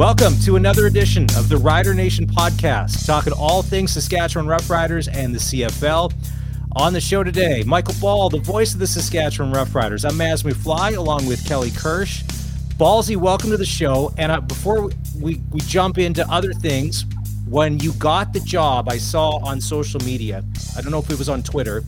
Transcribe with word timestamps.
Welcome 0.00 0.38
to 0.46 0.56
another 0.56 0.86
edition 0.86 1.24
of 1.36 1.50
the 1.50 1.58
Rider 1.58 1.92
Nation 1.92 2.26
podcast, 2.26 3.04
talking 3.04 3.34
all 3.34 3.62
things 3.62 3.92
Saskatchewan 3.92 4.46
Roughriders 4.46 5.14
and 5.14 5.34
the 5.34 5.38
CFL. 5.38 6.14
On 6.74 6.94
the 6.94 7.00
show 7.02 7.22
today, 7.22 7.62
Michael 7.66 7.92
Ball, 8.00 8.30
the 8.30 8.38
voice 8.38 8.72
of 8.72 8.80
the 8.80 8.86
Saskatchewan 8.86 9.52
Roughriders. 9.52 10.08
I'm 10.08 10.16
Maz 10.16 10.56
Fly, 10.56 10.92
along 10.92 11.26
with 11.26 11.46
Kelly 11.46 11.70
Kirsch. 11.70 12.22
Ballsy, 12.78 13.14
welcome 13.14 13.50
to 13.50 13.58
the 13.58 13.66
show. 13.66 14.10
And 14.16 14.32
uh, 14.32 14.40
before 14.40 14.88
we, 15.20 15.42
we 15.50 15.60
jump 15.60 15.98
into 15.98 16.26
other 16.30 16.54
things, 16.54 17.04
when 17.46 17.78
you 17.78 17.92
got 17.92 18.32
the 18.32 18.40
job, 18.40 18.88
I 18.88 18.96
saw 18.96 19.32
on 19.46 19.60
social 19.60 20.00
media, 20.00 20.42
I 20.78 20.80
don't 20.80 20.92
know 20.92 21.00
if 21.00 21.10
it 21.10 21.18
was 21.18 21.28
on 21.28 21.42
Twitter, 21.42 21.84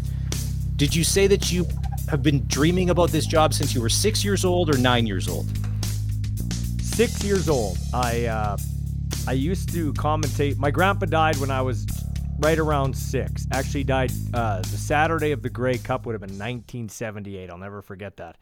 did 0.76 0.94
you 0.94 1.02
say 1.02 1.28
that 1.28 1.50
you 1.50 1.66
have 2.10 2.22
been 2.22 2.46
dreaming 2.46 2.90
about 2.90 3.08
this 3.08 3.24
job 3.24 3.54
since 3.54 3.74
you 3.74 3.80
were 3.80 3.88
six 3.88 4.22
years 4.22 4.44
old 4.44 4.68
or 4.68 4.76
nine 4.76 5.06
years 5.06 5.28
old? 5.28 5.46
Six 6.92 7.24
years 7.24 7.48
old. 7.48 7.78
I 7.94 8.26
uh, 8.26 8.56
I 9.26 9.32
used 9.32 9.72
to 9.72 9.94
commentate. 9.94 10.58
My 10.58 10.70
grandpa 10.70 11.06
died 11.06 11.36
when 11.38 11.50
I 11.50 11.62
was 11.62 11.86
right 12.38 12.58
around 12.58 12.94
six. 12.94 13.46
Actually, 13.50 13.84
died 13.84 14.12
uh, 14.34 14.60
the 14.60 14.76
Saturday 14.76 15.32
of 15.32 15.42
the 15.42 15.48
Grey 15.48 15.78
Cup 15.78 16.04
would 16.04 16.12
have 16.12 16.20
been 16.20 16.38
1978. 16.38 17.48
I'll 17.48 17.56
never 17.56 17.80
forget 17.80 18.18
that. 18.18 18.36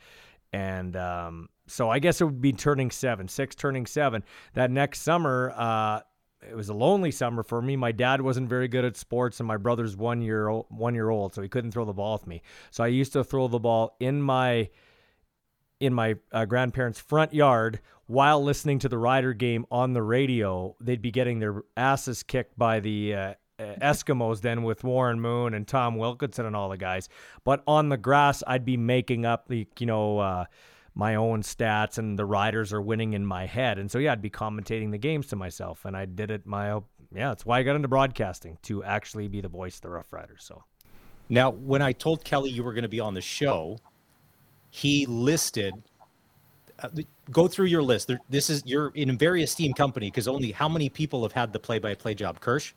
And 0.53 0.97
um, 0.97 1.49
so 1.69 1.91
I 1.91 2.01
guess 2.01 2.21
it 2.21 2.25
would 2.25 2.41
be 2.41 2.53
turning 2.53 2.91
seven, 2.91 3.29
six 3.29 3.55
turning 3.55 3.87
seven. 3.87 4.25
That 4.55 4.73
next 4.73 5.03
summer, 5.03 5.53
uh, 5.57 6.01
it 6.43 6.57
was 6.57 6.71
a 6.71 6.75
lonely 6.75 7.13
summer 7.13 7.45
for 7.45 7.63
me. 7.63 7.77
My 7.77 7.93
dad 7.93 8.21
wasn't 8.21 8.49
very 8.49 8.67
good 8.67 8.85
at 8.85 8.97
sports, 8.97 9.39
and 9.39 9.47
my 9.47 9.59
brother's 9.59 9.97
one 9.97 10.23
year 10.23 10.49
old, 10.49 10.67
one 10.71 10.97
year 10.97 11.09
old, 11.09 11.35
so 11.35 11.43
he 11.43 11.49
couldn't 11.49 11.71
throw 11.71 11.85
the 11.85 11.93
ball 11.93 12.15
with 12.15 12.27
me. 12.27 12.43
So 12.73 12.83
I 12.83 12.89
used 12.89 13.13
to 13.13 13.23
throw 13.23 13.47
the 13.47 13.61
ball 13.61 13.97
in 14.01 14.21
my 14.21 14.71
in 15.81 15.95
my 15.95 16.17
uh, 16.33 16.45
grandparents' 16.45 17.01
front 17.01 17.35
yard 17.35 17.81
while 18.07 18.43
listening 18.43 18.79
to 18.81 18.89
the 18.89 18.99
Rider 18.99 19.33
game 19.33 19.67
on 19.71 19.93
the 19.93 20.03
radio. 20.03 20.77
They'd 20.81 21.03
be 21.03 21.11
getting 21.11 21.39
their 21.39 21.63
asses 21.77 22.23
kicked 22.23 22.59
by 22.59 22.81
the 22.81 23.15
uh, 23.15 23.35
Eskimos 23.59 24.41
then 24.41 24.63
with 24.63 24.85
Warren 24.85 25.21
Moon 25.21 25.55
and 25.55 25.67
Tom 25.67 25.97
Wilkinson 25.97 26.47
and 26.47 26.55
all 26.55 26.69
the 26.69 26.77
guys. 26.77 27.09
But 27.45 27.63
on 27.67 27.89
the 27.89 27.97
grass, 27.97 28.43
I'd 28.47 28.65
be 28.65 28.77
making 28.77 29.27
up 29.27 29.49
the 29.49 29.67
you 29.79 29.87
know. 29.87 30.19
Uh, 30.19 30.45
my 30.93 31.15
own 31.15 31.41
stats 31.41 31.99
and 31.99 32.19
the 32.19 32.25
riders 32.25 32.73
are 32.73 32.83
winning 32.83 33.13
in 33.13 33.25
my 33.25 33.47
head. 33.47 33.79
And 33.79 33.89
so 33.89 33.99
yeah, 33.99 34.11
I'd 34.11 34.21
be 34.21 34.29
commentating 34.29 34.91
the 34.91 34.99
games 34.99 35.29
to 35.29 35.37
myself 35.37 35.85
and 35.85 35.97
I 35.97 36.05
did 36.05 36.33
it 36.33 36.45
my 36.45 36.81
yeah, 37.13 37.29
that's 37.29 37.45
why 37.45 37.59
I 37.59 37.63
got 37.63 37.77
into 37.77 37.89
broadcasting 37.89 38.59
to 38.63 38.85
actually 38.85 39.29
be 39.29 39.41
the 39.41 39.49
voice 39.49 39.77
of 39.77 39.83
the 39.83 39.91
Rough 39.91 40.13
Riders. 40.13 40.45
So 40.45 40.65
now 41.29 41.51
when 41.51 41.83
I 41.83 41.93
told 41.93 42.25
Kelly 42.25 42.51
you 42.51 42.63
were 42.63 42.73
going 42.73 42.83
to 42.83 42.89
be 42.89 43.01
on 43.01 43.15
the 43.15 43.21
show, 43.21 43.79
he 44.71 45.07
listed 45.07 45.75
uh, 46.83 46.89
go 47.31 47.47
through 47.47 47.67
your 47.67 47.83
list. 47.83 48.09
There, 48.09 48.19
this 48.29 48.51
is 48.51 48.63
you're 48.65 48.93
in 48.95 49.11
a 49.11 49.13
very 49.13 49.43
esteemed 49.43 49.77
company 49.77 50.07
because 50.07 50.29
only 50.29 50.53
how 50.53 50.69
many 50.69 50.89
people 50.89 51.23
have 51.23 51.33
had 51.33 51.53
the 51.53 51.59
play-by-play 51.59 52.15
job? 52.15 52.41
Kirsch. 52.41 52.73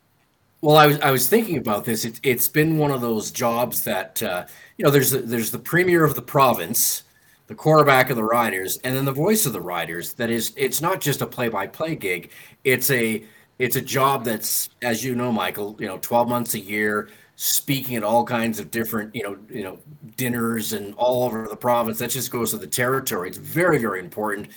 Well, 0.62 0.78
I 0.78 0.88
was 0.88 1.00
I 1.02 1.12
was 1.12 1.28
thinking 1.28 1.58
about 1.58 1.84
this. 1.86 2.06
It, 2.06 2.24
has 2.24 2.48
been 2.48 2.78
one 2.78 2.92
of 2.92 3.02
those 3.02 3.32
jobs 3.32 3.84
that 3.84 4.22
uh, 4.24 4.46
you 4.78 4.86
know. 4.86 4.92
There's 4.92 5.12
there's 5.12 5.52
the 5.52 5.60
premier 5.60 6.06
of 6.06 6.16
the 6.16 6.22
province, 6.22 7.04
the 7.48 7.56
quarterback 7.56 8.10
of 8.10 8.16
the 8.16 8.24
Riders, 8.24 8.78
and 8.84 8.96
then 8.96 9.06
the 9.06 9.12
voice 9.12 9.46
of 9.46 9.54
the 9.54 9.62
Riders. 9.62 10.14
That 10.14 10.30
is, 10.30 10.54
it's 10.56 10.82
not 10.82 11.02
just 11.02 11.22
a 11.22 11.28
play-by-play 11.28 11.98
gig. 11.98 12.32
It's 12.64 12.90
a 12.92 13.26
it's 13.60 13.76
a 13.76 13.82
job 13.82 14.24
that's, 14.24 14.70
as 14.82 15.04
you 15.04 15.16
know, 15.16 15.32
Michael. 15.32 15.76
You 15.80 15.88
know, 15.88 15.98
twelve 15.98 16.30
months 16.30 16.54
a 16.54 16.60
year, 16.60 17.10
speaking 17.44 17.98
at 17.98 18.06
all 18.06 18.24
kinds 18.24 18.58
of 18.58 18.72
different, 18.72 19.14
you 19.14 19.22
know, 19.22 19.38
you 19.50 19.64
know, 19.66 19.78
dinners 20.16 20.72
and 20.72 20.96
all 20.96 21.26
over 21.26 21.46
the 21.50 21.58
province. 21.58 22.00
That 22.00 22.10
just 22.10 22.32
goes 22.32 22.52
to 22.52 22.58
the 22.58 22.68
territory. 22.68 23.28
It's 23.28 23.38
very, 23.38 23.80
very 23.80 24.00
important. 24.00 24.48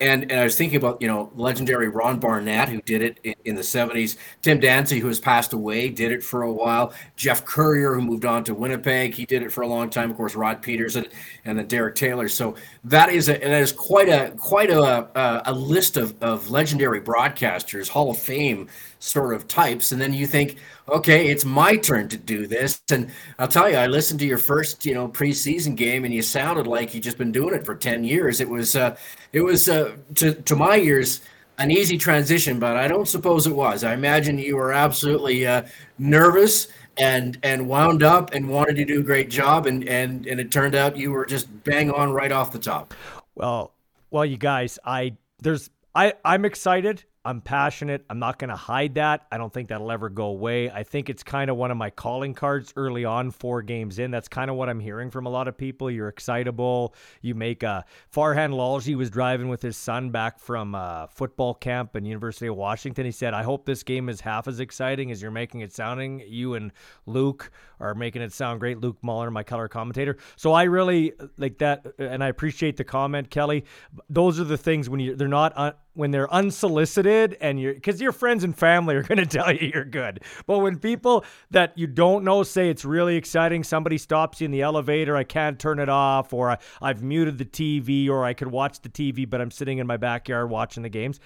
And, 0.00 0.30
and 0.30 0.40
I 0.40 0.44
was 0.44 0.56
thinking 0.56 0.76
about, 0.76 1.02
you 1.02 1.08
know, 1.08 1.32
legendary 1.34 1.88
Ron 1.88 2.20
Barnett, 2.20 2.68
who 2.68 2.80
did 2.82 3.02
it 3.02 3.18
in, 3.24 3.34
in, 3.44 3.54
the 3.56 3.62
70s. 3.62 4.16
Tim 4.40 4.60
Dancy, 4.60 5.00
who 5.00 5.08
has 5.08 5.18
passed 5.18 5.52
away, 5.52 5.88
did 5.88 6.12
it 6.12 6.22
for 6.22 6.42
a 6.42 6.52
while. 6.52 6.92
Geoff 7.16 7.44
Currier, 7.44 7.94
who 7.94 8.02
moved 8.02 8.24
on 8.24 8.44
to 8.44 8.54
Winnipeg, 8.54 9.14
he 9.14 9.26
did 9.26 9.42
it 9.42 9.50
for 9.50 9.62
a 9.62 9.66
long 9.66 9.90
time. 9.90 10.08
Of 10.08 10.16
course, 10.16 10.36
Rod 10.36 10.62
Pedersen 10.62 11.06
and 11.44 11.58
then 11.58 11.66
Derek 11.66 11.96
Taylor. 11.96 12.28
So 12.28 12.54
that 12.84 13.08
is 13.08 13.28
a 13.28 13.42
and 13.42 13.52
that 13.52 13.62
is 13.62 13.72
quite 13.72 14.08
a 14.08 14.32
quite 14.38 14.70
a 14.70 15.08
a, 15.18 15.42
a 15.46 15.52
list 15.52 15.96
of, 15.96 16.14
of 16.22 16.48
legendary 16.48 17.00
broadcasters, 17.00 17.88
Hall 17.88 18.12
of 18.12 18.18
Fame 18.18 18.68
sort 18.98 19.34
of 19.34 19.48
types. 19.48 19.92
And 19.92 20.00
then 20.00 20.12
you 20.12 20.26
think, 20.26 20.56
okay, 20.88 21.28
it's 21.28 21.44
my 21.44 21.76
turn 21.76 22.08
to 22.08 22.16
do 22.16 22.46
this. 22.46 22.82
And 22.90 23.10
I'll 23.38 23.48
tell 23.48 23.70
you, 23.70 23.76
I 23.76 23.86
listened 23.86 24.20
to 24.20 24.26
your 24.26 24.38
first, 24.38 24.84
you 24.84 24.94
know, 24.94 25.08
preseason 25.08 25.76
game, 25.76 26.04
and 26.04 26.12
you 26.12 26.22
sounded 26.22 26.66
like 26.66 26.94
you 26.94 27.00
just 27.00 27.18
been 27.18 27.32
doing 27.32 27.54
it 27.54 27.64
for 27.64 27.74
ten 27.74 28.04
years. 28.04 28.40
It 28.40 28.48
was, 28.48 28.76
uh, 28.76 28.96
it 29.32 29.40
was 29.40 29.68
uh, 29.68 29.96
to 30.16 30.34
to 30.34 30.56
my 30.56 30.76
ears 30.76 31.20
an 31.58 31.72
easy 31.72 31.98
transition, 31.98 32.58
but 32.58 32.76
I 32.76 32.86
don't 32.88 33.08
suppose 33.08 33.46
it 33.46 33.54
was. 33.54 33.82
I 33.82 33.92
imagine 33.92 34.38
you 34.38 34.56
were 34.56 34.72
absolutely 34.72 35.46
uh, 35.46 35.64
nervous 35.98 36.68
and 36.96 37.38
and 37.42 37.68
wound 37.68 38.02
up 38.02 38.32
and 38.32 38.48
wanted 38.48 38.76
to 38.76 38.84
do 38.84 39.00
a 39.00 39.02
great 39.02 39.28
job, 39.28 39.66
and 39.66 39.86
and 39.88 40.26
and 40.26 40.40
it 40.40 40.50
turned 40.50 40.74
out 40.74 40.96
you 40.96 41.10
were 41.10 41.26
just 41.26 41.46
bang 41.64 41.90
on 41.90 42.12
right 42.12 42.32
off 42.32 42.52
the 42.52 42.58
top. 42.58 42.94
Well, 43.34 43.72
well, 44.10 44.24
you 44.24 44.36
guys, 44.36 44.78
I 44.84 45.16
there's 45.42 45.70
I 45.94 46.14
I'm 46.24 46.44
excited. 46.44 47.04
I'm 47.28 47.42
passionate. 47.42 48.06
I'm 48.08 48.18
not 48.18 48.38
going 48.38 48.48
to 48.48 48.56
hide 48.56 48.94
that. 48.94 49.26
I 49.30 49.36
don't 49.36 49.52
think 49.52 49.68
that'll 49.68 49.92
ever 49.92 50.08
go 50.08 50.28
away. 50.28 50.70
I 50.70 50.82
think 50.82 51.10
it's 51.10 51.22
kind 51.22 51.50
of 51.50 51.58
one 51.58 51.70
of 51.70 51.76
my 51.76 51.90
calling 51.90 52.32
cards 52.32 52.72
early 52.74 53.04
on, 53.04 53.32
four 53.32 53.60
games 53.60 53.98
in. 53.98 54.10
That's 54.10 54.28
kind 54.28 54.48
of 54.48 54.56
what 54.56 54.70
I'm 54.70 54.80
hearing 54.80 55.10
from 55.10 55.26
a 55.26 55.28
lot 55.28 55.46
of 55.46 55.54
people. 55.54 55.90
You're 55.90 56.08
excitable. 56.08 56.94
You 57.20 57.34
make 57.34 57.62
a 57.62 57.84
Farhan 58.10 58.54
Lalji 58.54 58.96
was 58.96 59.10
driving 59.10 59.50
with 59.50 59.60
his 59.60 59.76
son 59.76 60.08
back 60.08 60.38
from 60.38 60.74
uh, 60.74 61.06
football 61.08 61.52
camp 61.52 61.96
in 61.96 62.06
University 62.06 62.46
of 62.46 62.56
Washington. 62.56 63.04
He 63.04 63.12
said, 63.12 63.34
"I 63.34 63.42
hope 63.42 63.66
this 63.66 63.82
game 63.82 64.08
is 64.08 64.22
half 64.22 64.48
as 64.48 64.58
exciting 64.58 65.10
as 65.10 65.20
you're 65.20 65.30
making 65.30 65.60
it 65.60 65.74
sounding. 65.74 66.22
You 66.26 66.54
and 66.54 66.72
Luke 67.04 67.50
are 67.78 67.94
making 67.94 68.22
it 68.22 68.32
sound 68.32 68.58
great. 68.58 68.80
Luke 68.80 68.96
Muller, 69.02 69.30
my 69.30 69.42
color 69.42 69.68
commentator. 69.68 70.16
So 70.36 70.54
I 70.54 70.62
really 70.62 71.12
like 71.36 71.58
that, 71.58 71.86
and 71.98 72.24
I 72.24 72.28
appreciate 72.28 72.78
the 72.78 72.84
comment, 72.84 73.28
Kelly. 73.28 73.66
Those 74.08 74.40
are 74.40 74.44
the 74.44 74.56
things 74.56 74.88
when 74.88 75.00
you 75.00 75.14
they're 75.14 75.28
not." 75.28 75.52
Un- 75.58 75.74
when 75.98 76.12
they're 76.12 76.32
unsolicited 76.32 77.36
and 77.40 77.60
you're 77.60 77.74
because 77.74 78.00
your 78.00 78.12
friends 78.12 78.44
and 78.44 78.56
family 78.56 78.94
are 78.94 79.02
going 79.08 79.18
to 79.18 79.26
tell 79.26 79.52
you 79.52 79.72
you're 79.74 79.84
good. 79.84 80.20
But 80.46 80.60
when 80.60 80.78
people 80.78 81.24
that 81.50 81.76
you 81.76 81.88
don't 81.88 82.22
know 82.22 82.44
say 82.44 82.70
it's 82.70 82.84
really 82.84 83.16
exciting, 83.16 83.64
somebody 83.64 83.98
stops 83.98 84.40
you 84.40 84.44
in 84.44 84.52
the 84.52 84.62
elevator, 84.62 85.16
I 85.16 85.24
can't 85.24 85.58
turn 85.58 85.80
it 85.80 85.88
off, 85.88 86.32
or 86.32 86.56
I've 86.80 87.02
muted 87.02 87.38
the 87.38 87.44
TV, 87.44 88.08
or 88.08 88.24
I 88.24 88.32
could 88.32 88.48
watch 88.48 88.80
the 88.80 88.88
TV, 88.88 89.28
but 89.28 89.40
I'm 89.40 89.50
sitting 89.50 89.78
in 89.78 89.88
my 89.88 89.96
backyard 89.96 90.50
watching 90.50 90.84
the 90.84 90.88
games 90.88 91.18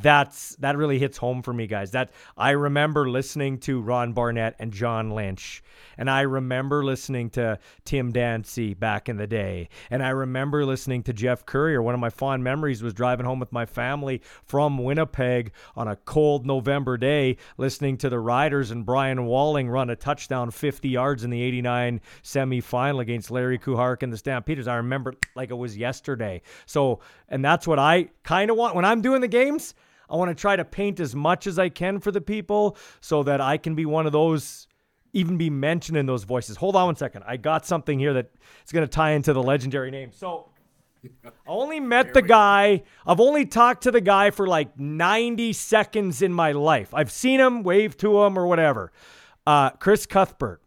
that's 0.00 0.56
that 0.56 0.76
really 0.76 0.98
hits 0.98 1.18
home 1.18 1.42
for 1.42 1.52
me 1.52 1.66
guys. 1.66 1.90
That 1.90 2.10
i 2.36 2.50
remember 2.50 3.08
listening 3.08 3.58
to 3.58 3.80
ron 3.80 4.12
barnett 4.12 4.56
and 4.58 4.72
john 4.72 5.10
lynch 5.10 5.62
and 5.98 6.08
i 6.08 6.22
remember 6.22 6.84
listening 6.84 7.28
to 7.30 7.58
tim 7.84 8.10
dancy 8.10 8.74
back 8.74 9.08
in 9.08 9.16
the 9.16 9.26
day 9.26 9.68
and 9.90 10.02
i 10.02 10.08
remember 10.08 10.64
listening 10.64 11.02
to 11.02 11.12
geoff 11.12 11.44
currier 11.44 11.82
one 11.82 11.94
of 11.94 12.00
my 12.00 12.10
fond 12.10 12.42
memories 12.42 12.82
was 12.82 12.94
driving 12.94 13.26
home 13.26 13.38
with 13.38 13.52
my 13.52 13.66
family 13.66 14.22
from 14.44 14.78
winnipeg 14.78 15.52
on 15.76 15.88
a 15.88 15.96
cold 15.96 16.46
november 16.46 16.96
day 16.96 17.36
listening 17.58 17.96
to 17.96 18.08
the 18.08 18.18
riders 18.18 18.70
and 18.70 18.86
brian 18.86 19.26
walling 19.26 19.68
run 19.68 19.90
a 19.90 19.96
touchdown 19.96 20.50
50 20.50 20.88
yards 20.88 21.24
in 21.24 21.30
the 21.30 21.42
89 21.42 22.00
semifinal 22.22 23.00
against 23.00 23.30
larry 23.30 23.58
kuharich 23.58 24.02
and 24.02 24.12
the 24.12 24.16
stampeders. 24.16 24.68
I 24.68 24.76
remember 24.76 25.14
like 25.34 25.50
it 25.50 25.54
was 25.54 25.76
yesterday. 25.76 26.42
So 26.66 27.00
and 27.28 27.44
that's 27.44 27.66
what 27.66 27.78
i 27.78 28.08
kind 28.22 28.50
of 28.50 28.56
want 28.56 28.74
when 28.74 28.84
i'm 28.84 29.00
doing 29.00 29.20
the 29.20 29.28
games 29.28 29.74
I 30.12 30.16
want 30.16 30.28
to 30.28 30.34
try 30.34 30.56
to 30.56 30.64
paint 30.64 31.00
as 31.00 31.16
much 31.16 31.46
as 31.46 31.58
I 31.58 31.70
can 31.70 31.98
for 31.98 32.12
the 32.12 32.20
people 32.20 32.76
so 33.00 33.22
that 33.22 33.40
I 33.40 33.56
can 33.56 33.74
be 33.74 33.86
one 33.86 34.04
of 34.04 34.12
those, 34.12 34.68
even 35.14 35.38
be 35.38 35.48
mentioned 35.48 35.96
in 35.96 36.04
those 36.04 36.24
voices. 36.24 36.58
Hold 36.58 36.76
on 36.76 36.86
one 36.86 36.96
second. 36.96 37.24
I 37.26 37.38
got 37.38 37.64
something 37.64 37.98
here 37.98 38.12
that 38.12 38.30
is 38.64 38.72
going 38.72 38.84
to 38.86 38.90
tie 38.90 39.12
into 39.12 39.32
the 39.32 39.42
legendary 39.42 39.90
name. 39.90 40.10
So 40.12 40.50
I 41.24 41.30
only 41.46 41.80
met 41.80 42.12
the 42.12 42.20
guy. 42.20 42.82
I've 43.06 43.20
only 43.20 43.46
talked 43.46 43.84
to 43.84 43.90
the 43.90 44.02
guy 44.02 44.30
for 44.30 44.46
like 44.46 44.78
90 44.78 45.54
seconds 45.54 46.20
in 46.20 46.32
my 46.32 46.52
life. 46.52 46.92
I've 46.92 47.10
seen 47.10 47.40
him, 47.40 47.62
wave 47.62 47.96
to 47.98 48.22
him, 48.22 48.38
or 48.38 48.46
whatever. 48.46 48.92
Uh, 49.46 49.70
Chris 49.70 50.04
Cuthbert. 50.04 50.60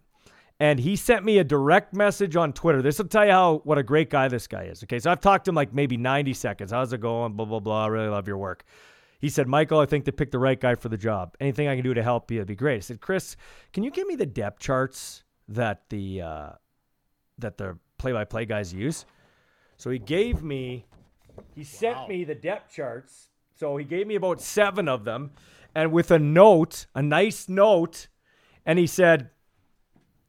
And 0.59 0.79
he 0.79 0.95
sent 0.95 1.23
me 1.23 1.37
a 1.37 1.43
direct 1.43 1.93
message 1.93 2.35
on 2.35 2.53
Twitter. 2.53 2.81
This 2.81 2.97
will 2.97 3.07
tell 3.07 3.25
you 3.25 3.31
how 3.31 3.61
what 3.65 3.77
a 3.77 3.83
great 3.83 4.09
guy 4.09 4.27
this 4.27 4.47
guy 4.47 4.63
is. 4.63 4.81
Okay, 4.83 4.99
so 4.99 5.11
I've 5.11 5.19
talked 5.19 5.45
to 5.45 5.49
him 5.49 5.55
like 5.55 5.73
maybe 5.73 5.97
90 5.97 6.33
seconds. 6.33 6.71
How's 6.71 6.93
it 6.93 7.01
going? 7.01 7.33
Blah 7.33 7.45
blah 7.45 7.59
blah. 7.59 7.83
I 7.83 7.87
really 7.87 8.07
love 8.07 8.27
your 8.27 8.37
work. 8.37 8.63
He 9.25 9.29
said, 9.29 9.47
Michael, 9.47 9.79
I 9.79 9.87
think 9.87 10.05
they 10.05 10.11
picked 10.11 10.33
the 10.33 10.37
right 10.37 10.61
guy 10.61 10.75
for 10.75 10.87
the 10.87 10.99
job. 10.99 11.35
Anything 11.39 11.67
I 11.67 11.73
can 11.73 11.83
do 11.83 11.95
to 11.95 12.03
help 12.03 12.29
you 12.29 12.37
it'd 12.37 12.47
be 12.47 12.55
great. 12.55 12.75
I 12.75 12.79
said, 12.81 13.01
Chris, 13.01 13.35
can 13.73 13.81
you 13.81 13.89
give 13.89 14.05
me 14.05 14.15
the 14.15 14.27
depth 14.27 14.59
charts 14.59 15.23
that 15.47 15.89
the 15.89 16.21
uh, 16.21 16.49
that 17.39 17.57
the 17.57 17.75
play-by-play 17.97 18.45
guys 18.45 18.71
use? 18.71 19.07
So 19.77 19.89
he 19.89 19.97
gave 19.97 20.43
me, 20.43 20.85
he 21.55 21.63
sent 21.63 21.97
wow. 21.97 22.07
me 22.07 22.23
the 22.23 22.35
depth 22.35 22.71
charts. 22.71 23.29
So 23.55 23.77
he 23.77 23.83
gave 23.83 24.05
me 24.05 24.13
about 24.13 24.41
seven 24.41 24.87
of 24.87 25.05
them, 25.05 25.31
and 25.73 25.91
with 25.91 26.11
a 26.11 26.19
note, 26.19 26.85
a 26.93 27.01
nice 27.01 27.49
note, 27.49 28.09
and 28.63 28.77
he 28.77 28.85
said, 28.85 29.31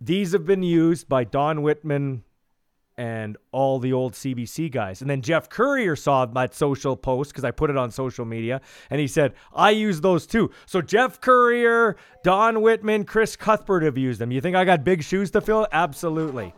these 0.01 0.33
have 0.33 0.47
been 0.47 0.63
used 0.63 1.07
by 1.07 1.25
Don 1.25 1.61
Whitman, 1.61 2.25
and 2.99 3.37
all 3.53 3.79
the 3.79 3.93
old 3.93 4.15
CBC 4.15 4.71
guys. 4.71 5.01
And 5.01 5.11
then 5.11 5.21
Geoff 5.21 5.49
Currier 5.49 5.97
saw 5.97 6.27
my 6.27 6.49
social 6.51 6.97
post 6.97 7.31
because 7.31 7.45
I 7.45 7.51
put 7.51 7.71
it 7.71 7.77
on 7.77 7.91
social 7.91 8.25
media, 8.25 8.61
and 8.91 9.01
he 9.01 9.07
said, 9.07 9.35
I 9.55 9.71
use 9.71 10.01
those 10.01 10.27
too. 10.27 10.51
So 10.65 10.81
Geoff 10.81 11.21
Currier, 11.21 11.97
Don 12.23 12.63
Whitman, 12.63 13.05
Chris 13.05 13.37
Cuthbert 13.37 13.83
have 13.83 13.99
used 13.99 14.21
them. 14.21 14.31
You 14.31 14.41
think 14.41 14.57
I 14.57 14.65
got 14.65 14.85
big 14.85 15.03
shoes 15.03 15.31
to 15.33 15.41
fill? 15.41 15.67
Absolutely. 15.73 16.55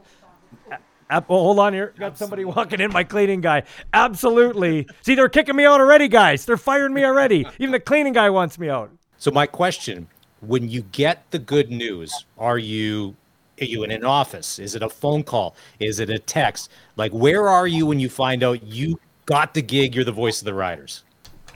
oh, 1.11 1.23
hold 1.29 1.58
on 1.58 1.73
here. 1.73 1.93
Got 1.99 2.17
somebody 2.17 2.44
walking 2.44 2.81
in, 2.81 2.93
my 2.93 3.05
cleaning 3.05 3.41
guy. 3.41 3.64
Absolutely. 3.93 4.87
See, 5.02 5.14
they're 5.14 5.29
kicking 5.29 5.56
me 5.56 5.64
out 5.64 5.81
already, 5.81 6.08
guys. 6.08 6.44
They're 6.44 6.56
firing 6.56 6.94
me 6.94 7.05
already. 7.05 7.46
Even 7.58 7.73
the 7.73 7.81
cleaning 7.81 8.12
guy 8.12 8.31
wants 8.31 8.58
me 8.58 8.69
out. 8.69 8.91
So, 9.20 9.32
my 9.32 9.46
question 9.46 10.06
when 10.41 10.69
you 10.69 10.82
get 10.93 11.29
the 11.32 11.38
good 11.38 11.70
news, 11.70 12.25
are 12.38 12.58
you 12.58 13.08
are 13.08 13.17
you 13.66 13.84
in 13.84 13.90
an 13.90 14.05
office? 14.05 14.58
Is 14.58 14.75
it 14.75 14.82
a 14.82 14.88
phone 14.88 15.22
call? 15.22 15.56
Is 15.81 16.00
it 16.00 16.10
a 16.10 16.19
text? 16.19 16.70
Like, 16.96 17.12
where 17.12 17.49
are 17.49 17.66
you 17.66 17.87
when 17.87 18.00
you 18.00 18.08
find 18.08 18.43
out 18.43 18.62
you 18.62 18.99
got 19.26 19.55
the 19.55 19.62
gig? 19.62 19.94
You're 19.94 20.05
the 20.05 20.12
voice 20.12 20.40
of 20.40 20.46
the 20.46 20.55
Riders. 20.55 21.05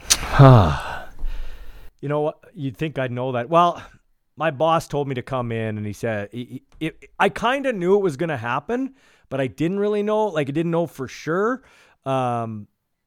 Huh. 0.01 1.05
you 2.01 2.09
know 2.09 2.21
what? 2.21 2.39
You'd 2.55 2.77
think 2.77 2.99
I'd 2.99 3.13
know 3.13 3.33
that. 3.33 3.49
Well, 3.49 3.83
my 4.37 4.51
boss 4.51 4.89
told 4.89 5.09
me 5.09 5.15
to 5.15 5.23
come 5.23 5.53
in, 5.53 5.79
and 5.79 5.87
he 5.87 5.93
said 5.93 6.29
he, 6.33 6.63
he, 6.81 6.93
I 7.19 7.29
kind 7.29 7.67
of 7.67 7.75
knew 7.75 7.97
it 7.97 8.03
was 8.03 8.17
going 8.17 8.31
to 8.31 8.37
happen, 8.37 8.95
but 9.29 9.41
I 9.41 9.47
didn't 9.47 9.79
really 9.79 10.03
know. 10.03 10.27
Like, 10.27 10.49
I 10.49 10.53
didn't 10.53 10.73
know 10.73 10.87
for 10.87 11.09
sure. 11.09 11.63
Um, 12.05 12.67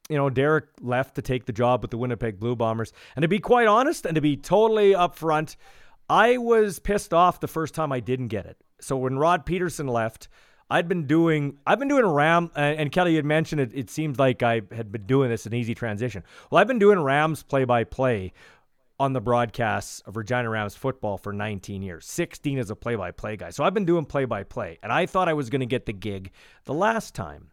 you 0.10 0.18
know, 0.18 0.30
Derek 0.30 0.66
left 0.82 1.16
to 1.16 1.22
take 1.22 1.46
the 1.46 1.54
job 1.54 1.82
with 1.82 1.92
the 1.92 1.98
Winnipeg 1.98 2.40
Blue 2.40 2.56
Bombers. 2.56 2.94
And 3.16 3.24
to 3.24 3.28
be 3.28 3.40
quite 3.40 3.68
honest 3.68 4.06
and 4.06 4.16
to 4.16 4.22
be 4.22 4.38
totally 4.38 4.94
upfront, 4.94 5.56
I 6.10 6.38
was 6.38 6.80
pissed 6.80 7.14
off 7.14 7.40
the 7.40 7.48
first 7.48 7.74
time 7.74 7.92
I 7.92 8.00
didn't 8.00 8.28
get 8.28 8.46
it. 8.46 8.58
So 8.80 8.98
when 8.98 9.18
Rod 9.18 9.46
Pedersen 9.46 9.88
left, 9.88 10.28
I'd 10.70 10.88
been 10.88 11.06
doing 11.06 11.58
I've 11.66 11.80
been 11.80 11.88
doing 11.88 12.06
Ram 12.06 12.52
uh, 12.56 12.60
and 12.60 12.92
Kelly 12.92 13.16
had 13.16 13.26
mentioned 13.26 13.62
it. 13.62 13.72
It 13.74 13.90
seemed 13.90 14.18
like 14.18 14.42
I 14.42 14.62
had 14.72 14.92
been 14.92 15.06
doing 15.06 15.30
this 15.30 15.46
an 15.46 15.54
easy 15.54 15.76
transition. 15.76 16.24
Well, 16.50 16.60
I've 16.60 16.68
been 16.68 16.80
doing 16.80 17.00
Rams 17.00 17.44
play 17.44 17.66
by 17.66 17.84
play 17.84 18.34
on 19.00 19.14
the 19.14 19.22
broadcasts 19.22 20.00
of 20.02 20.16
Regina 20.16 20.50
Rams 20.50 20.76
football 20.76 21.18
for 21.18 21.34
19 21.34 21.82
years, 21.82 22.06
16 22.06 22.58
as 22.60 22.70
a 22.70 22.76
play 22.76 22.96
by 22.96 23.12
play 23.12 23.36
guy. 23.36 23.50
So 23.50 23.64
I've 23.64 23.74
been 23.74 23.86
doing 23.86 24.06
play 24.06 24.26
by 24.26 24.44
play, 24.44 24.80
and 24.82 24.92
I 24.92 25.06
thought 25.06 25.28
I 25.28 25.34
was 25.34 25.50
going 25.50 25.60
to 25.60 25.66
get 25.66 25.86
the 25.86 25.94
gig 25.94 26.32
the 26.64 26.74
last 26.74 27.14
time. 27.14 27.52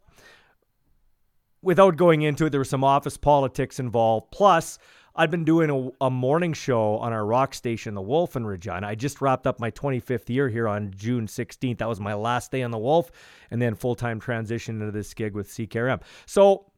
Without 1.61 1.97
going 1.97 2.23
into 2.23 2.47
it, 2.47 2.51
there 2.51 2.61
was 2.61 2.71
some 2.71 2.85
office 2.85 3.17
politics 3.17 3.79
involved. 3.79 4.31
Plus, 4.33 4.79
I'd 5.15 5.31
been 5.31 5.45
doing 5.45 5.71
a, 6.01 6.07
a, 6.07 6.11
morning 6.11 6.55
show 6.55 6.97
on 6.97 7.13
our 7.13 7.25
rock 7.25 7.53
station, 7.53 7.95
The 7.95 8.01
Wolf 8.01 8.35
in 8.35 8.47
Regina. 8.47 8.87
I 8.87 8.95
just 8.95 9.21
wrapped 9.21 9.47
up 9.47 9.61
my 9.61 9.71
25th 9.71 10.31
year 10.31 10.49
here 10.49 10.67
on 10.67 10.93
June 10.97 11.27
16th. 11.27 11.79
That 11.79 11.89
was 11.89 12.01
my 12.01 12.15
last 12.15 12.51
day 12.51 12.63
on 12.63 12.71
The 12.71 12.79
Wolf, 12.79 13.11
and 13.51 13.61
then 13.61 13.75
full 13.75 13.95
time 13.95 14.21
transition 14.21 14.81
into 14.81 14.91
this 14.91 15.13
gig 15.13 15.35
with 15.35 15.49
CKRM. 15.49 16.01
So 16.25 16.73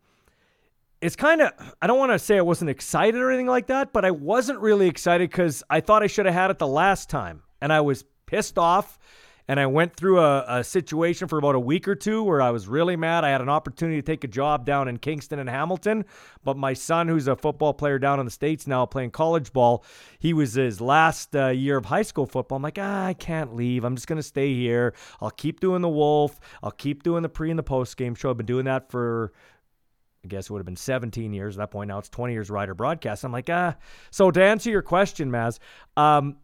it's 1.01 1.15
kind 1.15 1.43
of, 1.43 1.53
I 1.81 1.87
don't 1.87 1.99
want 1.99 2.13
to 2.13 2.19
say 2.19 2.37
I 2.37 2.43
wasn't 2.43 2.71
excited 2.71 3.21
or 3.21 3.31
anything 3.31 3.47
like 3.47 3.69
that, 3.69 3.93
but 3.93 4.05
I 4.05 4.11
wasn't 4.11 4.59
really 4.59 4.89
excited 4.89 5.31
because 5.31 5.63
I 5.71 5.81
thought 5.81 6.03
I 6.03 6.09
should 6.09 6.27
have 6.27 6.35
had 6.35 6.51
it 6.51 6.59
the 6.59 6.67
last 6.67 7.09
time. 7.09 7.43
And 7.61 7.73
I 7.73 7.83
was 7.83 8.05
pissed 8.27 8.59
off 8.59 8.99
and 9.49 9.61
I 9.61 9.67
went 9.67 9.95
through 9.95 10.21
a, 10.21 10.45
a, 10.49 10.65
situation 10.65 11.29
for 11.29 11.39
about 11.39 11.55
a 11.55 11.61
week 11.61 11.87
or 11.87 11.95
two 11.95 12.23
where 12.23 12.41
I 12.41 12.51
was 12.51 12.67
really 12.67 12.97
mad. 12.97 13.25
I 13.25 13.31
had 13.31 13.41
an 13.41 13.49
opportunity 13.49 14.01
to 14.01 14.03
take 14.03 14.25
a 14.25 14.29
job 14.29 14.65
down 14.65 14.89
in 14.89 14.99
Kingston 14.99 15.39
and 15.39 15.49
Hamilton, 15.49 16.05
but 16.43 16.57
my 16.57 16.73
son, 16.73 17.09
who's 17.09 17.29
a 17.29 17.37
football 17.37 17.75
player 17.75 17.99
down 17.99 18.21
in 18.21 18.25
the 18.25 18.31
States 18.31 18.67
now 18.67 18.87
playing 18.87 19.11
college 19.11 19.53
ball, 19.53 19.85
he 20.19 20.33
was 20.33 20.55
his 20.55 20.81
last 20.81 21.37
uh, 21.37 21.49
year 21.49 21.77
of 21.77 21.85
high 21.85 22.03
school 22.03 22.27
football. 22.27 22.57
I'm 22.57 22.63
like, 22.63 22.79
ah, 22.81 23.07
I 23.07 23.15
can't 23.15 23.55
leave. 23.55 23.85
I'm 23.85 23.97
just 23.97 24.07
going 24.07 24.19
to 24.19 24.23
stay 24.23 24.55
here. 24.55 24.95
I'll 25.21 25.31
keep 25.31 25.61
doing 25.61 25.83
the 25.83 25.89
Wolf. 25.89 26.41
I'll 26.63 26.71
keep 26.71 27.03
doing 27.03 27.23
the 27.23 27.29
pre 27.29 27.51
and 27.51 27.59
the 27.59 27.65
post 27.65 27.97
game 27.97 28.15
show. 28.15 28.31
I've 28.31 28.37
been 28.37 28.47
doing 28.47 28.65
that 28.65 28.91
for 28.91 29.33
I 30.25 30.27
guess 30.27 30.47
it 30.47 30.51
would 30.51 30.61
have 30.61 30.67
been 30.67 30.77
17 30.77 31.35
years 31.35 31.57
at 31.57 31.59
that 31.59 31.71
point. 31.71 31.89
Now 31.89 31.99
it's 31.99 32.09
20 32.09 32.33
years 32.33 32.49
rider 32.49 32.75
broadcast. 32.75 33.25
I'm 33.25 33.33
like, 33.33 33.51
ah. 33.51 33.77
So 34.11 34.31
to 34.31 34.43
answer 34.43 34.71
your 34.71 34.81
question, 34.81 35.31
Maz, 35.31 35.59
um, 35.99 36.37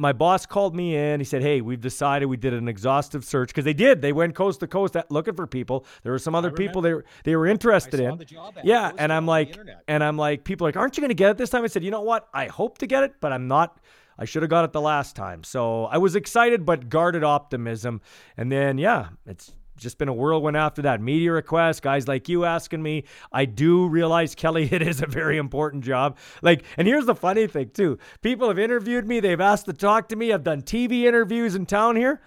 my 0.00 0.14
boss 0.14 0.46
called 0.46 0.74
me 0.74 0.96
in. 0.96 1.20
He 1.20 1.24
said, 1.24 1.42
"Hey, 1.42 1.60
we've 1.60 1.80
decided 1.80 2.24
we 2.26 2.38
did 2.38 2.54
an 2.54 2.68
exhaustive 2.68 3.22
search 3.22 3.50
because 3.50 3.66
they 3.66 3.74
did. 3.74 4.00
They 4.00 4.12
went 4.12 4.34
coast 4.34 4.60
to 4.60 4.66
coast 4.66 4.96
looking 5.10 5.34
for 5.34 5.46
people. 5.46 5.84
There 6.02 6.12
were 6.12 6.18
some 6.18 6.34
other 6.34 6.50
people 6.50 6.80
they 6.80 6.94
were, 6.94 7.04
they 7.24 7.36
were 7.36 7.46
interested 7.46 8.00
in. 8.00 8.24
Yeah, 8.64 8.92
and 8.96 9.12
I'm 9.12 9.26
like, 9.26 9.58
and 9.86 10.02
I'm 10.02 10.16
like, 10.16 10.44
people 10.44 10.66
like, 10.66 10.76
aren't 10.76 10.96
you 10.96 11.02
going 11.02 11.10
to 11.10 11.14
get 11.14 11.30
it 11.30 11.36
this 11.36 11.50
time? 11.50 11.64
I 11.64 11.66
said, 11.66 11.84
you 11.84 11.90
know 11.90 12.00
what? 12.00 12.28
I 12.32 12.46
hope 12.46 12.78
to 12.78 12.86
get 12.86 13.02
it, 13.02 13.20
but 13.20 13.32
I'm 13.32 13.46
not. 13.46 13.78
I 14.18 14.24
should 14.24 14.42
have 14.42 14.50
got 14.50 14.64
it 14.64 14.72
the 14.72 14.80
last 14.80 15.16
time. 15.16 15.44
So 15.44 15.84
I 15.84 15.98
was 15.98 16.16
excited, 16.16 16.64
but 16.64 16.88
guarded 16.88 17.24
optimism. 17.24 18.00
And 18.36 18.50
then, 18.50 18.78
yeah, 18.78 19.08
it's 19.26 19.52
just 19.80 19.98
been 19.98 20.08
a 20.08 20.14
whirlwind 20.14 20.56
after 20.56 20.82
that. 20.82 21.00
Media 21.00 21.32
requests, 21.32 21.80
guys 21.80 22.06
like 22.06 22.28
you 22.28 22.44
asking 22.44 22.82
me. 22.82 23.04
I 23.32 23.44
do 23.44 23.88
realize, 23.88 24.34
Kelly, 24.34 24.68
it 24.72 24.82
is 24.82 25.02
a 25.02 25.06
very 25.06 25.38
important 25.38 25.84
job. 25.84 26.18
Like, 26.42 26.64
and 26.76 26.86
here's 26.86 27.06
the 27.06 27.14
funny 27.14 27.46
thing, 27.46 27.70
too. 27.70 27.98
People 28.22 28.48
have 28.48 28.58
interviewed 28.58 29.06
me, 29.06 29.20
they've 29.20 29.40
asked 29.40 29.66
to 29.66 29.72
talk 29.72 30.08
to 30.08 30.16
me. 30.16 30.32
I've 30.32 30.44
done 30.44 30.62
TV 30.62 31.04
interviews 31.04 31.54
in 31.54 31.66
town 31.66 31.96
here. 31.96 32.20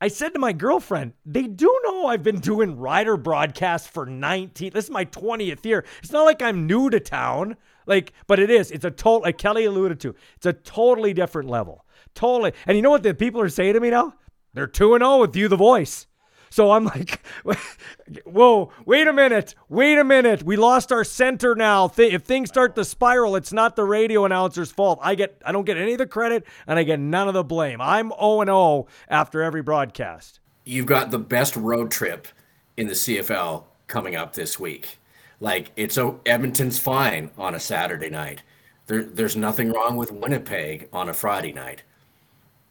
I 0.00 0.08
said 0.08 0.34
to 0.34 0.40
my 0.40 0.52
girlfriend, 0.52 1.12
they 1.24 1.44
do 1.44 1.80
know 1.84 2.06
I've 2.06 2.24
been 2.24 2.40
doing 2.40 2.76
rider 2.76 3.16
broadcasts 3.16 3.86
for 3.86 4.04
19. 4.04 4.72
This 4.72 4.86
is 4.86 4.90
my 4.90 5.04
20th 5.04 5.64
year. 5.64 5.84
It's 6.02 6.10
not 6.10 6.24
like 6.24 6.42
I'm 6.42 6.66
new 6.66 6.90
to 6.90 6.98
town. 6.98 7.56
Like, 7.86 8.12
but 8.26 8.40
it 8.40 8.50
is. 8.50 8.72
It's 8.72 8.84
a 8.84 8.90
total, 8.90 9.22
like 9.22 9.38
Kelly 9.38 9.64
alluded 9.64 10.00
to, 10.00 10.16
it's 10.36 10.46
a 10.46 10.52
totally 10.52 11.14
different 11.14 11.48
level. 11.48 11.84
Totally. 12.14 12.52
And 12.66 12.76
you 12.76 12.82
know 12.82 12.90
what 12.90 13.04
the 13.04 13.14
people 13.14 13.40
are 13.40 13.48
saying 13.48 13.74
to 13.74 13.80
me 13.80 13.90
now? 13.90 14.14
They're 14.54 14.66
2 14.66 14.98
0 14.98 15.18
with 15.18 15.36
you, 15.36 15.48
the 15.48 15.56
voice. 15.56 16.06
So 16.52 16.72
I'm 16.72 16.84
like, 16.84 17.18
whoa, 18.26 18.70
wait 18.84 19.08
a 19.08 19.12
minute, 19.12 19.54
wait 19.70 19.96
a 19.96 20.04
minute. 20.04 20.42
We 20.42 20.56
lost 20.56 20.92
our 20.92 21.02
center 21.02 21.54
now. 21.54 21.90
If 21.96 22.24
things 22.24 22.50
start 22.50 22.76
to 22.76 22.84
spiral, 22.84 23.36
it's 23.36 23.54
not 23.54 23.74
the 23.74 23.84
radio 23.84 24.26
announcer's 24.26 24.70
fault. 24.70 24.98
I 25.00 25.14
get, 25.14 25.40
I 25.46 25.52
don't 25.52 25.64
get 25.64 25.78
any 25.78 25.92
of 25.92 25.98
the 25.98 26.06
credit, 26.06 26.44
and 26.66 26.78
I 26.78 26.82
get 26.82 27.00
none 27.00 27.26
of 27.26 27.32
the 27.32 27.42
blame. 27.42 27.80
I'm 27.80 28.10
0 28.10 28.42
and 28.42 28.48
0 28.48 28.86
after 29.08 29.40
every 29.40 29.62
broadcast. 29.62 30.40
You've 30.64 30.84
got 30.84 31.10
the 31.10 31.18
best 31.18 31.56
road 31.56 31.90
trip 31.90 32.28
in 32.76 32.86
the 32.86 32.92
CFL 32.92 33.64
coming 33.86 34.14
up 34.14 34.34
this 34.34 34.60
week. 34.60 34.98
Like 35.40 35.72
it's 35.74 35.98
Edmonton's 36.26 36.78
fine 36.78 37.30
on 37.38 37.54
a 37.54 37.60
Saturday 37.60 38.10
night. 38.10 38.42
There, 38.88 39.02
there's 39.02 39.36
nothing 39.36 39.72
wrong 39.72 39.96
with 39.96 40.12
Winnipeg 40.12 40.90
on 40.92 41.08
a 41.08 41.14
Friday 41.14 41.54
night, 41.54 41.82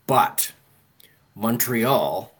but 0.05 0.51
Montreal 1.33 2.30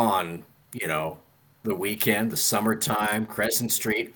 on 0.00 0.42
you 0.72 0.88
know 0.88 1.18
the 1.62 1.74
weekend, 1.74 2.30
the 2.30 2.36
summertime, 2.36 3.26
Crescent 3.26 3.70
Street. 3.70 4.14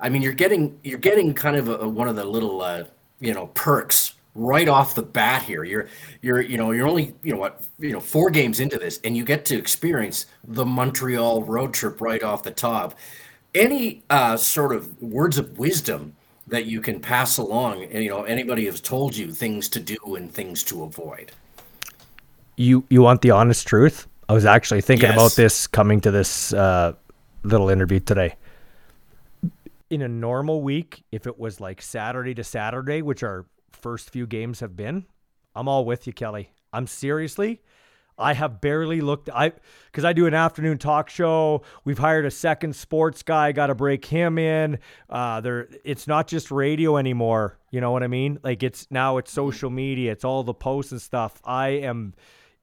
I 0.00 0.08
mean, 0.08 0.22
you're 0.22 0.32
getting 0.32 0.78
you're 0.82 0.98
getting 0.98 1.32
kind 1.32 1.56
of 1.56 1.68
a, 1.68 1.88
one 1.88 2.08
of 2.08 2.16
the 2.16 2.24
little 2.24 2.60
uh, 2.60 2.84
you 3.20 3.32
know 3.32 3.46
perks 3.48 4.14
right 4.34 4.68
off 4.68 4.94
the 4.94 5.02
bat 5.02 5.42
here. 5.42 5.64
You're 5.64 5.88
you're 6.20 6.40
you 6.40 6.56
know 6.56 6.72
you're 6.72 6.88
only 6.88 7.14
you 7.22 7.32
know 7.32 7.38
what 7.38 7.62
you 7.78 7.92
know 7.92 8.00
four 8.00 8.30
games 8.30 8.60
into 8.60 8.78
this, 8.78 9.00
and 9.04 9.16
you 9.16 9.24
get 9.24 9.44
to 9.46 9.56
experience 9.56 10.26
the 10.44 10.66
Montreal 10.66 11.44
road 11.44 11.72
trip 11.72 12.00
right 12.00 12.22
off 12.22 12.42
the 12.42 12.50
top. 12.50 12.98
Any 13.54 14.02
uh, 14.10 14.36
sort 14.36 14.72
of 14.72 15.00
words 15.02 15.36
of 15.38 15.58
wisdom 15.58 16.14
that 16.46 16.66
you 16.66 16.80
can 16.80 17.00
pass 17.00 17.36
along? 17.38 17.82
And, 17.84 18.04
you 18.04 18.08
know, 18.08 18.22
anybody 18.22 18.66
has 18.66 18.80
told 18.80 19.16
you 19.16 19.32
things 19.32 19.68
to 19.70 19.80
do 19.80 19.96
and 20.14 20.32
things 20.32 20.62
to 20.64 20.84
avoid. 20.84 21.32
You 22.56 22.84
you 22.90 23.02
want 23.02 23.22
the 23.22 23.30
honest 23.30 23.66
truth? 23.66 24.06
I 24.30 24.32
was 24.32 24.44
actually 24.44 24.80
thinking 24.80 25.08
yes. 25.08 25.16
about 25.16 25.32
this 25.32 25.66
coming 25.66 26.00
to 26.02 26.12
this 26.12 26.52
uh, 26.52 26.92
little 27.42 27.68
interview 27.68 27.98
today. 27.98 28.36
In 29.90 30.02
a 30.02 30.08
normal 30.08 30.62
week, 30.62 31.02
if 31.10 31.26
it 31.26 31.36
was 31.36 31.60
like 31.60 31.82
Saturday 31.82 32.32
to 32.34 32.44
Saturday, 32.44 33.02
which 33.02 33.24
our 33.24 33.46
first 33.72 34.10
few 34.10 34.28
games 34.28 34.60
have 34.60 34.76
been, 34.76 35.04
I'm 35.56 35.66
all 35.66 35.84
with 35.84 36.06
you, 36.06 36.12
Kelly. 36.12 36.52
I'm 36.72 36.86
seriously. 36.86 37.60
I 38.16 38.34
have 38.34 38.60
barely 38.60 39.00
looked. 39.00 39.28
I 39.30 39.50
because 39.86 40.04
I 40.04 40.12
do 40.12 40.26
an 40.26 40.34
afternoon 40.34 40.78
talk 40.78 41.10
show. 41.10 41.62
We've 41.84 41.98
hired 41.98 42.24
a 42.24 42.30
second 42.30 42.76
sports 42.76 43.24
guy. 43.24 43.50
Got 43.50 43.66
to 43.66 43.74
break 43.74 44.04
him 44.04 44.38
in. 44.38 44.78
Uh, 45.08 45.40
there, 45.40 45.68
it's 45.82 46.06
not 46.06 46.28
just 46.28 46.52
radio 46.52 46.98
anymore. 46.98 47.58
You 47.72 47.80
know 47.80 47.90
what 47.90 48.04
I 48.04 48.06
mean? 48.06 48.38
Like 48.44 48.62
it's 48.62 48.86
now 48.92 49.16
it's 49.16 49.32
social 49.32 49.70
media. 49.70 50.12
It's 50.12 50.24
all 50.24 50.44
the 50.44 50.54
posts 50.54 50.92
and 50.92 51.02
stuff. 51.02 51.40
I 51.44 51.70
am. 51.70 52.14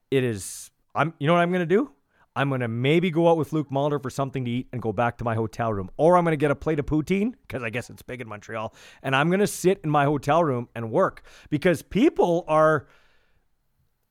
It 0.09 0.23
is 0.23 0.71
I'm 0.97 1.13
you 1.19 1.27
know 1.27 1.33
what 1.33 1.41
I'm 1.41 1.51
gonna 1.51 1.65
do? 1.65 1.91
I'm 2.35 2.49
gonna 2.49 2.67
maybe 2.67 3.09
go 3.09 3.29
out 3.29 3.37
with 3.37 3.53
Luke 3.53 3.71
Mulder 3.71 3.99
for 3.99 4.09
something 4.09 4.43
to 4.45 4.51
eat 4.51 4.67
and 4.73 4.81
go 4.81 4.91
back 4.91 5.17
to 5.19 5.23
my 5.23 5.35
hotel 5.35 5.71
room. 5.73 5.89
Or 5.97 6.17
I'm 6.17 6.23
gonna 6.23 6.35
get 6.35 6.51
a 6.51 6.55
plate 6.55 6.79
of 6.79 6.85
poutine, 6.85 7.33
because 7.47 7.63
I 7.63 7.69
guess 7.69 7.89
it's 7.89 8.01
big 8.01 8.19
in 8.19 8.27
Montreal, 8.27 8.73
and 9.03 9.15
I'm 9.15 9.29
gonna 9.29 9.47
sit 9.47 9.79
in 9.83 9.89
my 9.89 10.05
hotel 10.05 10.43
room 10.43 10.67
and 10.75 10.91
work. 10.91 11.23
Because 11.49 11.81
people 11.81 12.43
are 12.47 12.87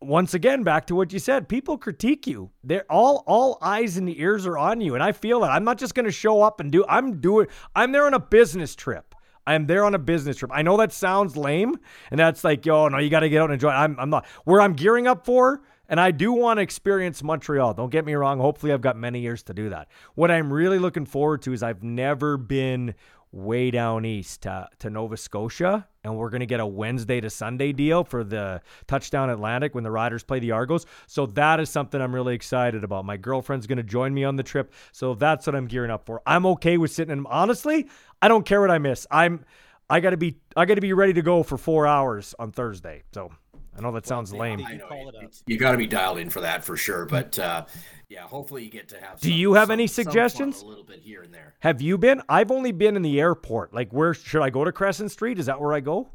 once 0.01 0.35
again 0.35 0.63
back 0.63 0.87
to 0.87 0.95
what 0.95 1.11
you 1.11 1.19
said 1.19 1.49
people 1.49 1.79
critique 1.79 2.27
you 2.27 2.51
they're 2.63 2.85
all 2.91 3.25
all 3.27 3.57
eyes 3.63 3.97
and 3.97 4.09
ears 4.11 4.47
are 4.47 4.59
on 4.59 4.79
you 4.79 4.95
and 4.95 5.03
i 5.03 5.11
feel 5.11 5.41
that 5.41 5.51
i'm 5.51 5.65
not 5.65 5.79
just 5.79 5.95
going 5.95 6.05
to 6.05 6.13
show 6.13 6.43
up 6.43 6.61
and 6.61 6.71
do 6.71 6.85
i'm 6.87 7.19
doing 7.19 7.47
i'm 7.75 7.93
there 7.93 8.05
on 8.05 8.13
a 8.13 8.21
business 8.21 8.77
trip 8.77 9.15
i'm 9.47 9.67
there 9.67 9.87
on 9.87 9.95
a 9.95 9.99
business 9.99 10.37
trip 10.37 10.51
i 10.53 10.61
know 10.61 10.77
that 10.77 10.93
sounds 10.93 11.35
lame 11.35 11.75
and 12.11 12.21
that's 12.21 12.45
like 12.45 12.67
yo 12.67 12.89
no 12.89 12.99
you 12.99 13.09
got 13.09 13.21
to 13.21 13.29
get 13.31 13.41
out 13.41 13.47
and 13.47 13.55
enjoy 13.55 13.71
I'm, 13.71 13.99
I'm 13.99 14.11
not 14.11 14.27
where 14.45 14.61
i'm 14.61 14.75
gearing 14.75 15.07
up 15.07 15.25
for 15.25 15.63
And 15.89 16.01
I 16.01 16.11
do 16.11 16.33
want 16.33 16.59
to 16.59 16.63
experience 16.63 17.23
Montreal. 17.23 17.75
Don't 17.75 17.91
get 17.91 18.05
me 18.05 18.15
wrong. 18.15 18.39
Hopefully, 18.39 18.73
I've 18.73 18.81
got 18.81 18.97
many 18.97 19.21
years 19.21 19.43
to 19.45 19.55
do 19.55 19.71
that. 19.71 19.89
What 20.15 20.31
I'm 20.31 20.53
really 20.53 20.79
looking 20.79 21.07
forward 21.07 21.43
to 21.43 21.53
is 21.53 21.63
I've 21.63 21.83
never 21.83 22.37
been 22.37 22.95
way 23.33 23.71
down 23.71 24.05
east 24.05 24.43
to, 24.43 24.69
to 24.79 24.89
Nova 24.89 25.17
Scotia, 25.17 25.87
and 26.05 26.17
we're 26.17 26.31
going 26.31 26.41
to 26.41 26.47
get 26.47 26.61
a 26.61 26.67
Wednesday 26.67 27.21
to 27.21 27.29
Sunday 27.29 27.73
deal 27.73 28.03
for 28.03 28.25
the 28.25 28.63
Touchdown 28.87 29.31
Atlantic 29.31 29.75
when 29.75 29.85
the 29.85 29.91
Riders 29.91 30.23
play 30.23 30.39
the 30.39 30.53
Argos. 30.53 30.87
So 31.07 31.27
that 31.27 31.61
is 31.61 31.69
something 31.69 32.01
I'm 32.01 32.15
really 32.15 32.35
excited 32.35 32.83
about. 32.83 33.05
My 33.05 33.17
girlfriend's 33.17 33.67
going 33.67 33.79
to 33.79 33.85
join 33.85 34.15
me 34.15 34.25
on 34.25 34.37
the 34.37 34.43
trip, 34.43 34.73
so 34.93 35.15
that's 35.15 35.47
what 35.47 35.55
I'm 35.55 35.67
gearing 35.67 35.91
up 35.91 36.07
for. 36.07 36.23
I'm 36.27 36.47
okay 36.47 36.79
with 36.79 36.93
sitting 36.93 37.13
in. 37.13 37.27
Honestly, 37.27 37.89
I 38.23 38.29
don't 38.29 38.47
care 38.47 38.61
what 38.61 38.71
I 38.71 38.79
miss. 38.79 39.07
I'm 39.11 39.45
I 39.89 40.01
got 40.01 40.11
to 40.11 40.17
be 40.17 40.39
I 40.57 40.65
got 40.65 40.75
to 40.75 40.81
be 40.81 40.93
ready 40.93 41.13
to 41.13 41.23
go 41.23 41.43
for 41.43 41.57
four 41.57 41.87
hours 41.87 42.35
on 42.39 42.51
Thursday. 42.51 43.05
So 43.13 43.31
I 43.77 43.83
know 43.83 43.93
that 43.93 44.07
sounds 44.07 44.33
lame. 44.33 44.65
I 44.67 44.75
know, 44.75 45.11
you 45.47 45.59
got 45.59 45.73
to 45.73 45.79
be 45.79 45.87
dialed 45.87 46.19
in 46.19 46.31
for 46.31 46.41
that 46.41 46.65
for 46.65 46.77
sure. 46.77 47.05
But 47.05 47.39
uh, 47.39 47.67
yeah, 48.09 48.23
hopefully 48.23 48.65
you 48.65 48.71
get 48.71 48.89
to 48.89 49.01
have. 49.01 49.21
Do 49.21 49.29
some, 49.29 49.39
you 49.39 49.55
have 49.55 49.67
some, 49.67 49.73
any 49.73 49.87
suggestions? 49.87 50.63
A 50.63 50.67
little 50.67 50.85
bit 50.85 51.01
here 51.01 51.23
and 51.23 51.33
there. 51.35 51.55
Have 51.61 51.83
you 51.83 51.99
been? 51.99 52.23
I've 52.29 52.51
only 52.51 52.73
been 52.73 52.97
in 52.97 53.03
the 53.03 53.21
airport. 53.21 53.75
Like, 53.75 53.93
where 53.93 54.15
should 54.15 54.43
I 54.43 54.51
go 54.51 54.65
to 54.65 54.73
Crescent 54.73 55.11
Street? 55.11 55.39
Is 55.39 55.47
that 55.47 55.61
where 55.61 55.73
I 55.75 55.81
go? 55.81 56.09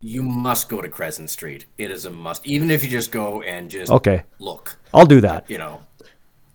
You 0.00 0.22
must 0.22 0.68
go 0.68 0.82
to 0.82 0.88
Crescent 0.88 1.30
Street. 1.30 1.64
It 1.78 1.90
is 1.90 2.04
a 2.04 2.10
must. 2.10 2.46
Even 2.46 2.70
if 2.70 2.82
you 2.84 2.90
just 2.90 3.10
go 3.10 3.40
and 3.42 3.70
just 3.70 3.90
Okay, 3.90 4.24
look, 4.38 4.76
I'll 4.92 5.06
do 5.06 5.20
that. 5.22 5.48
you 5.48 5.58
know. 5.58 5.80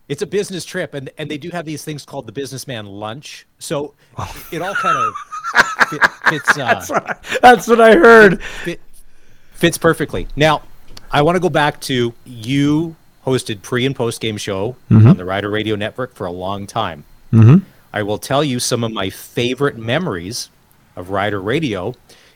It's 0.08 0.20
a 0.22 0.26
business 0.26 0.64
trip, 0.64 0.94
and 0.94 1.10
and 1.16 1.30
they 1.30 1.38
do 1.38 1.48
have 1.50 1.64
these 1.64 1.84
things 1.84 2.04
called 2.04 2.26
the 2.26 2.32
businessman 2.32 2.86
lunch. 2.86 3.46
So 3.58 3.94
it 4.52 4.60
all 4.60 4.74
kind 4.74 4.98
of 4.98 5.88
fit, 5.88 6.02
fits. 6.28 6.58
Uh, 6.58 7.14
That's 7.40 7.66
what 7.66 7.80
I 7.80 7.94
heard. 7.96 8.42
fit, 8.42 8.80
fits 9.52 9.78
perfectly. 9.78 10.26
Now, 10.36 10.62
I 11.10 11.22
want 11.22 11.36
to 11.36 11.40
go 11.40 11.48
back 11.48 11.80
to 11.82 12.12
you 12.24 12.96
hosted 13.26 13.62
pre 13.62 13.86
and 13.86 13.94
post 13.94 14.20
game 14.20 14.36
show 14.36 14.76
mm-hmm. 14.90 15.06
on 15.06 15.16
the 15.16 15.24
Rider 15.24 15.50
Radio 15.50 15.76
Network 15.76 16.14
for 16.14 16.26
a 16.26 16.32
long 16.32 16.66
time. 16.66 17.04
Mm-hmm. 17.32 17.64
I 17.92 18.02
will 18.02 18.18
tell 18.18 18.42
you 18.42 18.58
some 18.58 18.82
of 18.84 18.92
my 18.92 19.10
favorite 19.10 19.76
memories 19.76 20.48
of 20.96 21.10
Rider 21.10 21.40
Radio 21.40 21.94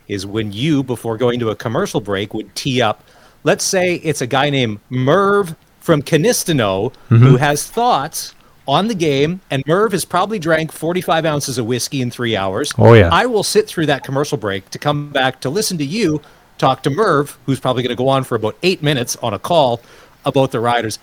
is 0.09 0.27
when 0.27 0.53
you, 0.53 0.83
before 0.83 1.17
going 1.17 1.41
to 1.41 1.51
a 1.51 1.57
commercial 1.57 2.01
break, 2.01 2.35
would 2.35 2.55
tee 2.55 2.81
up. 2.81 3.03
Let's 3.43 3.65
say 3.65 3.97
it's 3.97 4.21
a 4.21 4.27
guy 4.27 4.51
named 4.51 4.81
Merv 4.91 5.57
from 5.81 6.03
Kinistino 6.03 6.93
mm-hmm. 6.93 7.17
who 7.17 7.37
has 7.37 7.67
thoughts 7.67 8.35
on 8.69 8.89
the 8.89 8.95
game, 8.95 9.41
and 9.51 9.65
Merv 9.67 9.93
has 9.93 10.05
probably 10.05 10.39
drank 10.39 10.73
45 10.73 11.25
ounces 11.25 11.59
of 11.59 11.67
whiskey 11.67 12.03
in 12.03 12.11
three 12.11 12.37
hours. 12.37 12.73
Oh, 12.79 12.95
yeah. 12.95 13.09
I 13.13 13.27
will 13.27 13.45
sit 13.45 13.69
through 13.69 13.87
that 13.87 14.05
commercial 14.05 14.37
break 14.37 14.71
to 14.71 14.79
come 14.79 15.11
back 15.11 15.41
to 15.43 15.51
listen 15.51 15.79
to 15.79 15.85
you 15.85 16.21
talk 16.59 16.83
to 16.85 16.91
Merv, 16.91 17.39
who's 17.47 17.61
probably 17.61 17.83
going 17.83 17.97
to 17.97 17.97
go 17.97 18.09
on 18.09 18.25
for 18.25 18.35
about 18.35 18.57
eight 18.63 18.83
minutes 18.83 19.17
on 19.17 19.35
a 19.35 19.39
call 19.39 19.81
about 20.25 20.53
the 20.53 20.61
Riders. 20.61 20.99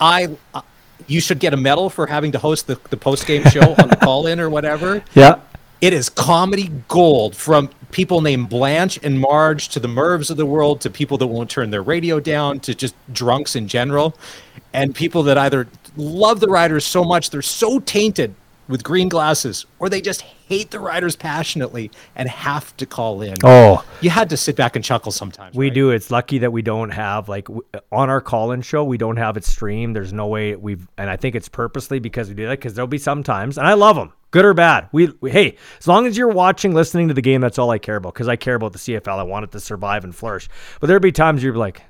I, 0.00 0.36
uh, 0.52 0.62
you 1.06 1.20
should 1.20 1.38
get 1.38 1.54
a 1.54 1.56
medal 1.56 1.90
for 1.90 2.06
having 2.06 2.32
to 2.32 2.38
host 2.38 2.66
the, 2.66 2.78
the 2.90 2.96
post 2.96 3.26
game 3.26 3.44
show 3.44 3.74
on 3.74 3.88
the 3.88 3.96
call 4.02 4.26
in 4.26 4.40
or 4.40 4.50
whatever. 4.50 5.02
Yeah. 5.14 5.40
It 5.80 5.92
is 5.92 6.08
comedy 6.08 6.70
gold 6.88 7.36
from 7.36 7.68
people 7.90 8.20
named 8.20 8.48
Blanche 8.48 8.98
and 9.02 9.20
Marge 9.20 9.68
to 9.70 9.80
the 9.80 9.88
Mervs 9.88 10.30
of 10.30 10.36
the 10.36 10.46
world 10.46 10.80
to 10.80 10.90
people 10.90 11.18
that 11.18 11.26
won't 11.26 11.50
turn 11.50 11.70
their 11.70 11.82
radio 11.82 12.20
down 12.20 12.60
to 12.60 12.74
just 12.74 12.94
drunks 13.12 13.54
in 13.54 13.68
general 13.68 14.16
and 14.72 14.94
people 14.94 15.22
that 15.24 15.38
either 15.38 15.68
love 15.96 16.40
the 16.40 16.48
Riders 16.48 16.84
so 16.84 17.04
much 17.04 17.30
they're 17.30 17.42
so 17.42 17.78
tainted 17.80 18.34
with 18.68 18.82
green 18.82 19.08
glasses 19.08 19.66
or 19.78 19.88
they 19.88 20.00
just 20.00 20.22
hate 20.22 20.70
the 20.70 20.80
Riders 20.80 21.16
passionately 21.16 21.90
and 22.16 22.28
have 22.28 22.76
to 22.78 22.86
call 22.86 23.20
in. 23.22 23.34
Oh, 23.44 23.84
You 24.00 24.10
had 24.10 24.30
to 24.30 24.36
sit 24.36 24.56
back 24.56 24.76
and 24.76 24.84
chuckle 24.84 25.12
sometimes. 25.12 25.54
we 25.56 25.66
right? 25.66 25.74
do. 25.74 25.90
It's 25.90 26.10
lucky 26.10 26.38
that 26.38 26.52
we 26.52 26.62
don't 26.62 26.90
have 26.90 27.28
like 27.28 27.48
on 27.92 28.10
our 28.10 28.20
call-in 28.20 28.62
show. 28.62 28.84
We 28.84 28.96
don't 28.98 29.16
have 29.16 29.36
it 29.36 29.44
streamed. 29.44 29.94
There's 29.96 30.12
no 30.12 30.26
way 30.26 30.56
we've, 30.56 30.86
and 30.96 31.10
I 31.10 31.16
think 31.16 31.34
it's 31.34 31.48
purposely 31.48 31.98
because 31.98 32.28
we 32.28 32.34
do 32.34 32.44
that 32.46 32.58
because 32.58 32.74
there'll 32.74 32.86
be 32.86 32.98
sometimes, 32.98 33.58
and 33.58 33.66
I 33.66 33.74
love 33.74 33.96
them, 33.96 34.12
good 34.30 34.44
or 34.44 34.54
bad. 34.54 34.88
We, 34.92 35.12
we 35.20 35.30
hey, 35.30 35.56
as 35.78 35.86
long 35.88 36.06
as 36.06 36.16
you're 36.16 36.28
watching, 36.28 36.72
listening 36.74 37.08
to 37.08 37.14
the 37.14 37.22
game, 37.22 37.40
that's 37.40 37.58
all 37.58 37.70
I 37.70 37.78
care 37.78 37.96
about 37.96 38.14
because 38.14 38.28
I 38.28 38.36
care 38.36 38.54
about 38.54 38.72
the 38.72 38.78
CFL. 38.78 39.18
I 39.18 39.22
want 39.24 39.44
it 39.44 39.52
to 39.52 39.60
survive 39.60 40.04
and 40.04 40.14
flourish. 40.14 40.48
But 40.80 40.86
there'll 40.86 41.00
be 41.00 41.12
times 41.12 41.42
you're 41.42 41.54
like, 41.56 41.82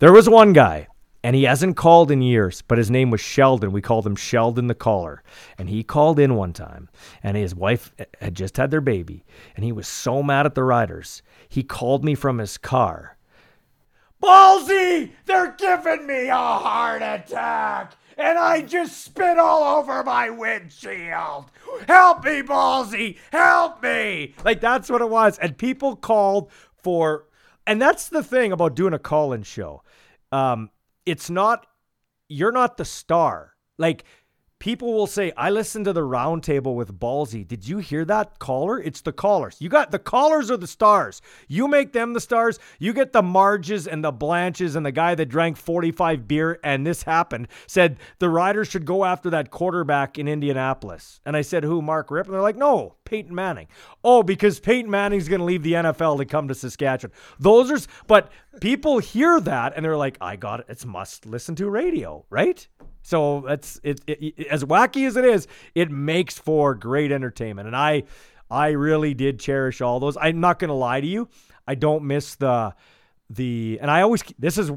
there 0.00 0.12
was 0.12 0.28
one 0.28 0.52
guy, 0.52 0.86
and 1.24 1.34
he 1.34 1.44
hasn't 1.44 1.76
called 1.76 2.10
in 2.10 2.22
years, 2.22 2.62
but 2.62 2.78
his 2.78 2.90
name 2.90 3.10
was 3.10 3.20
Sheldon. 3.20 3.72
We 3.72 3.82
called 3.82 4.06
him 4.06 4.16
Sheldon 4.16 4.68
the 4.68 4.74
Caller. 4.74 5.22
And 5.56 5.68
he 5.68 5.82
called 5.82 6.18
in 6.18 6.36
one 6.36 6.52
time, 6.52 6.88
and 7.22 7.36
his 7.36 7.54
wife 7.54 7.92
had 8.20 8.34
just 8.34 8.56
had 8.56 8.70
their 8.70 8.80
baby, 8.80 9.24
and 9.56 9.64
he 9.64 9.72
was 9.72 9.88
so 9.88 10.22
mad 10.22 10.46
at 10.46 10.54
the 10.54 10.62
Riders. 10.62 11.22
He 11.48 11.62
called 11.62 12.04
me 12.04 12.14
from 12.14 12.38
his 12.38 12.56
car. 12.56 13.16
Ballsy, 14.22 15.12
they're 15.26 15.54
giving 15.58 16.06
me 16.06 16.28
a 16.28 16.34
heart 16.34 17.02
attack, 17.02 17.94
and 18.16 18.36
I 18.38 18.62
just 18.62 19.04
spit 19.04 19.38
all 19.38 19.78
over 19.78 20.02
my 20.02 20.30
windshield. 20.30 21.50
Help 21.86 22.24
me, 22.24 22.42
Ballsy, 22.42 23.16
help 23.30 23.82
me. 23.82 24.34
Like 24.44 24.60
that's 24.60 24.90
what 24.90 25.02
it 25.02 25.08
was. 25.08 25.38
And 25.38 25.56
people 25.56 25.94
called 25.94 26.50
for, 26.74 27.26
and 27.66 27.80
that's 27.80 28.08
the 28.08 28.22
thing 28.24 28.50
about 28.50 28.74
doing 28.74 28.92
a 28.92 28.98
call 28.98 29.32
in 29.32 29.44
show. 29.44 29.82
Um, 30.32 30.70
it's 31.08 31.30
not, 31.30 31.66
you're 32.28 32.52
not 32.52 32.76
the 32.76 32.84
star. 32.84 33.54
Like, 33.78 34.04
People 34.58 34.92
will 34.92 35.06
say, 35.06 35.32
I 35.36 35.50
listened 35.50 35.84
to 35.84 35.92
the 35.92 36.00
roundtable 36.00 36.74
with 36.74 36.98
Ballsy. 36.98 37.46
Did 37.46 37.68
you 37.68 37.78
hear 37.78 38.04
that 38.06 38.40
caller? 38.40 38.80
It's 38.80 39.00
the 39.00 39.12
callers. 39.12 39.56
You 39.60 39.68
got 39.68 39.92
the 39.92 40.00
callers 40.00 40.50
are 40.50 40.56
the 40.56 40.66
stars. 40.66 41.22
You 41.46 41.68
make 41.68 41.92
them 41.92 42.12
the 42.12 42.20
stars. 42.20 42.58
You 42.80 42.92
get 42.92 43.12
the 43.12 43.22
Marges 43.22 43.86
and 43.86 44.02
the 44.02 44.10
Blanches 44.10 44.74
and 44.74 44.84
the 44.84 44.90
guy 44.90 45.14
that 45.14 45.26
drank 45.26 45.58
45 45.58 46.26
beer 46.26 46.58
and 46.64 46.84
this 46.84 47.04
happened 47.04 47.46
said 47.68 47.98
the 48.18 48.28
Riders 48.28 48.66
should 48.66 48.84
go 48.84 49.04
after 49.04 49.30
that 49.30 49.52
quarterback 49.52 50.18
in 50.18 50.26
Indianapolis. 50.26 51.20
And 51.24 51.36
I 51.36 51.42
said, 51.42 51.62
Who, 51.62 51.80
Mark 51.80 52.10
Rip? 52.10 52.26
And 52.26 52.34
they're 52.34 52.42
like, 52.42 52.56
No, 52.56 52.96
Peyton 53.04 53.34
Manning. 53.34 53.68
Oh, 54.02 54.24
because 54.24 54.58
Peyton 54.58 54.90
Manning's 54.90 55.28
going 55.28 55.40
to 55.40 55.44
leave 55.44 55.62
the 55.62 55.74
NFL 55.74 56.18
to 56.18 56.24
come 56.24 56.48
to 56.48 56.54
Saskatchewan. 56.54 57.14
Those 57.38 57.70
are, 57.70 57.88
but 58.08 58.32
people 58.60 58.98
hear 58.98 59.40
that 59.40 59.72
and 59.76 59.84
they're 59.84 59.96
like, 59.96 60.16
I 60.20 60.36
got 60.36 60.60
it. 60.60 60.66
It's 60.68 60.84
must 60.84 61.26
listen 61.26 61.54
to 61.56 61.68
radio, 61.70 62.24
right? 62.30 62.66
So 63.02 63.44
that's 63.46 63.80
it, 63.82 64.00
it, 64.06 64.18
it- 64.36 64.46
As 64.48 64.64
wacky 64.64 65.06
as 65.06 65.16
it 65.16 65.24
is, 65.24 65.46
it 65.74 65.90
makes 65.90 66.38
for 66.38 66.74
great 66.74 67.10
entertainment, 67.12 67.66
and 67.66 67.76
I, 67.76 68.04
I 68.50 68.68
really 68.70 69.14
did 69.14 69.38
cherish 69.40 69.80
all 69.80 70.00
those. 70.00 70.16
I'm 70.20 70.40
not 70.40 70.58
gonna 70.58 70.74
lie 70.74 71.00
to 71.00 71.06
you, 71.06 71.28
I 71.66 71.74
don't 71.74 72.04
miss 72.04 72.34
the, 72.34 72.74
the, 73.30 73.78
and 73.80 73.90
I 73.90 74.02
always 74.02 74.22
this 74.38 74.58
is 74.58 74.70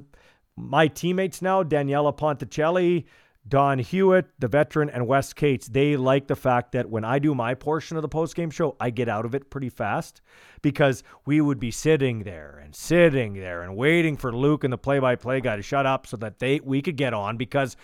my 0.58 0.88
teammates 0.88 1.42
now, 1.42 1.64
Daniela 1.64 2.16
Ponticelli, 2.18 3.06
Don 3.48 3.80
Hewitt, 3.80 4.28
the 4.40 4.48
veteran, 4.48 4.90
and 4.90 5.08
Wes 5.08 5.34
Cates. 5.34 5.68
They 5.68 5.98
like 5.98 6.28
the 6.28 6.36
fact 6.36 6.74
that 6.74 6.90
when 6.90 7.04
I 7.04 7.20
do 7.20 7.34
my 7.34 7.54
portion 7.56 7.98
of 7.98 8.04
the 8.04 8.10
post-game 8.10 8.52
show, 8.52 8.76
I 8.80 8.92
get 8.92 9.10
out 9.10 9.26
of 9.26 9.34
it 9.34 9.50
pretty 9.50 9.70
fast 9.70 10.22
because 10.62 11.04
we 11.26 11.42
would 11.42 11.60
be 11.60 11.72
sitting 11.72 12.24
there 12.24 12.62
and 12.64 12.76
sitting 12.76 13.34
there 13.34 13.64
and 13.64 13.76
waiting 13.76 14.16
for 14.16 14.36
Luke 14.36 14.64
and 14.64 14.72
the 14.72 14.78
play-by-play 14.78 15.42
guy 15.42 15.56
to 15.56 15.64
shut 15.64 15.86
up 15.86 16.06
so 16.06 16.18
that 16.18 16.40
they 16.40 16.60
we 16.60 16.82
could 16.82 16.98
get 16.98 17.14
on 17.14 17.38
because, 17.38 17.76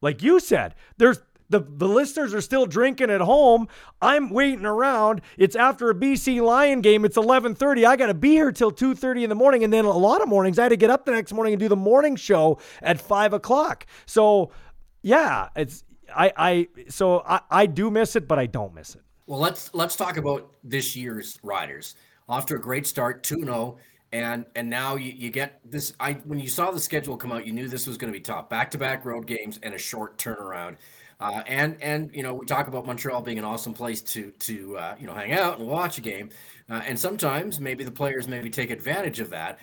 like 0.00 0.22
you 0.22 0.40
said, 0.40 0.74
there's 0.96 1.20
the, 1.50 1.58
the 1.58 1.88
listeners 1.88 2.32
are 2.32 2.40
still 2.40 2.64
drinking 2.64 3.10
at 3.10 3.20
home. 3.20 3.68
I'm 4.00 4.30
waiting 4.30 4.64
around. 4.64 5.20
It's 5.36 5.56
after 5.56 5.90
a 5.90 5.94
BC 5.94 6.40
Lion 6.40 6.80
game. 6.80 7.04
It's 7.04 7.16
11:30. 7.16 7.84
I 7.84 7.96
got 7.96 8.06
to 8.06 8.14
be 8.14 8.30
here 8.30 8.52
till 8.52 8.70
2:30 8.70 9.24
in 9.24 9.28
the 9.28 9.34
morning, 9.34 9.64
and 9.64 9.72
then 9.72 9.84
a 9.84 9.90
lot 9.90 10.22
of 10.22 10.28
mornings 10.28 10.58
I 10.58 10.62
had 10.62 10.68
to 10.70 10.76
get 10.76 10.90
up 10.90 11.04
the 11.04 11.12
next 11.12 11.32
morning 11.32 11.52
and 11.52 11.60
do 11.60 11.68
the 11.68 11.76
morning 11.76 12.16
show 12.16 12.58
at 12.80 13.00
five 13.00 13.32
o'clock. 13.32 13.84
So, 14.06 14.52
yeah, 15.02 15.48
it's 15.56 15.84
I 16.14 16.32
I 16.36 16.68
so 16.88 17.22
I, 17.26 17.40
I 17.50 17.66
do 17.66 17.90
miss 17.90 18.16
it, 18.16 18.26
but 18.28 18.38
I 18.38 18.46
don't 18.46 18.74
miss 18.74 18.94
it. 18.94 19.02
Well, 19.26 19.38
let's 19.38 19.72
let's 19.74 19.96
talk 19.96 20.16
about 20.16 20.50
this 20.64 20.96
year's 20.96 21.38
riders. 21.42 21.94
Off 22.28 22.46
to 22.46 22.54
a 22.54 22.58
great 22.58 22.86
start, 22.86 23.24
2-0, 23.24 23.76
and 24.12 24.44
and 24.54 24.70
now 24.70 24.96
you, 24.96 25.12
you 25.12 25.30
get 25.30 25.60
this. 25.64 25.92
I 26.00 26.14
when 26.24 26.38
you 26.38 26.48
saw 26.48 26.70
the 26.70 26.80
schedule 26.80 27.16
come 27.16 27.32
out, 27.32 27.46
you 27.46 27.52
knew 27.52 27.68
this 27.68 27.86
was 27.86 27.96
going 27.96 28.12
to 28.12 28.16
be 28.16 28.22
tough. 28.22 28.48
Back-to-back 28.48 29.04
road 29.04 29.26
games 29.26 29.58
and 29.62 29.74
a 29.74 29.78
short 29.78 30.18
turnaround. 30.18 30.76
Uh, 31.20 31.42
and 31.46 31.76
and 31.82 32.10
you 32.14 32.22
know 32.22 32.34
we 32.34 32.46
talk 32.46 32.66
about 32.66 32.86
Montreal 32.86 33.20
being 33.20 33.38
an 33.38 33.44
awesome 33.44 33.74
place 33.74 34.00
to 34.00 34.30
to 34.30 34.78
uh, 34.78 34.94
you 34.98 35.06
know 35.06 35.12
hang 35.12 35.32
out 35.32 35.58
and 35.58 35.68
watch 35.68 35.98
a 35.98 36.00
game, 36.00 36.30
uh, 36.70 36.80
and 36.86 36.98
sometimes 36.98 37.60
maybe 37.60 37.84
the 37.84 37.90
players 37.90 38.26
maybe 38.26 38.48
take 38.48 38.70
advantage 38.70 39.20
of 39.20 39.28
that 39.30 39.58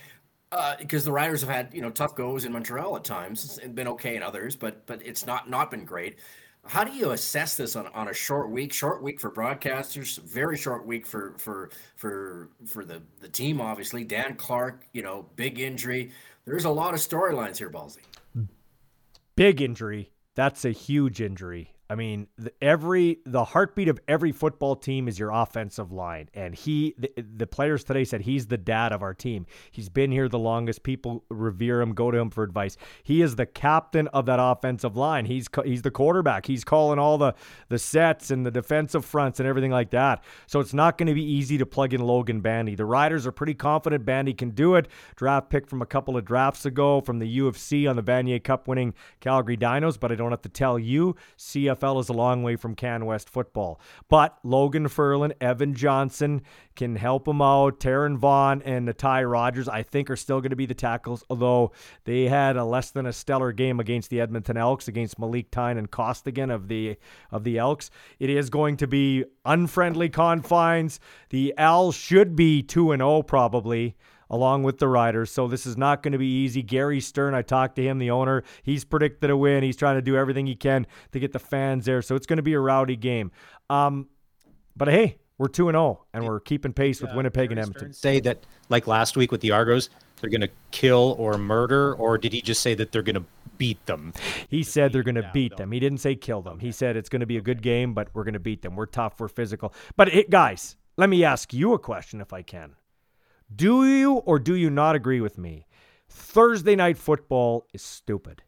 uh, 0.51 0.75
because 0.77 1.04
the 1.04 1.12
Riders 1.12 1.42
have 1.42 1.50
had 1.50 1.74
you 1.74 1.82
know 1.82 1.89
tough 1.89 2.16
goes 2.16 2.46
in 2.46 2.51
Montreal 2.51 2.96
at 2.96 3.04
times 3.04 3.60
and 3.62 3.75
been 3.75 3.88
okay 3.89 4.16
in 4.16 4.24
others, 4.24 4.56
but 4.56 4.86
but 4.86 5.06
it's 5.06 5.25
not 5.25 5.50
not 5.50 5.72
been 5.72 5.86
great. 5.86 6.18
How 6.66 6.84
do 6.84 6.92
you 6.92 7.12
assess 7.12 7.56
this 7.56 7.77
on, 7.77 7.88
on 7.88 8.10
a 8.10 8.13
short 8.13 8.51
week? 8.51 8.74
Short 8.74 9.01
week 9.01 9.22
for 9.22 9.32
broadcasters, 9.32 10.22
very 10.24 10.58
short 10.58 10.86
week 10.86 11.06
for 11.06 11.34
for 11.38 11.70
for 11.96 12.50
for 12.66 12.86
the 12.86 13.01
the 13.20 13.30
team. 13.30 13.62
Obviously, 13.62 14.04
Dan 14.04 14.36
Clark, 14.36 14.84
you 14.94 15.01
know, 15.01 15.30
big 15.36 15.60
injury. 15.60 16.12
There's 16.46 16.66
a 16.66 16.70
lot 16.70 16.94
of 16.94 17.00
storylines 17.00 17.58
here, 17.58 17.70
Ballsy. 17.70 18.00
Big 19.36 19.62
injury. 19.62 20.12
That's 20.34 20.66
a 20.66 20.72
huge 20.72 21.22
injury. 21.22 21.77
I 21.89 21.96
mean, 21.96 22.27
the, 22.38 22.51
every 22.62 23.20
the 23.25 23.46
heartbeat 23.46 23.88
of 23.88 24.00
every 24.08 24.32
football 24.32 24.75
team 24.75 25.08
is 25.08 25.17
your 25.17 25.32
offensive 25.32 25.91
line, 25.91 26.29
and 26.34 26.53
he 26.53 26.96
the, 26.98 27.12
the 27.22 27.48
players 27.48 27.84
today 27.84 28.03
said 28.03 28.22
he's 28.22 28.48
the 28.48 28.58
dad 28.58 28.91
of 28.91 29.01
our 29.01 29.13
team. 29.13 29.46
He's 29.72 29.88
been 29.88 30.12
here 30.12 30.27
the 30.27 30.39
longest. 30.39 30.84
People 30.84 31.24
revere 31.29 31.82
him, 31.82 31.94
go 31.94 32.12
to 32.12 32.17
him 32.17 32.29
for 32.29 32.44
advice. 32.44 32.75
He 33.03 33.22
is 33.22 33.38
the 33.38 33.46
captain 33.46 34.08
of 34.10 34.25
that 34.25 34.39
offensive 34.41 34.98
line. 34.98 35.25
He's 35.25 35.48
he's 35.63 35.82
the 35.82 35.91
quarterback. 35.91 36.46
He's 36.46 36.65
calling 36.65 37.00
all 37.00 37.17
the 37.17 37.34
the 37.70 37.79
sets 37.79 38.32
and 38.32 38.46
the 38.46 38.51
defensive 38.51 39.06
fronts 39.06 39.39
and 39.39 39.48
everything 39.48 39.72
like 39.72 39.91
that. 39.91 40.24
So 40.46 40.60
it's 40.60 40.74
not 40.74 40.98
going 40.98 41.08
to 41.08 41.13
be 41.13 41.24
easy 41.24 41.58
to 41.58 41.65
plug 41.65 41.94
in 41.94 42.01
Logan 42.01 42.41
Bandy. 42.41 42.75
The 42.75 42.86
Riders 42.86 43.25
are 43.25 43.32
pretty 43.32 43.53
confident 43.53 44.06
Bandy 44.06 44.34
can 44.34 44.50
do 44.50 44.75
it. 44.75 44.89
Draft 45.15 45.50
pick 45.50 45.67
from 45.67 45.82
a 45.82 45.86
couple 45.86 46.17
of 46.17 46.25
drafts 46.25 46.65
ago 46.65 47.00
from 47.00 47.20
the 47.20 47.27
U 47.27 47.48
of 47.48 47.58
C 47.58 47.88
on 47.88 47.96
the 47.96 48.03
Vanier 48.03 48.44
Cup 48.44 48.67
winning 48.67 48.94
Calgary 49.22 49.56
Dinos, 49.56 49.98
but 49.98 50.12
I 50.12 50.15
don't 50.15 50.32
have 50.32 50.41
to 50.41 50.50
tell 50.50 50.77
you, 50.77 51.15
CF 51.38 51.77
CFL 51.78 52.02
is 52.02 52.10
a 52.10 52.14
long 52.14 52.44
way 52.44 52.56
from 52.56 52.76
Can 52.76 53.06
West 53.06 53.30
football. 53.30 53.80
But 54.10 54.38
Logan 54.44 54.88
Ferland, 54.88 55.36
Evan 55.42 55.74
Johnson 55.74 56.42
can 56.76 56.96
help 56.96 57.28
him 57.28 57.42
out. 57.42 57.80
Taron 57.80 58.18
Vaughn 58.18 58.62
and 58.64 58.88
Natai 58.88 59.30
Rogers, 59.30 59.68
I 59.68 59.84
think, 59.84 60.10
are 60.10 60.16
still 60.16 60.42
going 60.42 60.52
to 60.52 60.56
be 60.56 60.66
the 60.66 60.74
tackles, 60.74 61.24
although 61.30 61.72
they 62.06 62.26
had 62.26 62.58
a 62.58 62.66
less 62.66 62.92
than 62.92 63.06
a 63.06 63.14
stellar 63.14 63.52
game 63.52 63.80
against 63.80 64.10
the 64.10 64.22
Edmonton 64.22 64.58
Elks, 64.58 64.88
against 64.88 65.20
Malik 65.20 65.52
Tyne 65.52 65.78
and 65.78 65.90
Costigan 65.90 66.52
of 66.52 66.68
the 66.68 66.98
of 67.32 67.44
the 67.44 67.58
Elks. 67.58 67.90
It 68.20 68.30
is 68.30 68.50
going 68.50 68.78
to 68.78 68.88
be 68.88 69.26
unfriendly 69.46 70.10
confines. 70.10 71.00
The 71.30 71.54
Owls 71.58 71.96
should 71.96 72.36
be 72.36 72.62
2 72.62 72.92
and 72.92 73.02
0 73.02 73.24
probably 73.24 73.96
along 74.30 74.64
with 74.64 74.78
the 74.78 74.88
riders. 74.88 75.32
So 75.32 75.48
this 75.48 75.66
is 75.66 75.78
not 75.78 76.04
going 76.04 76.12
to 76.12 76.18
be 76.18 76.28
easy. 76.28 76.62
Gary 76.64 77.00
Stern, 77.00 77.34
I 77.34 77.42
talked 77.42 77.76
to 77.78 77.84
him, 77.84 78.00
the 78.00 78.12
owner. 78.12 78.44
He's 78.64 78.84
predicted 78.84 79.30
a 79.30 79.38
win. 79.38 79.64
He's 79.64 79.78
trying 79.78 79.96
to 79.96 80.02
do 80.02 80.16
everything 80.16 80.48
he 80.48 80.56
can 80.56 80.88
to 81.12 81.20
get 81.20 81.34
the 81.34 81.40
fans 81.40 81.86
there. 81.86 82.02
So 82.02 82.16
it's 82.16 82.26
going 82.26 82.38
to 82.38 82.44
be 82.44 82.54
a 82.54 82.60
rowdy 82.60 82.96
game. 82.96 83.32
Um, 83.70 84.08
but 84.76 84.88
hey, 84.88 85.18
we're 85.38 85.48
2 85.48 85.70
and 85.70 85.76
0 85.76 86.06
and 86.14 86.26
we're 86.26 86.40
keeping 86.40 86.74
pace 86.74 87.02
with 87.02 87.14
Winnipeg 87.14 87.50
Gary 87.50 87.54
and 87.54 87.60
Edmonton. 87.60 87.94
Stern 87.94 87.94
say 87.94 88.20
that 88.22 88.46
like 88.70 88.88
last 88.88 89.16
week 89.16 89.32
with 89.32 89.42
the 89.42 89.52
Argos, 89.52 89.90
they're 90.20 90.30
going 90.30 90.42
to 90.42 90.50
kill 90.72 91.16
or 91.20 91.38
murder 91.38 91.94
or 91.96 92.18
did 92.18 92.34
he 92.34 92.42
just 92.42 92.62
say 92.62 92.74
that 92.74 92.92
they're 92.92 93.04
going 93.04 93.16
to 93.16 93.26
beat 93.58 93.84
them? 93.86 94.14
He 94.50 94.64
said 94.64 94.94
they're 94.94 95.04
going 95.04 95.16
to 95.16 95.30
beat 95.34 95.58
them. 95.58 95.72
He 95.72 95.80
didn't 95.80 96.00
say 96.00 96.16
kill 96.16 96.42
them. 96.42 96.60
He 96.60 96.72
said 96.72 96.96
it's 96.96 97.10
going 97.10 97.20
to 97.20 97.26
be 97.28 97.38
a 97.38 97.42
good 97.42 97.62
game, 97.62 97.94
but 97.94 98.10
we're 98.14 98.24
going 98.24 98.34
to 98.34 98.40
beat 98.40 98.62
them. 98.62 98.76
We're 98.76 98.88
tough, 98.88 99.20
we're 99.20 99.28
physical. 99.28 99.74
But 99.96 100.14
it, 100.14 100.30
guys, 100.30 100.76
let 100.98 101.10
me 101.10 101.24
ask 101.24 101.54
you 101.54 101.74
a 101.74 101.80
question 101.80 102.22
if 102.22 102.34
I 102.34 102.42
can. 102.42 102.76
Do 103.54 103.88
you 103.88 104.13
or 104.13 104.39
do 104.39 104.56
you 104.56 104.70
not 104.70 104.96
agree 104.96 105.22
with 105.22 105.38
me? 105.38 105.68
Thursday 106.10 106.75
night 106.75 106.98
football 106.98 107.66
is 107.74 107.82
stupid, 107.82 108.44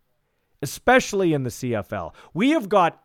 especially 0.62 1.34
in 1.34 1.44
the 1.44 1.50
CFL. 1.50 2.14
We 2.34 2.52
have 2.52 2.70
got 2.70 3.02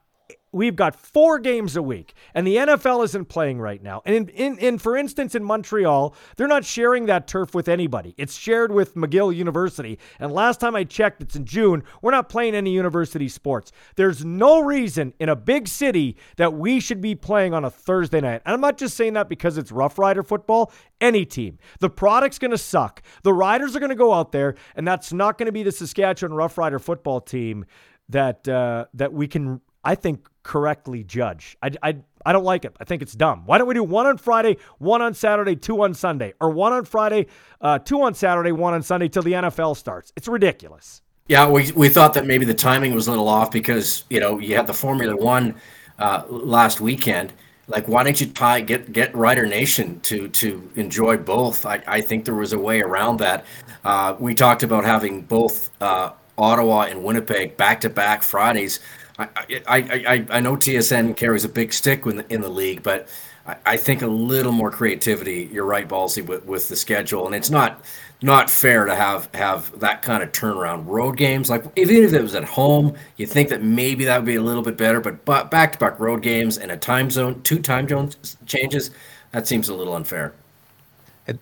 we've 0.55 0.77
got 0.77 0.95
four 0.95 1.39
games 1.39 1.77
a 1.77 1.83
week, 1.83 2.15
and 2.33 2.47
the 2.47 2.57
NFL 2.57 3.05
isn't 3.05 3.27
playing 3.27 3.59
right 3.61 3.83
now. 3.83 4.03
And 4.07 4.15
in, 4.15 4.29
in, 4.29 4.59
in, 4.59 4.79
for 4.79 4.97
instance, 4.97 5.35
in 5.35 5.43
Montreal, 5.43 6.15
they're 6.37 6.47
not 6.47 6.65
sharing 6.65 7.07
that 7.07 7.27
turf 7.27 7.55
with 7.55 7.69
anybody. 7.69 8.15
It's 8.17 8.37
shared 8.37 8.71
with 8.73 8.95
McGill 8.95 9.35
University. 9.35 9.99
And 10.21 10.33
last 10.33 10.61
time 10.61 10.77
I 10.77 10.85
checked, 10.85 11.23
it's 11.23 11.35
in 11.35 11.45
June. 11.45 11.83
We're 12.01 12.13
not 12.13 12.29
playing 12.29 12.55
any 12.55 12.71
university 12.71 13.29
sports. 13.29 13.73
There's 13.97 14.25
no 14.25 14.61
reason 14.61 15.13
in 15.19 15.29
a 15.29 15.37
big 15.37 15.67
city 15.67 16.17
that 16.37 16.55
we 16.55 16.79
should 16.79 17.01
be 17.01 17.17
playing 17.17 17.53
on 17.53 17.65
a 17.65 17.71
Thursday 17.71 18.21
night. 18.21 18.43
And 18.47 18.55
I'm 18.55 18.61
not 18.61 18.79
just 18.79 18.97
saying 18.97 19.15
that 19.15 19.29
because 19.29 19.59
it's 19.59 19.73
Rough 19.73 19.99
Rider 19.99 20.23
football. 20.23 20.73
Any 21.01 21.27
team, 21.27 21.59
the 21.81 21.91
product's 21.91 22.39
going 22.39 22.53
to 22.53 22.59
suck. 22.59 23.03
The 23.25 23.33
Riders 23.33 23.75
are 23.75 23.81
going 23.81 23.91
to 23.91 23.97
go 23.97 24.13
out 24.13 24.31
there, 24.31 24.55
and 24.77 24.87
that's 24.87 25.13
not 25.13 25.37
going 25.37 25.47
to 25.47 25.53
be 25.53 25.65
the 25.65 25.73
Saskatchewan 25.73 26.33
Rough 26.33 26.57
Rider 26.57 26.79
football 26.79 27.21
team 27.21 27.67
that 28.09 28.47
uh, 28.49 28.87
that 28.95 29.13
we 29.13 29.27
can 29.27 29.61
I 29.85 29.95
think, 29.95 30.29
correctly 30.45 31.03
judge. 31.03 31.57
I, 31.61 31.73
I, 31.83 31.97
I 32.25 32.33
don't 32.33 32.45
like 32.45 32.65
it. 32.65 32.77
I 32.79 32.85
think 32.85 33.03
it's 33.03 33.15
dumb. 33.15 33.43
Why 33.47 33.59
don't 33.59 33.67
we 33.67 33.75
do 33.75 33.83
one 33.83 34.07
on 34.07 34.19
Friday, 34.19 34.59
one 34.79 35.03
on 35.03 35.15
Saturday, 35.15 35.57
two 35.57 35.83
on 35.83 35.95
Sunday, 35.95 36.35
or 36.41 36.51
one 36.51 36.73
on 36.73 36.85
Friday, 36.85 37.27
uh, 37.61 37.81
two 37.81 38.01
on 38.03 38.15
Saturday, 38.15 38.53
one 38.53 38.75
on 38.75 38.83
Sunday 38.83 39.09
till 39.09 39.23
the 39.23 39.33
NFL 39.33 39.77
starts? 39.77 40.13
It's 40.15 40.29
ridiculous. 40.29 41.03
Yeah, 41.27 41.49
we, 41.49 41.73
we 41.73 41.89
thought 41.89 42.15
that 42.15 42.27
maybe 42.27 42.45
the 42.45 42.55
timing 42.55 42.95
was 42.95 43.09
a 43.09 43.11
little 43.11 43.29
off 43.29 43.51
because 43.51 44.05
you 44.11 44.21
know 44.21 44.39
you 44.39 44.57
had 44.57 44.67
the 44.67 44.75
Formula 44.75 45.17
One 45.17 45.55
uh, 45.99 46.23
last 46.29 46.81
weekend. 46.81 47.33
Like, 47.67 47.89
why 47.89 48.05
don't 48.05 48.21
you 48.21 48.27
tie 48.27 48.61
get 48.61 48.93
get 48.93 49.15
Rider 49.17 49.47
Nation 49.47 50.01
to 50.01 50.29
to 50.29 50.71
enjoy 50.77 51.17
both? 51.17 51.65
I, 51.65 51.83
I 51.87 52.03
think 52.03 52.27
there 52.27 52.35
was 52.35 52.53
a 52.53 52.59
way 52.59 52.83
around 52.83 53.21
that. 53.21 53.47
Uh, 53.83 54.15
we 54.19 54.35
talked 54.35 54.63
about 54.63 54.85
having 54.85 55.23
both 55.23 55.71
uh, 55.81 56.11
Ottawa 56.37 56.83
and 56.83 57.03
Winnipeg 57.03 57.57
back 57.57 57.81
to 57.83 57.89
back 57.89 58.23
Fridays. 58.23 58.81
I, 59.19 59.29
I, 59.69 60.27
I, 60.29 60.41
know 60.41 60.57
TSN 60.57 61.17
carries 61.17 61.45
a 61.45 61.49
big 61.49 61.73
stick 61.73 62.05
in 62.05 62.17
the, 62.17 62.33
in 62.33 62.41
the 62.41 62.49
league, 62.49 62.83
but 62.83 63.09
I, 63.47 63.57
I 63.65 63.77
think 63.77 64.03
a 64.03 64.09
little 64.09 64.51
more 64.51 64.73
creativity. 64.73 65.49
You're 65.53 65.65
right, 65.65 65.89
Ballsy, 65.89 66.25
with, 66.25 66.45
with 66.45 66.69
the 66.69 66.75
schedule, 66.75 67.27
and 67.27 67.35
it's 67.35 67.51
not 67.51 67.85
not 68.23 68.51
fair 68.51 68.87
to 68.87 68.95
have 68.95 69.29
have 69.35 69.79
that 69.79 70.03
kind 70.03 70.23
of 70.23 70.33
turnaround. 70.33 70.87
Road 70.87 71.17
games, 71.17 71.49
like 71.49 71.65
even 71.77 71.97
if 71.97 72.13
it 72.13 72.23
was 72.23 72.35
at 72.35 72.45
home, 72.45 72.95
you 73.17 73.27
think 73.27 73.51
that 73.51 73.63
maybe 73.63 74.05
that 74.05 74.19
would 74.19 74.27
be 74.27 74.37
a 74.37 74.43
little 74.43 74.63
bit 74.63 74.77
better, 74.77 75.01
but 75.01 75.25
back 75.25 75.73
to 75.73 75.79
back 75.79 76.01
road 76.01 76.23
games 76.23 76.59
and 76.59 76.73
a 76.73 76.77
time 76.77 77.11
zone, 77.11 77.41
two 77.43 77.61
time 77.61 77.89
zones 77.89 78.37
changes, 78.47 78.91
that 79.31 79.47
seems 79.47 79.69
a 79.69 79.75
little 79.75 79.95
unfair. 79.95 80.33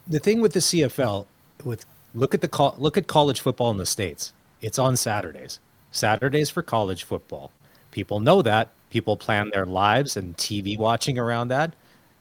The 0.08 0.18
thing 0.18 0.40
with 0.40 0.52
the 0.52 0.61
CFL, 0.61 1.26
with 1.64 1.87
look 2.14 2.35
at 2.35 2.42
the 2.42 2.72
look 2.76 2.98
at 2.98 3.06
college 3.06 3.40
football 3.40 3.70
in 3.70 3.78
the 3.78 3.87
states. 3.87 4.32
It's 4.61 4.78
on 4.78 4.96
Saturdays. 4.96 5.58
Saturdays 5.90 6.50
for 6.50 6.62
college 6.62 7.04
football. 7.04 7.50
People 7.92 8.18
know 8.18 8.42
that. 8.42 8.70
People 8.90 9.16
plan 9.16 9.50
their 9.55 9.64
lives 9.66 10.16
and 10.16 10.37
TV 10.37 10.76
watching 10.76 11.18
around 11.18 11.48
that. 11.48 11.74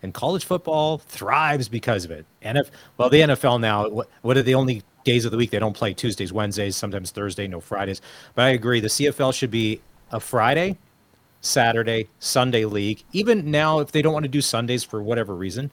And 0.04 0.14
college 0.14 0.46
football 0.46 1.00
thrives 1.00 1.68
because 1.68 2.06
of 2.06 2.12
it. 2.12 2.26
And 2.42 2.58
if, 2.58 2.72
well, 2.98 3.10
the 3.10 3.22
NFL 3.22 3.60
now, 3.60 3.90
what, 3.90 4.38
are 4.38 4.42
the 4.42 4.56
only 4.56 4.84
days 5.04 5.26
of 5.26 5.32
the 5.32 5.38
week 5.38 5.52
they 5.52 5.60
don't 5.60 5.76
play? 5.76 5.94
Tuesdays, 5.94 6.34
Wednesdays, 6.34 6.76
sometimes 6.76 7.12
Thursday, 7.12 7.48
no 7.48 7.60
Fridays. 7.60 8.02
But 8.36 8.44
I 8.44 8.50
agree. 8.50 8.80
The 8.80 8.88
CFL 8.88 9.34
should 9.34 9.52
be 9.52 9.82
a 10.12 10.20
Friday, 10.20 10.78
Saturday, 11.42 12.08
Sunday 12.20 12.66
league. 12.66 13.04
Even 13.12 13.52
now, 13.52 13.80
if 13.80 13.92
they 13.92 14.02
don't 14.02 14.14
want 14.14 14.24
to 14.24 14.30
do 14.30 14.42
Sundays 14.42 14.84
for 14.84 15.04
whatever 15.04 15.36
reason, 15.36 15.72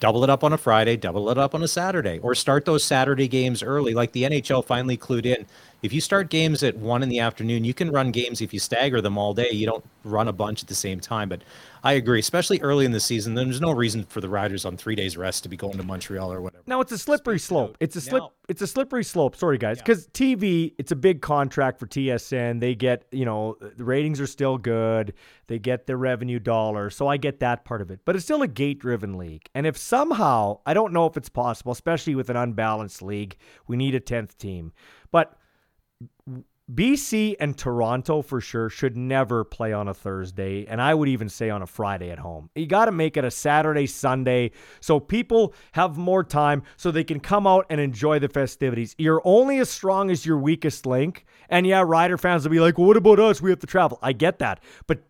double 0.00 0.24
it 0.24 0.30
up 0.30 0.42
on 0.42 0.52
a 0.52 0.58
Friday, 0.58 0.96
double 0.96 1.30
it 1.30 1.38
up 1.38 1.54
on 1.54 1.62
a 1.62 1.68
Saturday, 1.68 2.18
or 2.20 2.34
start 2.34 2.64
those 2.64 2.82
Saturday 2.82 3.28
games 3.28 3.62
early, 3.62 3.94
like 3.94 4.10
the 4.12 4.24
NHL 4.24 4.64
finally 4.64 4.96
clued 4.96 5.26
in 5.26 5.46
if 5.82 5.92
you 5.92 6.00
start 6.00 6.30
games 6.30 6.62
at 6.62 6.76
one 6.76 7.02
in 7.02 7.08
the 7.08 7.18
afternoon, 7.18 7.64
you 7.64 7.74
can 7.74 7.90
run 7.90 8.12
games 8.12 8.40
if 8.40 8.54
you 8.54 8.60
stagger 8.60 9.00
them 9.00 9.18
all 9.18 9.34
day. 9.34 9.50
You 9.50 9.66
don't 9.66 9.84
run 10.04 10.28
a 10.28 10.32
bunch 10.32 10.62
at 10.62 10.68
the 10.68 10.76
same 10.76 11.00
time. 11.00 11.28
But 11.28 11.42
I 11.82 11.94
agree, 11.94 12.20
especially 12.20 12.60
early 12.60 12.84
in 12.84 12.92
the 12.92 13.00
season, 13.00 13.34
there's 13.34 13.60
no 13.60 13.72
reason 13.72 14.04
for 14.04 14.20
the 14.20 14.28
riders 14.28 14.64
on 14.64 14.76
three 14.76 14.94
days 14.94 15.16
rest 15.16 15.42
to 15.42 15.48
be 15.48 15.56
going 15.56 15.76
to 15.76 15.82
Montreal 15.82 16.32
or 16.32 16.40
whatever. 16.40 16.62
No, 16.68 16.80
it's 16.80 16.92
a 16.92 16.98
slippery 16.98 17.40
slope. 17.40 17.76
It's 17.80 17.96
a 17.96 18.00
slip. 18.00 18.22
Now, 18.22 18.32
it's 18.48 18.62
a 18.62 18.66
slippery 18.68 19.02
slope. 19.02 19.34
Sorry, 19.34 19.58
guys, 19.58 19.78
because 19.78 20.08
yeah. 20.14 20.36
TV, 20.36 20.74
it's 20.78 20.92
a 20.92 20.96
big 20.96 21.20
contract 21.20 21.80
for 21.80 21.88
TSN. 21.88 22.60
They 22.60 22.76
get, 22.76 23.06
you 23.10 23.24
know, 23.24 23.56
the 23.60 23.82
ratings 23.82 24.20
are 24.20 24.26
still 24.28 24.58
good. 24.58 25.14
They 25.48 25.58
get 25.58 25.88
their 25.88 25.96
revenue 25.96 26.38
dollar, 26.38 26.90
so 26.90 27.08
I 27.08 27.16
get 27.16 27.40
that 27.40 27.64
part 27.64 27.80
of 27.82 27.90
it. 27.90 28.00
But 28.04 28.14
it's 28.14 28.24
still 28.24 28.42
a 28.42 28.48
gate-driven 28.48 29.18
league, 29.18 29.48
and 29.54 29.66
if 29.66 29.76
somehow 29.76 30.60
I 30.64 30.74
don't 30.74 30.92
know 30.92 31.06
if 31.06 31.16
it's 31.16 31.28
possible, 31.28 31.72
especially 31.72 32.14
with 32.14 32.30
an 32.30 32.36
unbalanced 32.36 33.02
league, 33.02 33.36
we 33.66 33.76
need 33.76 33.96
a 33.96 34.00
tenth 34.00 34.38
team, 34.38 34.72
but 35.10 35.36
BC 36.72 37.36
and 37.40 37.58
Toronto 37.58 38.22
for 38.22 38.40
sure 38.40 38.70
should 38.70 38.96
never 38.96 39.44
play 39.44 39.72
on 39.72 39.88
a 39.88 39.94
Thursday, 39.94 40.64
and 40.66 40.80
I 40.80 40.94
would 40.94 41.08
even 41.08 41.28
say 41.28 41.50
on 41.50 41.60
a 41.60 41.66
Friday 41.66 42.10
at 42.10 42.20
home. 42.20 42.50
You 42.54 42.66
got 42.66 42.86
to 42.86 42.92
make 42.92 43.16
it 43.16 43.24
a 43.24 43.30
Saturday, 43.30 43.86
Sunday, 43.86 44.52
so 44.80 45.00
people 45.00 45.54
have 45.72 45.98
more 45.98 46.22
time 46.22 46.62
so 46.76 46.90
they 46.90 47.04
can 47.04 47.20
come 47.20 47.46
out 47.46 47.66
and 47.68 47.80
enjoy 47.80 48.20
the 48.20 48.28
festivities. 48.28 48.94
You're 48.96 49.20
only 49.24 49.58
as 49.58 49.70
strong 49.70 50.10
as 50.10 50.24
your 50.24 50.38
weakest 50.38 50.86
link, 50.86 51.26
and 51.48 51.66
yeah, 51.66 51.82
Rider 51.84 52.16
fans 52.16 52.44
will 52.44 52.52
be 52.52 52.60
like, 52.60 52.78
well, 52.78 52.86
"What 52.86 52.96
about 52.96 53.18
us? 53.18 53.42
We 53.42 53.50
have 53.50 53.60
to 53.60 53.66
travel." 53.66 53.98
I 54.00 54.12
get 54.12 54.38
that, 54.38 54.62
but 54.86 55.02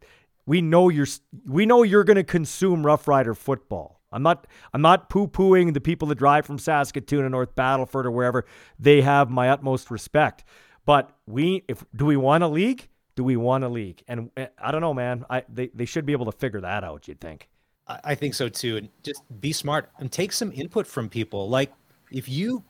we 0.46 0.62
know 0.62 0.88
you're 0.88 1.06
we 1.46 1.66
know 1.66 1.82
you're 1.82 2.04
going 2.04 2.16
to 2.16 2.24
consume 2.24 2.84
Rough 2.84 3.06
Rider 3.06 3.34
football. 3.34 4.00
I'm 4.10 4.22
not 4.22 4.46
I'm 4.72 4.82
not 4.82 5.10
poo-pooing 5.10 5.74
the 5.74 5.80
people 5.80 6.08
that 6.08 6.16
drive 6.16 6.46
from 6.46 6.58
Saskatoon 6.58 7.24
and 7.24 7.32
North 7.32 7.54
Battleford 7.54 8.04
or 8.04 8.10
wherever. 8.10 8.44
They 8.78 9.02
have 9.02 9.30
my 9.30 9.48
utmost 9.48 9.90
respect. 9.90 10.44
But 10.84 11.10
we, 11.26 11.64
if 11.68 11.84
do 11.94 12.04
we 12.04 12.16
want 12.16 12.42
a 12.42 12.48
league? 12.48 12.88
Do 13.14 13.24
we 13.24 13.36
want 13.36 13.64
a 13.64 13.68
league? 13.68 14.02
And 14.08 14.30
eh, 14.36 14.46
I 14.58 14.72
don't 14.72 14.80
know, 14.80 14.94
man. 14.94 15.24
I 15.30 15.44
they, 15.48 15.68
they 15.74 15.84
should 15.84 16.06
be 16.06 16.12
able 16.12 16.26
to 16.26 16.32
figure 16.32 16.60
that 16.60 16.84
out. 16.84 17.08
You'd 17.08 17.20
think. 17.20 17.48
I 17.86 18.14
think 18.14 18.34
so 18.34 18.48
too. 18.48 18.76
And 18.76 18.88
just 19.02 19.22
be 19.40 19.52
smart 19.52 19.90
and 19.98 20.10
take 20.10 20.32
some 20.32 20.52
input 20.52 20.86
from 20.86 21.08
people. 21.08 21.48
Like 21.48 21.72
if 22.10 22.28
you, 22.28 22.64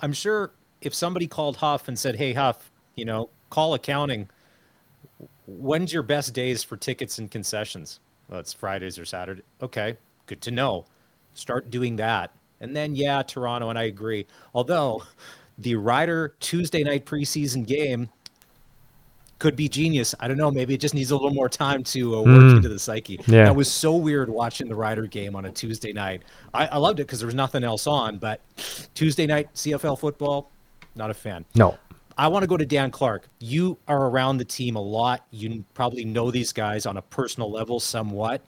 I'm 0.00 0.12
sure 0.12 0.52
if 0.80 0.94
somebody 0.94 1.26
called 1.26 1.56
Huff 1.56 1.88
and 1.88 1.98
said, 1.98 2.16
"Hey 2.16 2.32
Huff, 2.32 2.70
you 2.94 3.04
know, 3.04 3.30
call 3.50 3.74
accounting. 3.74 4.28
When's 5.46 5.92
your 5.92 6.02
best 6.02 6.34
days 6.34 6.62
for 6.62 6.76
tickets 6.76 7.18
and 7.18 7.30
concessions?" 7.30 8.00
Well, 8.28 8.40
it's 8.40 8.52
Fridays 8.52 8.98
or 8.98 9.04
Saturday. 9.04 9.42
Okay, 9.62 9.96
good 10.26 10.42
to 10.42 10.50
know. 10.50 10.84
Start 11.34 11.70
doing 11.70 11.96
that. 11.96 12.32
And 12.60 12.74
then, 12.76 12.94
yeah, 12.94 13.22
Toronto, 13.22 13.70
and 13.70 13.78
I 13.78 13.84
agree. 13.84 14.26
Although 14.54 15.02
the 15.58 15.74
Rider 15.74 16.34
Tuesday 16.40 16.82
night 16.84 17.04
preseason 17.04 17.66
game, 17.66 18.08
could 19.38 19.54
be 19.54 19.68
genius. 19.68 20.14
I 20.18 20.26
don't 20.26 20.36
know. 20.36 20.50
Maybe 20.50 20.74
it 20.74 20.80
just 20.80 20.94
needs 20.94 21.12
a 21.12 21.14
little 21.14 21.30
more 21.32 21.48
time 21.48 21.84
to 21.84 22.16
uh, 22.16 22.22
work 22.22 22.26
Mm. 22.42 22.56
into 22.56 22.68
the 22.68 22.78
psyche. 22.78 23.20
Yeah. 23.28 23.44
That 23.44 23.54
was 23.56 23.70
so 23.70 23.94
weird 23.94 24.28
watching 24.28 24.68
the 24.68 24.74
Rider 24.74 25.06
game 25.06 25.36
on 25.36 25.44
a 25.44 25.50
Tuesday 25.52 25.92
night. 25.92 26.22
I, 26.52 26.66
I 26.66 26.76
loved 26.78 26.98
it 26.98 27.04
because 27.06 27.20
there 27.20 27.26
was 27.26 27.36
nothing 27.36 27.62
else 27.62 27.86
on, 27.86 28.18
but 28.18 28.40
Tuesday 28.94 29.26
night 29.26 29.48
CFL 29.54 29.96
football, 29.98 30.50
not 30.96 31.10
a 31.10 31.14
fan. 31.14 31.44
No. 31.54 31.78
I 32.16 32.26
want 32.26 32.42
to 32.42 32.48
go 32.48 32.56
to 32.56 32.66
Dan 32.66 32.90
Clark. 32.90 33.28
You 33.38 33.78
are 33.86 34.08
around 34.08 34.38
the 34.38 34.44
team 34.44 34.74
a 34.74 34.80
lot. 34.82 35.24
You 35.30 35.64
probably 35.72 36.04
know 36.04 36.32
these 36.32 36.52
guys 36.52 36.84
on 36.84 36.96
a 36.96 37.02
personal 37.02 37.48
level 37.48 37.78
somewhat. 37.78 38.42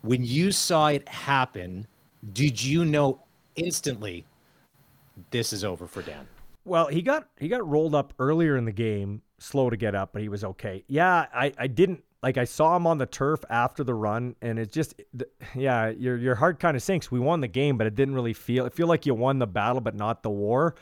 When 0.00 0.24
you 0.24 0.52
saw 0.52 0.86
it 0.86 1.06
happen, 1.06 1.86
did 2.32 2.62
you 2.62 2.86
know 2.86 3.20
instantly 3.56 4.24
this 5.30 5.52
is 5.52 5.64
over 5.64 5.86
for 5.86 6.00
Dan? 6.00 6.26
Well, 6.64 6.88
he 6.88 7.02
got 7.02 7.28
he 7.38 7.48
got 7.48 7.66
rolled 7.66 7.94
up 7.94 8.12
earlier 8.18 8.56
in 8.56 8.64
the 8.64 8.72
game, 8.72 9.22
slow 9.38 9.70
to 9.70 9.76
get 9.76 9.94
up, 9.94 10.12
but 10.12 10.22
he 10.22 10.28
was 10.28 10.44
okay. 10.44 10.84
Yeah, 10.86 11.26
I, 11.32 11.52
I 11.58 11.66
didn't 11.66 12.04
like 12.22 12.36
I 12.36 12.44
saw 12.44 12.76
him 12.76 12.86
on 12.86 12.98
the 12.98 13.06
turf 13.06 13.44
after 13.48 13.82
the 13.82 13.94
run, 13.94 14.36
and 14.42 14.58
it 14.58 14.70
just 14.72 15.00
yeah, 15.54 15.88
your 15.88 16.16
your 16.16 16.34
heart 16.34 16.60
kind 16.60 16.76
of 16.76 16.82
sinks. 16.82 17.10
We 17.10 17.18
won 17.18 17.40
the 17.40 17.48
game, 17.48 17.78
but 17.78 17.86
it 17.86 17.94
didn't 17.94 18.14
really 18.14 18.34
feel 18.34 18.66
it 18.66 18.74
feel 18.74 18.86
like 18.86 19.06
you 19.06 19.14
won 19.14 19.38
the 19.38 19.46
battle, 19.46 19.80
but 19.80 19.94
not 19.94 20.22
the 20.22 20.30
war. 20.30 20.74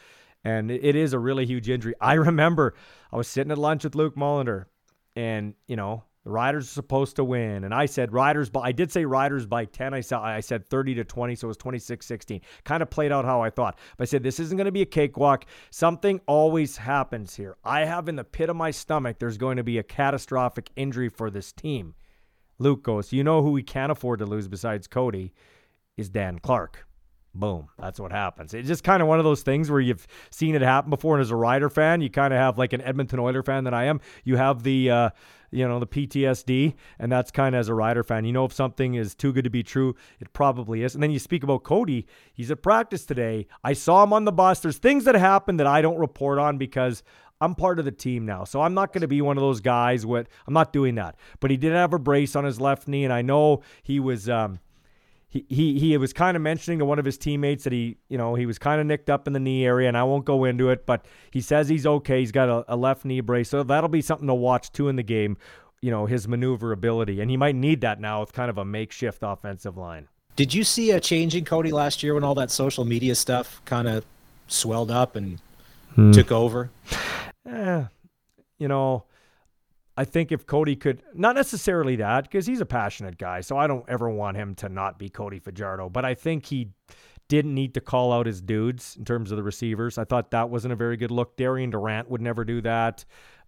And 0.45 0.71
it, 0.71 0.85
it 0.85 0.97
is 0.97 1.13
a 1.13 1.19
really 1.19 1.47
huge 1.47 1.69
injury. 1.69 1.95
I 2.01 2.15
remember 2.15 2.75
I 3.13 3.17
was 3.17 3.29
sitting 3.29 3.53
at 3.53 3.59
lunch 3.59 3.85
with 3.85 3.95
Luke 3.95 4.17
Mullender, 4.17 4.67
and 5.15 5.55
you 5.67 5.77
know 5.77 6.05
the 6.25 6.31
Riders 6.31 6.65
are 6.65 6.73
supposed 6.73 7.17
to 7.17 7.25
win, 7.25 7.65
and 7.65 7.73
I 7.73 7.87
said 7.87 8.13
Riders 8.13 8.51
by 8.51 8.61
I 8.61 8.73
did 8.73 8.93
say 8.93 9.05
Riders 9.05 9.47
by 9.47 9.65
ten. 9.65 9.95
I 9.95 10.01
saw 10.01 10.23
I 10.23 10.41
said 10.41 10.67
thirty 10.67 10.95
to 10.95 11.05
twenty, 11.05 11.35
so 11.35 11.47
it 11.47 11.49
was 11.49 11.57
26-16. 11.59 12.41
Kind 12.65 12.83
of 12.83 12.91
played 12.91 13.13
out 13.13 13.25
how 13.25 13.41
I 13.41 13.51
thought, 13.51 13.79
but 13.97 14.03
I 14.03 14.07
said 14.07 14.23
this 14.23 14.41
isn't 14.41 14.57
going 14.57 14.67
to 14.67 14.73
be 14.73 14.83
a 14.83 14.87
cakewalk. 14.87 15.47
Something 15.71 16.21
always 16.27 16.77
happens 16.77 17.37
here. 17.37 17.57
I 17.65 17.85
have 17.85 18.09
in 18.09 18.17
the 18.17 18.25
pit 18.25 18.51
of 18.51 18.57
my 18.57 18.71
stomach 18.71 19.19
there's 19.19 19.39
going 19.39 19.57
to 19.57 19.65
be 19.65 19.79
a 19.79 19.83
catastrophic 19.83 20.71
injury 20.77 21.09
for 21.09 21.31
this 21.31 21.53
team. 21.53 21.95
Luke 22.59 22.83
goes, 22.83 23.13
you 23.13 23.23
know 23.23 23.43
who 23.43 23.53
we 23.53 23.63
can't 23.63 23.93
afford 23.93 24.19
to 24.19 24.27
lose 24.27 24.49
besides 24.49 24.89
Cody 24.89 25.33
is 25.97 26.09
Dan 26.09 26.39
Clark. 26.41 26.87
Boom. 27.35 27.69
That's 27.79 28.01
what 28.01 28.11
happens. 28.11 28.53
It's 28.53 28.67
just 28.67 28.83
kind 28.83 29.01
of 29.01 29.09
one 29.09 29.19
of 29.19 29.25
those 29.25 29.43
things 29.43 29.71
where 29.71 29.81
you've 29.81 30.07
seen 30.31 30.55
it 30.55 30.63
happen 30.63 30.91
before. 30.91 31.15
And 31.15 31.21
as 31.21 31.31
a 31.31 31.37
Rider 31.37 31.71
fan, 31.71 32.01
you 32.01 32.11
kind 32.11 32.35
of 32.35 32.41
have 32.41 32.59
like 32.59 32.73
an 32.73 32.81
Edmonton 32.81 33.21
Oiler 33.21 33.43
fan 33.43 33.65
that 33.65 33.75
I 33.75 33.85
am. 33.85 34.01
You 34.25 34.37
have 34.37 34.63
the, 34.65 34.91
uh, 34.91 35.11
you 35.51 35.67
know, 35.67 35.79
the 35.79 35.87
PTSD, 35.87 36.75
and 36.99 37.11
that's 37.11 37.31
kind 37.31 37.55
of 37.55 37.61
as 37.61 37.69
a 37.69 37.75
Rider 37.75 38.03
fan. 38.03 38.25
You 38.25 38.33
know, 38.33 38.45
if 38.45 38.53
something 38.53 38.95
is 38.95 39.15
too 39.15 39.33
good 39.33 39.45
to 39.45 39.51
be 39.51 39.63
true, 39.63 39.95
it 40.21 40.33
probably 40.33 40.83
is. 40.83 40.95
And 40.95 41.03
then 41.03 41.11
you 41.11 41.19
speak 41.19 41.43
about 41.43 41.65
Cody. 41.65 42.07
He's 42.33 42.51
at 42.51 42.63
practice 42.63 43.07
today. 43.07 43.47
I 43.65 43.73
saw 43.73 44.03
him 44.03 44.13
on 44.13 44.25
the 44.25 44.33
bus. 44.33 44.61
There's 44.61 44.79
things 44.79 45.05
that 45.05 45.15
happen 45.15 45.57
that 45.57 45.67
I 45.67 45.83
don't 45.83 45.99
report 45.99 46.39
on 46.39 46.59
because 46.59 47.03
I'm 47.41 47.55
part 47.55 47.79
of 47.79 47.85
the 47.85 47.93
team 47.93 48.27
now. 48.27 48.45
So 48.45 48.61
I'm 48.63 48.75
not 48.75 48.93
going 48.93 49.03
to 49.03 49.09
be 49.09 49.23
one 49.23 49.37
of 49.37 49.43
those 49.43 49.61
guys 49.61 50.05
with 50.05 50.29
I'm 50.47 50.55
not 50.55 50.73
doing 50.73 50.97
that. 50.97 51.17
But 51.41 51.51
he 51.51 51.57
did 51.57 51.73
have 51.73 51.93
a 51.93 51.99
brace 51.99 52.35
on 52.35 52.45
his 52.45 52.61
left 52.61 52.89
knee 52.89 53.05
and 53.05 53.13
I 53.13 53.23
know 53.23 53.63
he 53.83 54.01
was 54.01 54.29
um 54.29 54.59
he, 55.29 55.45
he 55.49 55.79
he 55.79 55.97
was 55.99 56.13
kind 56.13 56.37
of 56.37 56.43
mentioning 56.43 56.79
to 56.79 56.85
one 56.85 56.99
of 56.99 57.05
his 57.05 57.19
teammates 57.19 57.65
that 57.65 57.73
he 57.73 57.99
you 58.09 58.17
know 58.17 58.35
he 58.35 58.47
was 58.47 58.59
kind 58.59 58.81
of 58.81 58.87
nicked 58.87 59.11
up 59.11 59.27
in 59.27 59.35
the 59.35 59.41
knee 59.41 59.65
area 59.65 59.87
and 59.89 59.97
I 59.97 60.05
won't 60.05 60.25
go 60.25 60.45
into 60.45 60.71
it 60.71 60.87
but 60.87 61.05
he 61.31 61.41
says 61.41 61.69
he's 61.69 61.87
okay. 61.87 62.21
He's 62.21 62.33
got 62.33 62.49
a, 62.49 62.65
a 62.69 62.77
left 62.77 63.05
knee 63.05 63.21
brace 63.21 63.51
so 63.51 63.63
that'll 63.63 63.89
be 63.89 64.01
something 64.01 64.27
to 64.27 64.35
watch 64.35 64.73
too 64.73 64.89
in 64.89 64.97
the 64.97 65.03
game 65.03 65.37
you 65.81 65.91
know 65.91 66.07
his 66.07 66.27
maneuverability 66.27 67.21
and 67.21 67.31
he 67.31 67.37
might 67.37 67.55
need 67.55 67.83
that 67.83 68.01
now 68.01 68.21
with 68.21 68.33
kind 68.33 68.51
of 68.51 68.59
a 68.59 68.65
makeshift 68.65 69.19
offensive 69.23 69.77
line. 69.77 70.09
Did 70.35 70.55
you 70.55 70.65
see 70.65 70.93
a 70.93 71.01
change 71.01 71.35
in 71.35 71.45
Cody 71.45 71.73
last 71.73 72.03
year 72.03 72.15
when 72.15 72.23
all 72.25 72.35
that 72.37 72.51
social 72.51 72.85
media 72.85 73.15
stuff 73.15 73.61
kind 73.65 73.89
of 73.89 74.05
swelled 74.47 74.91
up 74.91 75.17
and 75.17 75.41
took 76.13 76.31
over? 76.31 76.71
eh, 77.45 77.85
you 78.59 78.69
know, 78.69 79.03
I 79.99 80.05
think 80.05 80.31
if 80.31 80.47
Cody 80.47 80.77
could, 80.77 81.03
not 81.13 81.35
necessarily 81.35 81.97
that, 81.97 82.23
because 82.23 82.47
he's 82.47 82.61
a 82.61 82.67
passionate 82.67 83.19
guy, 83.19 83.41
so 83.41 83.59
I 83.59 83.67
don't 83.67 83.85
ever 83.89 84.09
want 84.09 84.37
him 84.37 84.55
to 84.57 84.69
not 84.69 84.97
be 84.97 85.09
Cody 85.09 85.41
Fajardo, 85.41 85.89
but 85.89 86.05
I 86.05 86.15
think 86.15 86.47
he 86.47 86.69
didn't 87.27 87.53
need 87.53 87.75
to 87.75 87.81
call 87.81 88.13
out 88.13 88.25
his 88.25 88.41
dudes 88.41 88.95
in 88.97 89.05
terms 89.05 89.33
of 89.33 89.37
the 89.37 89.43
receivers. 89.43 89.99
I 89.99 90.05
thought 90.05 90.31
that 90.31 90.51
wasn't 90.51 90.73
a 90.73 90.77
very 90.77 90.97
good 90.97 91.11
look. 91.11 91.37
Darian 91.37 91.71
Durant 91.71 92.09
would 92.09 92.21
never 92.21 92.45
do 92.45 92.61
that. 92.61 93.05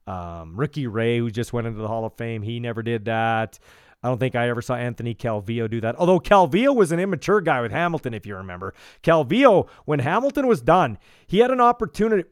Um, 0.08 0.56
Ricky 0.56 0.88
Ray, 0.88 1.18
who 1.18 1.30
just 1.30 1.52
went 1.52 1.68
into 1.68 1.80
the 1.80 1.86
Hall 1.86 2.04
of 2.04 2.16
Fame, 2.16 2.42
he 2.42 2.58
never 2.58 2.82
did 2.82 3.04
that. 3.04 3.60
I 4.02 4.08
don't 4.08 4.18
think 4.18 4.34
I 4.34 4.48
ever 4.48 4.60
saw 4.60 4.74
Anthony 4.74 5.14
Calvillo 5.14 5.70
do 5.70 5.80
that. 5.82 5.94
Although 5.96 6.18
Calvillo 6.18 6.74
was 6.74 6.90
an 6.90 6.98
immature 6.98 7.40
guy 7.40 7.60
with 7.60 7.70
Hamilton, 7.70 8.12
if 8.12 8.26
you 8.26 8.34
remember. 8.34 8.74
Calvillo, 9.04 9.68
when 9.84 10.00
Hamilton 10.00 10.48
was 10.48 10.62
done, 10.62 10.98
he 11.28 11.38
had 11.38 11.52
an 11.52 11.60
opportunity 11.60 12.24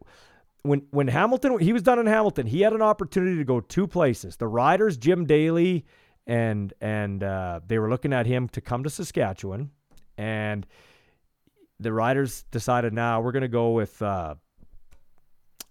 when 0.63 0.87
when 0.91 1.09
Hamilton 1.09 1.59
he 1.59 1.73
was 1.73 1.83
done 1.83 1.99
in 1.99 2.07
Hamilton, 2.07 2.47
he 2.47 2.61
had 2.61 2.73
an 2.73 2.83
opportunity 2.83 3.37
to 3.37 3.45
go 3.45 3.61
two 3.61 3.87
places. 3.87 4.37
The 4.37 4.49
Riders, 4.49 4.97
Jim 4.97 5.25
Daly, 5.25 5.85
and 6.27 6.73
and 6.81 7.23
uh, 7.23 7.61
they 7.67 7.79
were 7.79 7.89
looking 7.89 8.13
at 8.13 8.27
him 8.27 8.49
to 8.51 8.61
come 8.61 8.85
to 8.85 8.91
Saskatchewan, 8.91 9.71
and 10.17 10.67
the 11.81 11.93
Riders 11.93 12.45
decided 12.51 12.93
now 12.93 13.21
we're 13.21 13.33
going 13.33 13.43
to 13.43 13.49
go 13.49 13.71
with 13.71 14.01
uh, 14.03 14.35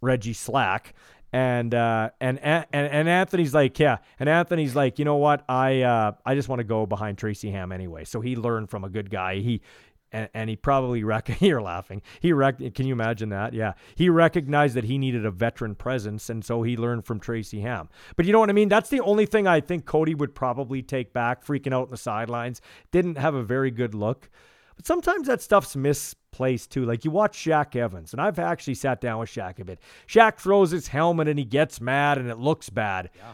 Reggie 0.01 0.33
Slack. 0.33 0.93
And 1.33 1.75
uh, 1.75 2.11
and 2.21 2.39
and 2.39 2.65
and 2.71 3.09
Anthony's 3.09 3.53
like, 3.53 3.77
yeah. 3.79 3.97
And 4.17 4.29
Anthony's 4.29 4.77
like, 4.77 4.97
you 4.97 5.03
know 5.03 5.17
what? 5.17 5.43
I 5.49 5.81
uh, 5.81 6.13
I 6.25 6.35
just 6.35 6.47
want 6.47 6.61
to 6.61 6.63
go 6.63 6.85
behind 6.85 7.17
Tracy 7.17 7.51
Ham 7.51 7.73
anyway. 7.73 8.05
So 8.05 8.21
he 8.21 8.37
learned 8.37 8.69
from 8.69 8.85
a 8.85 8.89
good 8.89 9.09
guy. 9.09 9.35
He 9.35 9.61
and, 10.11 10.29
and 10.33 10.49
he 10.49 10.55
probably 10.55 11.03
rec- 11.03 11.41
you're 11.41 11.61
laughing. 11.61 12.01
He 12.19 12.33
rec- 12.33 12.73
can 12.73 12.87
you 12.87 12.93
imagine 12.93 13.29
that? 13.29 13.53
Yeah, 13.53 13.73
he 13.95 14.09
recognized 14.09 14.75
that 14.75 14.85
he 14.85 14.97
needed 14.97 15.25
a 15.25 15.31
veteran 15.31 15.75
presence, 15.75 16.29
and 16.29 16.43
so 16.43 16.63
he 16.63 16.77
learned 16.77 17.05
from 17.05 17.19
Tracy 17.19 17.61
Ham. 17.61 17.89
But 18.15 18.25
you 18.25 18.33
know 18.33 18.39
what 18.39 18.49
I 18.49 18.53
mean? 18.53 18.69
That's 18.69 18.89
the 18.89 19.01
only 19.01 19.25
thing 19.25 19.47
I 19.47 19.61
think 19.61 19.85
Cody 19.85 20.15
would 20.15 20.35
probably 20.35 20.81
take 20.81 21.13
back. 21.13 21.45
Freaking 21.45 21.73
out 21.73 21.85
in 21.85 21.91
the 21.91 21.97
sidelines, 21.97 22.61
didn't 22.91 23.17
have 23.17 23.35
a 23.35 23.43
very 23.43 23.71
good 23.71 23.93
look. 23.93 24.29
But 24.75 24.85
sometimes 24.85 25.27
that 25.27 25.41
stuff's 25.41 25.75
misplaced 25.75 26.71
too. 26.71 26.85
Like 26.85 27.03
you 27.03 27.11
watch 27.11 27.37
Shaq 27.37 27.75
Evans, 27.75 28.13
and 28.13 28.21
I've 28.21 28.39
actually 28.39 28.75
sat 28.75 29.01
down 29.01 29.19
with 29.19 29.29
Shaq 29.29 29.59
a 29.59 29.65
bit. 29.65 29.79
Shaq 30.07 30.37
throws 30.37 30.71
his 30.71 30.87
helmet 30.87 31.27
and 31.27 31.39
he 31.39 31.45
gets 31.45 31.81
mad, 31.81 32.17
and 32.17 32.29
it 32.29 32.37
looks 32.37 32.69
bad. 32.69 33.09
Yeah. 33.15 33.33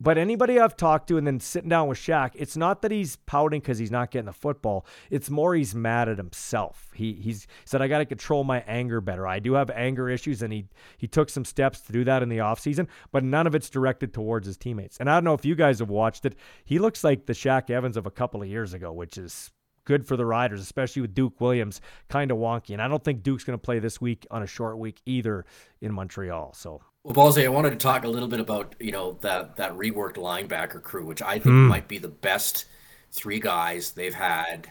But 0.00 0.18
anybody 0.18 0.58
I've 0.58 0.76
talked 0.76 1.08
to 1.08 1.18
and 1.18 1.26
then 1.26 1.38
sitting 1.38 1.68
down 1.68 1.86
with 1.86 1.98
Shaq, 1.98 2.32
it's 2.34 2.56
not 2.56 2.82
that 2.82 2.90
he's 2.90 3.16
pouting 3.16 3.60
because 3.60 3.78
he's 3.78 3.92
not 3.92 4.10
getting 4.10 4.26
the 4.26 4.32
football. 4.32 4.84
It's 5.08 5.30
more 5.30 5.54
he's 5.54 5.74
mad 5.74 6.08
at 6.08 6.18
himself. 6.18 6.90
He 6.94 7.12
he's 7.12 7.46
said 7.64 7.80
I 7.80 7.86
got 7.86 7.98
to 7.98 8.04
control 8.04 8.42
my 8.42 8.64
anger 8.66 9.00
better. 9.00 9.26
I 9.26 9.38
do 9.38 9.52
have 9.52 9.70
anger 9.70 10.08
issues, 10.08 10.42
and 10.42 10.52
he 10.52 10.66
he 10.98 11.06
took 11.06 11.30
some 11.30 11.44
steps 11.44 11.80
to 11.82 11.92
do 11.92 12.02
that 12.04 12.22
in 12.24 12.28
the 12.28 12.38
offseason, 12.38 12.88
but 13.12 13.22
none 13.22 13.46
of 13.46 13.54
it's 13.54 13.70
directed 13.70 14.12
towards 14.12 14.48
his 14.48 14.56
teammates. 14.56 14.96
And 14.98 15.08
I 15.08 15.14
don't 15.14 15.24
know 15.24 15.34
if 15.34 15.44
you 15.44 15.54
guys 15.54 15.78
have 15.78 15.90
watched 15.90 16.26
it. 16.26 16.34
He 16.64 16.80
looks 16.80 17.04
like 17.04 17.26
the 17.26 17.32
Shaq 17.32 17.70
Evans 17.70 17.96
of 17.96 18.04
a 18.04 18.10
couple 18.10 18.42
of 18.42 18.48
years 18.48 18.74
ago, 18.74 18.92
which 18.92 19.16
is 19.16 19.52
good 19.84 20.06
for 20.06 20.16
the 20.16 20.24
Riders, 20.26 20.60
especially 20.60 21.02
with 21.02 21.14
Duke 21.14 21.40
Williams 21.40 21.80
kind 22.08 22.30
of 22.30 22.38
wonky. 22.38 22.70
And 22.70 22.80
I 22.82 22.88
don't 22.88 23.02
think 23.04 23.22
Duke's 23.22 23.44
going 23.44 23.58
to 23.58 23.62
play 23.62 23.78
this 23.78 24.00
week 24.00 24.26
on 24.30 24.42
a 24.42 24.46
short 24.46 24.78
week 24.78 25.00
either 25.06 25.44
in 25.80 25.92
Montreal. 25.92 26.52
So 26.54 26.80
Well, 27.02 27.14
Ballsy, 27.14 27.44
I 27.44 27.48
wanted 27.48 27.70
to 27.70 27.76
talk 27.76 28.04
a 28.04 28.08
little 28.08 28.28
bit 28.28 28.40
about 28.40 28.74
you 28.80 28.92
know 28.92 29.18
that 29.20 29.56
that 29.56 29.72
reworked 29.72 30.16
linebacker 30.16 30.82
crew, 30.82 31.04
which 31.06 31.22
I 31.22 31.34
think 31.34 31.54
Hmm. 31.54 31.68
might 31.68 31.88
be 31.88 31.98
the 31.98 32.08
best 32.08 32.66
three 33.12 33.40
guys 33.40 33.92
they've 33.92 34.14
had. 34.14 34.68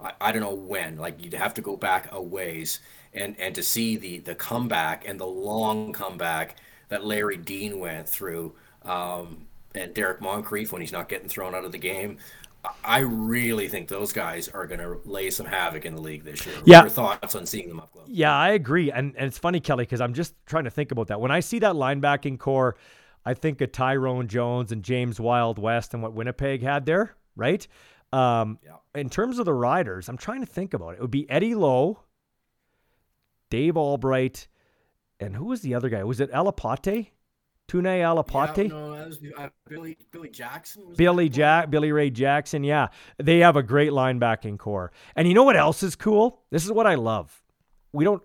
I, 0.00 0.12
I 0.20 0.32
don't 0.32 0.42
know 0.42 0.54
when. 0.54 0.96
Like 0.96 1.22
you'd 1.22 1.34
have 1.34 1.54
to 1.54 1.60
go 1.60 1.76
back 1.76 2.08
a 2.12 2.22
ways, 2.22 2.80
and 3.12 3.34
and 3.38 3.54
to 3.54 3.62
see 3.62 3.96
the 3.96 4.18
the 4.18 4.34
comeback 4.34 5.06
and 5.08 5.18
the 5.18 5.26
long 5.26 5.92
comeback 5.92 6.56
that 6.88 7.04
Larry 7.04 7.36
Dean 7.36 7.78
went 7.78 8.08
through, 8.08 8.54
um, 8.84 9.46
and 9.74 9.94
Derrick 9.94 10.20
Moncrief 10.20 10.72
when 10.72 10.80
he's 10.80 10.90
not 10.92 11.08
getting 11.08 11.28
thrown 11.28 11.54
out 11.54 11.64
of 11.64 11.72
the 11.72 11.78
game. 11.78 12.18
I- 12.84 13.00
really 13.00 13.68
think 13.68 13.88
those 13.88 14.12
guys 14.12 14.48
are 14.48 14.66
going 14.66 14.80
to 14.80 15.00
lay 15.04 15.30
some 15.30 15.46
havoc 15.46 15.84
in 15.86 15.94
the 15.94 16.00
league 16.02 16.24
this 16.24 16.44
year. 16.46 16.56
What 16.56 16.66
Yeah. 16.68 16.78
are 16.80 16.82
your 16.84 16.90
thoughts 16.90 17.34
on 17.34 17.46
seeing 17.46 17.68
them 17.68 17.80
up 17.80 17.92
close? 17.92 18.08
Yeah, 18.08 18.34
I 18.36 18.50
agree. 18.50 18.90
And, 18.90 19.14
and 19.16 19.26
it's 19.26 19.38
funny, 19.38 19.60
Kelly, 19.60 19.84
because 19.84 20.00
I'm 20.00 20.12
just 20.14 20.34
trying 20.46 20.64
to 20.64 20.70
think 20.70 20.90
about 20.92 21.06
that. 21.08 21.20
When 21.20 21.30
I 21.30 21.40
see 21.40 21.58
that 21.60 21.74
linebacking 21.74 22.38
core, 22.38 22.76
I 23.24 23.34
think 23.34 23.60
of 23.60 23.72
Tyrone 23.72 24.28
Jones 24.28 24.72
and 24.72 24.82
James 24.82 25.18
Wild 25.20 25.58
West 25.58 25.94
and 25.94 26.02
what 26.02 26.12
Winnipeg 26.14 26.62
had 26.62 26.86
there, 26.86 27.14
right? 27.36 27.66
Um, 28.12 28.58
Yeah. 28.64 28.76
In 28.94 29.08
terms 29.08 29.38
of 29.38 29.44
the 29.44 29.54
Riders, 29.54 30.08
I'm 30.08 30.16
trying 30.18 30.40
to 30.40 30.46
think 30.46 30.74
about 30.74 30.90
it. 30.94 30.96
It 30.98 31.00
would 31.02 31.10
be 31.12 31.30
Eddie 31.30 31.54
Lowe, 31.54 32.00
Dave 33.50 33.76
Albright, 33.76 34.48
and 35.20 35.36
who 35.36 35.44
was 35.46 35.60
the 35.60 35.74
other 35.74 35.88
guy? 35.88 36.02
Was 36.04 36.20
it 36.20 36.30
Alapate? 36.32 37.08
Tune 37.70 37.84
Alapate? 37.84 38.64
Yeah, 38.64 38.74
no, 38.74 38.96
that 38.96 39.06
was 39.06 39.20
uh, 39.38 39.48
Billy 39.68 39.96
Billy 40.10 40.28
Jackson. 40.28 40.92
Billy? 40.96 41.28
Jack, 41.28 41.70
Billy 41.70 41.92
Ray 41.92 42.10
Jackson, 42.10 42.64
yeah, 42.64 42.88
they 43.22 43.38
have 43.38 43.54
a 43.54 43.62
great 43.62 43.92
linebacking 43.92 44.58
core. 44.58 44.90
And 45.14 45.28
you 45.28 45.34
know 45.34 45.44
what 45.44 45.56
else 45.56 45.84
is 45.84 45.94
cool? 45.94 46.42
This 46.50 46.64
is 46.64 46.72
what 46.72 46.88
I 46.88 46.96
love. 46.96 47.40
We 47.92 48.04
don't. 48.04 48.20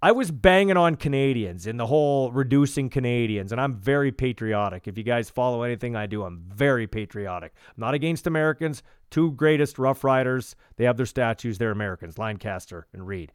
I 0.00 0.12
was 0.12 0.30
banging 0.30 0.76
on 0.76 0.94
Canadians 0.94 1.66
in 1.66 1.76
the 1.76 1.86
whole 1.86 2.30
reducing 2.30 2.88
Canadians, 2.88 3.50
and 3.50 3.60
I'm 3.60 3.72
very 3.72 4.12
patriotic. 4.12 4.86
If 4.86 4.96
you 4.96 5.02
guys 5.02 5.28
follow 5.28 5.64
anything 5.64 5.96
I 5.96 6.06
do, 6.06 6.22
I'm 6.22 6.44
very 6.54 6.86
patriotic. 6.86 7.52
I'm 7.70 7.80
not 7.80 7.94
against 7.94 8.28
Americans. 8.28 8.84
Two 9.10 9.32
greatest 9.32 9.76
Rough 9.76 10.04
Riders, 10.04 10.54
they 10.76 10.84
have 10.84 10.98
their 10.98 11.04
statues. 11.04 11.58
They're 11.58 11.72
Americans, 11.72 12.16
Lancaster 12.16 12.86
and 12.92 13.08
Reed. 13.08 13.32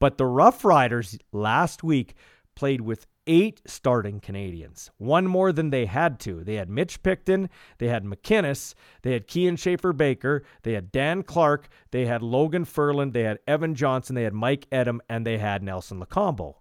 But 0.00 0.18
the 0.18 0.26
Rough 0.26 0.64
Riders 0.64 1.16
last 1.30 1.84
week 1.84 2.16
played 2.56 2.80
with 2.80 3.06
eight 3.26 3.60
starting 3.66 4.20
Canadians, 4.20 4.90
one 4.98 5.26
more 5.26 5.52
than 5.52 5.70
they 5.70 5.86
had 5.86 6.18
to. 6.20 6.44
They 6.44 6.54
had 6.54 6.70
Mitch 6.70 7.02
Picton, 7.02 7.48
they 7.78 7.88
had 7.88 8.04
McInnes, 8.04 8.74
they 9.02 9.12
had 9.12 9.26
Kian 9.26 9.58
Schaffer 9.58 9.92
Baker, 9.92 10.44
they 10.62 10.72
had 10.72 10.92
Dan 10.92 11.22
Clark, 11.22 11.68
they 11.90 12.06
had 12.06 12.22
Logan 12.22 12.64
Ferland, 12.64 13.12
they 13.12 13.22
had 13.22 13.38
Evan 13.46 13.74
Johnson, 13.74 14.14
they 14.14 14.22
had 14.24 14.34
Mike 14.34 14.66
Edem, 14.70 15.00
and 15.08 15.26
they 15.26 15.38
had 15.38 15.62
Nelson 15.62 16.00
Lokombo. 16.00 16.56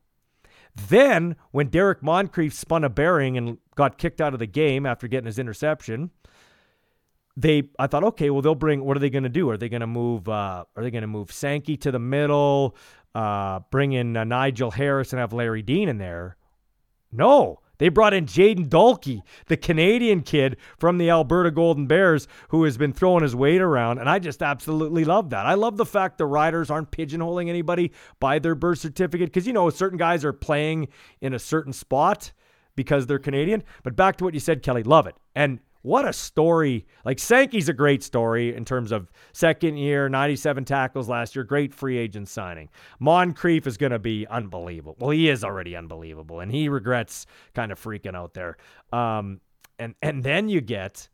Then, 0.76 1.38
when 1.52 1.68
Derrick 1.68 2.04
Moncrief 2.04 2.54
spun 2.54 2.84
a 2.84 2.90
bearing 2.90 3.38
and 3.38 3.58
got 3.76 3.98
kicked 3.98 4.20
out 4.20 4.34
of 4.34 4.40
the 4.40 4.46
game 4.46 4.86
after 4.86 5.08
getting 5.08 5.28
his 5.28 5.40
interception, 5.40 6.12
they 7.38 7.70
I 7.80 7.88
thought, 7.88 8.04
okay, 8.04 8.30
well 8.30 8.42
they'll 8.42 8.56
bring. 8.56 8.84
What 8.84 8.98
are 8.98 9.00
they 9.00 9.10
going 9.10 9.24
to 9.24 9.30
do? 9.30 9.50
Are 9.50 9.58
they 9.58 9.70
going 9.70 9.82
to 9.82 9.88
move? 9.88 10.28
Uh, 10.28 10.66
are 10.76 10.84
they 10.84 10.92
going 10.92 11.02
to 11.02 11.08
move 11.08 11.32
Sankey 11.32 11.78
to 11.78 11.92
the 11.92 12.00
middle? 12.00 12.76
Uh, 13.14 13.62
bring 13.72 13.94
in 13.94 14.18
uh, 14.18 14.24
Nigel 14.24 14.72
Harris 14.72 15.14
and 15.14 15.20
have 15.20 15.34
Larry 15.34 15.62
Dean 15.62 15.88
in 15.88 15.98
there? 15.98 16.36
No, 17.12 17.60
they 17.78 17.90
brought 17.90 18.14
in 18.14 18.26
Jaden 18.26 18.70
Dalkey, 18.70 19.22
the 19.48 19.58
Canadian 19.58 20.22
kid 20.22 20.58
from 20.78 20.98
the 20.98 21.10
Alberta 21.10 21.52
Golden 21.52 21.88
Bears, 21.88 22.28
who 22.50 22.64
has 22.64 22.78
been 22.78 22.94
throwing 22.94 23.24
his 23.24 23.36
weight 23.36 23.62
around. 23.62 24.00
And 24.00 24.10
I 24.10 24.20
just 24.20 24.42
absolutely 24.42 25.04
love 25.04 25.30
that. 25.32 25.46
I 25.46 25.56
love 25.56 25.78
the 25.78 25.86
fact 25.86 26.18
the 26.18 26.26
Riders 26.26 26.70
aren't 26.70 26.92
pigeonholing 26.92 27.50
anybody 27.50 27.92
by 28.20 28.40
their 28.40 28.56
birth 28.56 28.80
certificate 28.80 29.30
because, 29.30 29.48
you 29.48 29.54
know, 29.54 29.70
certain 29.70 29.98
guys 29.98 30.24
are 30.24 30.34
playing 30.34 30.88
in 31.22 31.34
a 31.34 31.40
certain 31.40 31.74
spot 31.74 32.32
because 32.76 33.08
they're 33.08 33.20
Canadian. 33.20 33.64
But 33.84 33.96
back 33.96 34.18
to 34.18 34.24
what 34.24 34.34
you 34.34 34.40
said, 34.40 34.64
Kelly, 34.64 34.84
love 34.84 35.08
it. 35.08 35.16
And 35.36 35.60
what 35.86 36.08
a 36.08 36.14
story. 36.14 36.88
Like 37.06 37.20
Sankey's 37.20 37.70
a 37.70 37.74
great 37.74 38.02
story 38.02 38.56
in 38.56 38.66
terms 38.66 38.92
of 38.92 39.12
second 39.34 39.78
year, 39.78 40.10
97 40.10 40.66
tackles 40.66 41.08
last 41.08 41.36
year, 41.36 41.44
great 41.44 41.76
free 41.76 42.00
agent 42.00 42.28
signing. 42.28 42.70
Moncrief 43.00 43.68
is 43.68 43.78
going 43.78 43.92
to 43.92 44.00
be 44.00 44.26
unbelievable. 44.26 44.96
Well, 45.00 45.12
he 45.12 45.30
is 45.30 45.44
already 45.44 45.76
unbelievable, 45.76 46.40
and 46.40 46.52
he 46.52 46.70
regrets 46.70 47.28
kind 47.54 47.72
of 47.72 47.80
freaking 47.80 48.16
out 48.16 48.34
there. 48.34 48.58
Um, 48.92 49.42
and 49.78 49.94
and 50.02 50.24
then 50.24 50.50
you 50.50 50.60
get, 50.60 51.08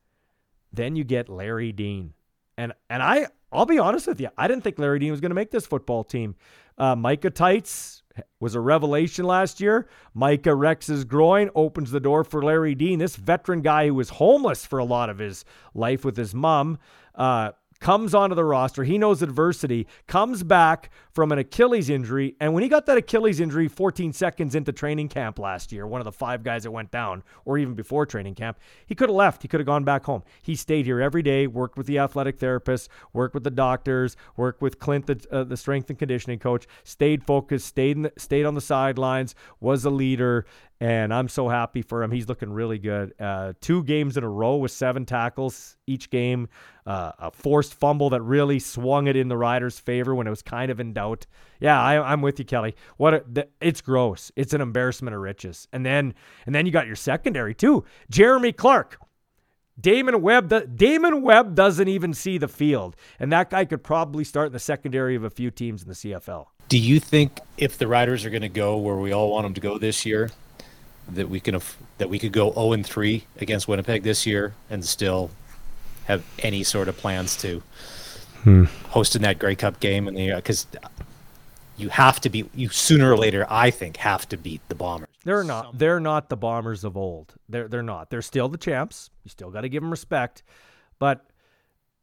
then 0.71 0.95
you 0.95 1.03
get 1.03 1.27
Larry 1.27 1.73
Dean, 1.73 2.13
and 2.57 2.71
and 2.89 3.03
I 3.03 3.27
I'll 3.51 3.65
be 3.65 3.77
honest 3.77 4.07
with 4.07 4.21
you, 4.21 4.29
I 4.37 4.47
didn't 4.47 4.63
think 4.63 4.79
Larry 4.79 4.99
Dean 4.99 5.11
was 5.11 5.19
going 5.19 5.31
to 5.31 5.35
make 5.35 5.51
this 5.51 5.65
football 5.65 6.05
team. 6.05 6.35
Uh, 6.77 6.95
Micah 6.95 7.31
Teitz 7.31 8.03
was 8.39 8.55
a 8.55 8.59
revelation 8.59 9.25
last 9.25 9.61
year. 9.61 9.87
Micah 10.13 10.55
Rex's 10.55 11.03
groin 11.03 11.49
opens 11.55 11.91
the 11.91 11.99
door 11.99 12.23
for 12.23 12.41
Larry 12.41 12.75
Dean, 12.75 12.99
this 12.99 13.15
veteran 13.15 13.61
guy 13.61 13.87
who 13.87 13.95
was 13.95 14.09
homeless 14.09 14.65
for 14.65 14.79
a 14.79 14.85
lot 14.85 15.09
of 15.09 15.19
his 15.19 15.45
life 15.73 16.03
with 16.05 16.17
his 16.17 16.33
mom. 16.33 16.77
Uh, 17.15 17.51
comes 17.81 18.13
onto 18.13 18.35
the 18.35 18.45
roster. 18.45 18.85
He 18.85 18.97
knows 18.97 19.21
adversity, 19.21 19.87
comes 20.07 20.43
back 20.43 20.91
from 21.11 21.31
an 21.31 21.39
Achilles 21.39 21.89
injury. 21.89 22.35
And 22.39 22.53
when 22.53 22.63
he 22.63 22.69
got 22.69 22.85
that 22.85 22.97
Achilles 22.97 23.41
injury 23.41 23.67
14 23.67 24.13
seconds 24.13 24.55
into 24.55 24.71
training 24.71 25.09
camp 25.09 25.39
last 25.39 25.71
year, 25.71 25.85
one 25.85 25.99
of 25.99 26.05
the 26.05 26.11
five 26.11 26.43
guys 26.43 26.63
that 26.63 26.71
went 26.71 26.91
down, 26.91 27.23
or 27.43 27.57
even 27.57 27.73
before 27.73 28.05
training 28.05 28.35
camp, 28.35 28.59
he 28.85 28.95
could 28.95 29.09
have 29.09 29.15
left. 29.15 29.41
He 29.41 29.47
could 29.47 29.59
have 29.59 29.67
gone 29.67 29.83
back 29.83 30.05
home. 30.05 30.23
He 30.41 30.55
stayed 30.55 30.85
here 30.85 31.01
every 31.01 31.23
day, 31.23 31.47
worked 31.47 31.77
with 31.77 31.87
the 31.87 31.99
athletic 31.99 32.39
therapist, 32.39 32.89
worked 33.11 33.33
with 33.33 33.43
the 33.43 33.51
doctors, 33.51 34.15
worked 34.37 34.61
with 34.61 34.79
Clint, 34.79 35.07
the, 35.07 35.25
uh, 35.31 35.43
the 35.43 35.57
strength 35.57 35.89
and 35.89 35.97
conditioning 35.97 36.39
coach, 36.39 36.67
stayed 36.83 37.23
focused, 37.23 37.65
stayed, 37.65 38.03
the, 38.03 38.13
stayed 38.15 38.45
on 38.45 38.53
the 38.53 38.61
sidelines, 38.61 39.33
was 39.59 39.83
a 39.83 39.89
leader, 39.89 40.45
and 40.81 41.13
I'm 41.13 41.29
so 41.29 41.47
happy 41.47 41.83
for 41.83 42.01
him. 42.01 42.09
He's 42.09 42.27
looking 42.27 42.51
really 42.51 42.79
good. 42.79 43.13
Uh, 43.19 43.53
two 43.61 43.83
games 43.83 44.17
in 44.17 44.23
a 44.23 44.29
row 44.29 44.55
with 44.55 44.71
seven 44.71 45.05
tackles 45.05 45.77
each 45.85 46.09
game. 46.09 46.49
Uh, 46.87 47.11
a 47.19 47.29
forced 47.31 47.75
fumble 47.75 48.09
that 48.09 48.21
really 48.23 48.57
swung 48.57 49.05
it 49.05 49.15
in 49.15 49.27
the 49.27 49.37
Riders' 49.37 49.77
favor 49.77 50.15
when 50.15 50.25
it 50.25 50.31
was 50.31 50.41
kind 50.41 50.71
of 50.71 50.79
in 50.79 50.91
doubt. 50.91 51.27
Yeah, 51.59 51.79
I, 51.79 52.11
am 52.11 52.23
with 52.23 52.39
you, 52.39 52.45
Kelly. 52.45 52.75
What 52.97 53.13
a, 53.13 53.47
it's 53.61 53.79
gross. 53.79 54.31
It's 54.35 54.55
an 54.55 54.61
embarrassment 54.61 55.15
of 55.15 55.21
riches. 55.21 55.67
And 55.71 55.85
then 55.85 56.15
and 56.47 56.55
then 56.55 56.65
you 56.65 56.71
got 56.71 56.87
your 56.87 56.95
secondary 56.95 57.53
too. 57.53 57.85
Jeremy 58.09 58.51
Clark. 58.51 58.97
Damon 59.79 60.21
Webb, 60.21 60.49
the, 60.49 60.61
Damon 60.61 61.21
Webb 61.21 61.55
doesn't 61.55 61.87
even 61.87 62.13
see 62.13 62.37
the 62.37 62.47
field, 62.47 62.95
and 63.19 63.31
that 63.31 63.49
guy 63.49 63.65
could 63.65 63.81
probably 63.83 64.23
start 64.23 64.47
in 64.47 64.53
the 64.53 64.59
secondary 64.59 65.15
of 65.15 65.23
a 65.23 65.29
few 65.29 65.49
teams 65.49 65.81
in 65.81 65.87
the 65.87 65.95
CFL. 65.95 66.47
Do 66.67 66.77
you 66.77 66.99
think 66.99 67.39
if 67.57 67.77
the 67.77 67.87
Riders 67.87 68.23
are 68.25 68.29
going 68.29 68.43
to 68.43 68.49
go 68.49 68.77
where 68.77 68.97
we 68.97 69.11
all 69.11 69.31
want 69.31 69.45
them 69.45 69.53
to 69.55 69.61
go 69.61 69.79
this 69.79 70.05
year, 70.05 70.29
that 71.09 71.29
we 71.29 71.39
can 71.39 71.59
that 71.97 72.09
we 72.09 72.19
could 72.19 72.31
go 72.31 72.51
0 72.53 72.73
and 72.73 72.85
3 72.85 73.23
against 73.39 73.67
Winnipeg 73.67 74.03
this 74.03 74.25
year 74.25 74.53
and 74.69 74.85
still 74.85 75.31
have 76.05 76.23
any 76.39 76.63
sort 76.63 76.87
of 76.87 76.97
plans 76.97 77.35
to 77.37 77.61
hmm. 78.43 78.65
host 78.89 79.15
in 79.15 79.21
that 79.21 79.39
Grey 79.39 79.55
Cup 79.55 79.79
game 79.79 80.07
and 80.07 80.17
the 80.17 80.33
because 80.35 80.67
you 81.77 81.89
have 81.89 82.19
to 82.21 82.29
be 82.29 82.49
you 82.53 82.69
sooner 82.69 83.11
or 83.11 83.17
later 83.17 83.45
I 83.49 83.71
think 83.71 83.97
have 83.97 84.27
to 84.29 84.37
beat 84.37 84.61
the 84.69 84.75
Bombers. 84.75 85.09
They're 85.23 85.43
not 85.43 85.77
they're 85.77 85.99
not 85.99 86.29
the 86.29 86.37
Bombers 86.37 86.83
of 86.83 86.97
old. 86.97 87.33
They're 87.49 87.67
they're 87.67 87.83
not. 87.83 88.09
They're 88.09 88.21
still 88.21 88.49
the 88.49 88.57
champs. 88.57 89.09
You 89.23 89.29
still 89.29 89.51
got 89.51 89.61
to 89.61 89.69
give 89.69 89.81
them 89.81 89.91
respect. 89.91 90.43
But 90.99 91.25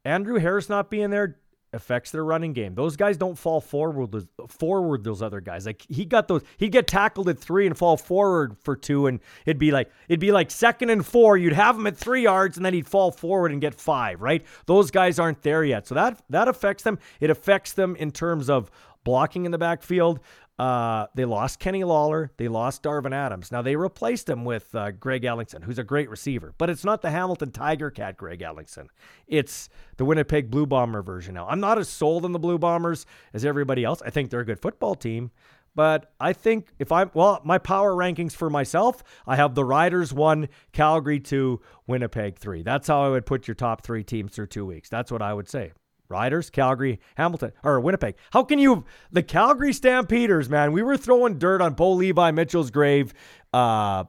Andrew 0.05 0.39
Harris 0.39 0.69
not 0.69 0.91
being 0.91 1.11
there 1.11 1.37
affects 1.73 2.11
their 2.11 2.25
running 2.25 2.53
game. 2.53 2.75
Those 2.75 2.97
guys 2.97 3.17
don't 3.17 3.39
fall 3.39 3.61
forward 3.61 4.27
forward 4.49 5.05
those 5.05 5.23
other 5.23 5.41
guys. 5.41 5.67
Like 5.67 5.85
he 5.89 6.05
got 6.05 6.29
those 6.29 6.43
he'd 6.57 6.73
get 6.73 6.87
tackled 6.87 7.29
at 7.29 7.39
3 7.39 7.67
and 7.67 7.77
fall 7.77 7.97
forward 7.97 8.57
for 8.63 8.77
2 8.77 9.07
and 9.07 9.21
it'd 9.45 9.59
be 9.59 9.71
like 9.71 9.91
it'd 10.09 10.21
be 10.21 10.33
like 10.33 10.51
second 10.51 10.91
and 10.91 11.05
4, 11.05 11.37
you'd 11.37 11.53
have 11.53 11.77
him 11.77 11.87
at 11.87 11.97
3 11.97 12.23
yards 12.23 12.57
and 12.57 12.65
then 12.65 12.75
he'd 12.75 12.89
fall 12.89 13.11
forward 13.11 13.53
and 13.53 13.61
get 13.61 13.75
5, 13.75 14.21
right? 14.23 14.45
Those 14.67 14.91
guys 14.91 15.19
aren't 15.19 15.43
there 15.43 15.65
yet. 15.65 15.87
So 15.87 15.95
that 15.95 16.23
that 16.31 16.49
affects 16.49 16.83
them. 16.83 16.99
It 17.21 17.31
affects 17.31 17.73
them 17.73 17.97
in 17.97 18.11
terms 18.11 18.49
of 18.49 18.71
blocking 19.05 19.45
in 19.45 19.53
the 19.53 19.59
backfield. 19.59 20.21
Uh, 20.59 21.07
they 21.15 21.25
lost 21.25 21.61
Kenny 21.61 21.85
Lawler. 21.85 22.33
They 22.37 22.49
lost 22.49 22.83
Darvin 22.83 23.15
Adams. 23.15 23.53
Now 23.53 23.63
they 23.63 23.77
replaced 23.77 24.29
him 24.29 24.45
with 24.45 24.75
uh, 24.75 24.91
Greg 24.91 25.23
Ellingson, 25.23 25.63
who's 25.63 25.79
a 25.79 25.85
great 25.85 26.11
receiver, 26.11 26.53
but 26.59 26.69
it's 26.69 26.85
not 26.85 27.01
the 27.01 27.11
Hamilton 27.11 27.53
Tiger 27.53 27.91
Cat 27.91 28.17
Greg 28.17 28.41
Ellingson. 28.41 28.89
It's 29.29 29.69
the 29.99 30.05
Winnipeg 30.05 30.51
Blue 30.51 30.67
Bomber 30.67 31.03
version 31.03 31.35
now. 31.35 31.47
I'm 31.47 31.61
not 31.61 31.79
as 31.79 31.89
sold 31.89 32.25
on 32.25 32.33
the 32.33 32.41
Blue 32.41 32.59
Bombers 32.59 33.07
as 33.33 33.45
everybody 33.45 33.85
else. 33.85 34.03
I 34.05 34.11
think 34.11 34.31
they're 34.31 34.41
a 34.41 34.45
good 34.45 34.61
football 34.61 34.97
team, 34.97 35.31
but 35.77 36.13
I 36.19 36.33
think 36.33 36.73
if 36.81 36.91
I'm 36.91 37.13
well, 37.15 37.41
my 37.45 37.59
power 37.59 37.93
rankings 37.95 38.33
for 38.33 38.51
myself, 38.51 39.05
I 39.29 39.37
have 39.37 39.55
the 39.55 39.65
Riders 39.65 40.13
one, 40.13 40.49
Calgary 40.73 41.21
two, 41.21 41.61
Winnipeg 41.87 42.37
three. 42.37 42.63
That's 42.63 42.89
how 42.89 43.05
I 43.05 43.11
would 43.11 43.27
put 43.27 43.47
your 43.47 43.55
top 43.55 43.85
three 43.85 44.03
teams 44.03 44.33
through 44.33 44.49
two 44.49 44.67
weeks. 44.67 44.89
That's 44.89 45.13
what 45.13 45.23
I 45.23 45.33
would 45.33 45.49
say. 45.49 45.71
Riders, 46.09 46.51
Calgary, 46.51 47.01
Hamilton, 47.17 47.53
or 47.63 47.81
Winnipeg. 47.81 48.17
How 48.33 48.43
can 48.43 48.59
you, 48.59 48.85
the 49.11 49.23
Calgary 49.23 49.73
Stampeders, 49.73 50.49
man? 50.49 50.73
We 50.73 50.83
were 50.83 50.97
throwing 50.97 51.39
dirt 51.39 51.61
on 51.61 51.75
Bo 51.75 51.93
Levi 51.93 52.31
Mitchell's 52.31 52.71
grave 52.71 53.13
uh, 53.53 54.05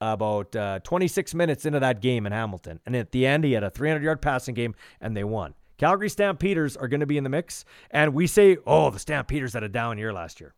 about 0.00 0.54
uh, 0.54 0.80
26 0.80 1.34
minutes 1.34 1.64
into 1.64 1.80
that 1.80 2.00
game 2.00 2.26
in 2.26 2.32
Hamilton. 2.32 2.80
And 2.86 2.94
at 2.96 3.12
the 3.12 3.26
end, 3.26 3.44
he 3.44 3.52
had 3.52 3.64
a 3.64 3.70
300 3.70 4.02
yard 4.02 4.22
passing 4.22 4.54
game 4.54 4.74
and 5.00 5.16
they 5.16 5.24
won. 5.24 5.54
Calgary 5.76 6.08
Stampeders 6.08 6.76
are 6.76 6.88
going 6.88 7.00
to 7.00 7.06
be 7.06 7.18
in 7.18 7.24
the 7.24 7.30
mix. 7.30 7.64
And 7.90 8.12
we 8.14 8.26
say, 8.26 8.56
oh, 8.66 8.90
the 8.90 8.98
Stampeders 8.98 9.52
had 9.52 9.62
a 9.62 9.68
down 9.68 9.96
year 9.96 10.12
last 10.12 10.40
year. 10.40 10.54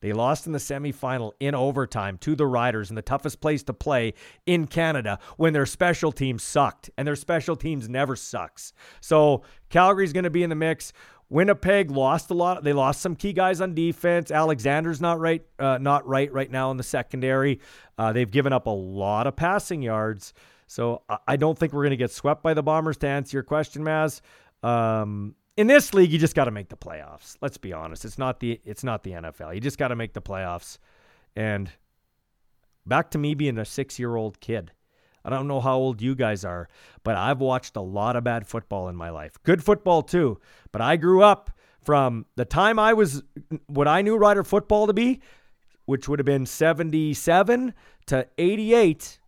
They 0.00 0.12
lost 0.12 0.46
in 0.46 0.52
the 0.52 0.58
semifinal 0.58 1.32
in 1.40 1.54
overtime 1.54 2.18
to 2.18 2.34
the 2.34 2.46
Riders 2.46 2.90
in 2.90 2.96
the 2.96 3.02
toughest 3.02 3.40
place 3.40 3.62
to 3.64 3.72
play 3.72 4.14
in 4.46 4.66
Canada 4.66 5.18
when 5.36 5.52
their 5.52 5.66
special 5.66 6.12
teams 6.12 6.42
sucked, 6.42 6.90
and 6.96 7.06
their 7.06 7.16
special 7.16 7.56
teams 7.56 7.88
never 7.88 8.16
sucks. 8.16 8.72
So 9.00 9.42
Calgary's 9.68 10.12
going 10.12 10.24
to 10.24 10.30
be 10.30 10.42
in 10.42 10.50
the 10.50 10.56
mix. 10.56 10.92
Winnipeg 11.28 11.92
lost 11.92 12.30
a 12.30 12.34
lot. 12.34 12.64
They 12.64 12.72
lost 12.72 13.00
some 13.00 13.14
key 13.14 13.32
guys 13.32 13.60
on 13.60 13.74
defense. 13.74 14.32
Alexander's 14.32 15.00
not 15.00 15.20
right, 15.20 15.42
uh, 15.60 15.78
not 15.78 16.06
right 16.06 16.32
right 16.32 16.50
now 16.50 16.72
in 16.72 16.76
the 16.76 16.82
secondary. 16.82 17.60
Uh, 17.96 18.12
they've 18.12 18.30
given 18.30 18.52
up 18.52 18.66
a 18.66 18.70
lot 18.70 19.28
of 19.28 19.36
passing 19.36 19.80
yards. 19.80 20.34
So 20.66 21.02
I 21.26 21.36
don't 21.36 21.58
think 21.58 21.72
we're 21.72 21.82
going 21.82 21.90
to 21.90 21.96
get 21.96 22.12
swept 22.12 22.42
by 22.42 22.54
the 22.54 22.62
Bombers. 22.62 22.96
To 22.98 23.08
answer 23.08 23.36
your 23.36 23.42
question, 23.42 23.82
Maz, 23.82 24.20
um, 24.62 25.34
in 25.56 25.66
this 25.66 25.92
league, 25.94 26.10
you 26.10 26.18
just 26.18 26.34
got 26.34 26.44
to 26.44 26.50
make 26.50 26.68
the 26.68 26.76
playoffs. 26.76 27.36
Let's 27.40 27.58
be 27.58 27.72
honest. 27.72 28.04
It's 28.04 28.18
not 28.18 28.40
the 28.40 28.60
it's 28.64 28.84
not 28.84 29.02
the 29.02 29.12
NFL. 29.12 29.54
You 29.54 29.60
just 29.60 29.78
got 29.78 29.88
to 29.88 29.96
make 29.96 30.14
the 30.14 30.22
playoffs. 30.22 30.78
And 31.36 31.70
back 32.86 33.10
to 33.12 33.18
me 33.18 33.34
being 33.34 33.58
a 33.58 33.64
six 33.64 33.98
year 33.98 34.16
old 34.16 34.40
kid. 34.40 34.72
I 35.24 35.28
don't 35.28 35.46
know 35.46 35.60
how 35.60 35.76
old 35.76 36.00
you 36.00 36.14
guys 36.14 36.46
are, 36.46 36.68
but 37.04 37.14
I've 37.16 37.40
watched 37.40 37.76
a 37.76 37.80
lot 37.80 38.16
of 38.16 38.24
bad 38.24 38.46
football 38.46 38.88
in 38.88 38.96
my 38.96 39.10
life. 39.10 39.36
Good 39.42 39.62
football 39.62 40.02
too. 40.02 40.40
But 40.72 40.80
I 40.80 40.96
grew 40.96 41.22
up 41.22 41.50
from 41.82 42.24
the 42.36 42.46
time 42.46 42.78
I 42.78 42.94
was 42.94 43.22
what 43.66 43.86
I 43.86 44.02
knew 44.02 44.16
Rider 44.16 44.44
football 44.44 44.86
to 44.86 44.94
be, 44.94 45.20
which 45.84 46.08
would 46.08 46.18
have 46.18 46.26
been 46.26 46.46
77 46.46 47.74
to 48.06 48.26
88 48.38 49.19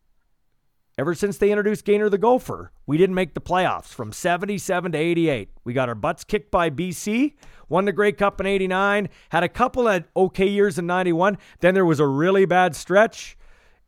Ever 0.98 1.14
since 1.14 1.38
they 1.38 1.50
introduced 1.50 1.86
Gainer 1.86 2.10
the 2.10 2.18
Gopher, 2.18 2.70
we 2.86 2.98
didn't 2.98 3.14
make 3.14 3.32
the 3.32 3.40
playoffs 3.40 3.86
from 3.86 4.12
77 4.12 4.92
to 4.92 4.98
88. 4.98 5.48
We 5.64 5.72
got 5.72 5.88
our 5.88 5.94
butts 5.94 6.22
kicked 6.22 6.50
by 6.50 6.68
BC, 6.68 7.32
won 7.70 7.86
the 7.86 7.92
Grey 7.92 8.12
Cup 8.12 8.40
in 8.42 8.46
89, 8.46 9.08
had 9.30 9.42
a 9.42 9.48
couple 9.48 9.88
of 9.88 10.04
okay 10.14 10.46
years 10.46 10.78
in 10.78 10.86
91. 10.86 11.38
Then 11.60 11.72
there 11.72 11.86
was 11.86 11.98
a 11.98 12.06
really 12.06 12.44
bad 12.44 12.76
stretch. 12.76 13.38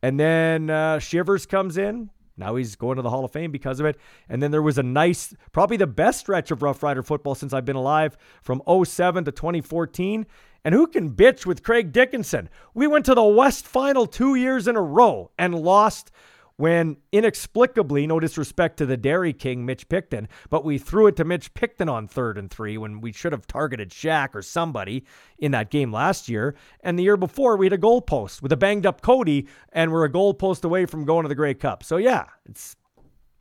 And 0.01 0.19
then 0.19 0.71
uh, 0.71 0.97
Shivers 0.97 1.45
comes 1.45 1.77
in, 1.77 2.09
Now 2.37 2.55
he's 2.55 2.75
going 2.75 2.95
to 2.95 3.03
the 3.03 3.11
Hall 3.11 3.23
of 3.23 3.31
Fame 3.31 3.51
because 3.51 3.79
of 3.79 3.85
it. 3.85 3.99
And 4.27 4.41
then 4.41 4.49
there 4.49 4.63
was 4.63 4.79
a 4.79 4.83
nice, 4.83 5.31
probably 5.51 5.77
the 5.77 5.85
best 5.85 6.21
stretch 6.21 6.49
of 6.49 6.63
Rough 6.63 6.81
Rider 6.81 7.03
football 7.03 7.35
since 7.35 7.53
I've 7.53 7.65
been 7.65 7.75
alive 7.75 8.17
from 8.41 8.63
07 8.67 9.25
to 9.25 9.31
2014. 9.31 10.25
And 10.63 10.73
who 10.73 10.87
can 10.87 11.11
bitch 11.11 11.45
with 11.45 11.61
Craig 11.61 11.91
Dickenson? 11.91 12.49
We 12.73 12.87
went 12.87 13.05
to 13.05 13.13
the 13.13 13.23
West 13.23 13.67
Final 13.67 14.07
two 14.07 14.33
years 14.33 14.67
in 14.67 14.75
a 14.75 14.81
row 14.81 15.29
and 15.37 15.53
lost 15.53 16.09
when 16.57 16.97
inexplicably, 17.11 18.07
no 18.07 18.19
disrespect 18.19 18.77
to 18.77 18.85
the 18.85 18.95
Dairy 18.95 19.33
King, 19.33 19.65
Mitch 19.65 19.89
Picton, 19.89 20.27
but 20.49 20.63
we 20.63 20.77
threw 20.77 21.07
it 21.07 21.15
to 21.17 21.25
Mitch 21.25 21.53
Picton 21.53 21.89
on 21.89 22.07
third 22.07 22.37
and 22.37 22.49
three 22.49 22.77
when 22.77 23.01
we 23.01 23.11
should 23.11 23.33
have 23.33 23.45
targeted 23.45 23.89
Shaq 23.89 24.33
or 24.33 24.41
somebody 24.41 25.03
in 25.37 25.51
that 25.51 25.69
game 25.69 25.91
last 25.91 26.29
year. 26.29 26.55
And 26.81 26.97
the 26.97 27.03
year 27.03 27.17
before, 27.17 27.57
we 27.57 27.65
had 27.65 27.73
a 27.73 27.77
goalpost 27.77 28.41
with 28.41 28.51
a 28.51 28.57
banged 28.57 28.85
up 28.85 29.01
Cody, 29.01 29.47
and 29.73 29.91
we're 29.91 30.05
a 30.05 30.11
goalpost 30.11 30.63
away 30.63 30.85
from 30.85 31.05
going 31.05 31.23
to 31.23 31.29
the 31.29 31.35
Grey 31.35 31.53
Cup. 31.53 31.83
So 31.83 31.97
yeah, 31.97 32.25
it's 32.49 32.75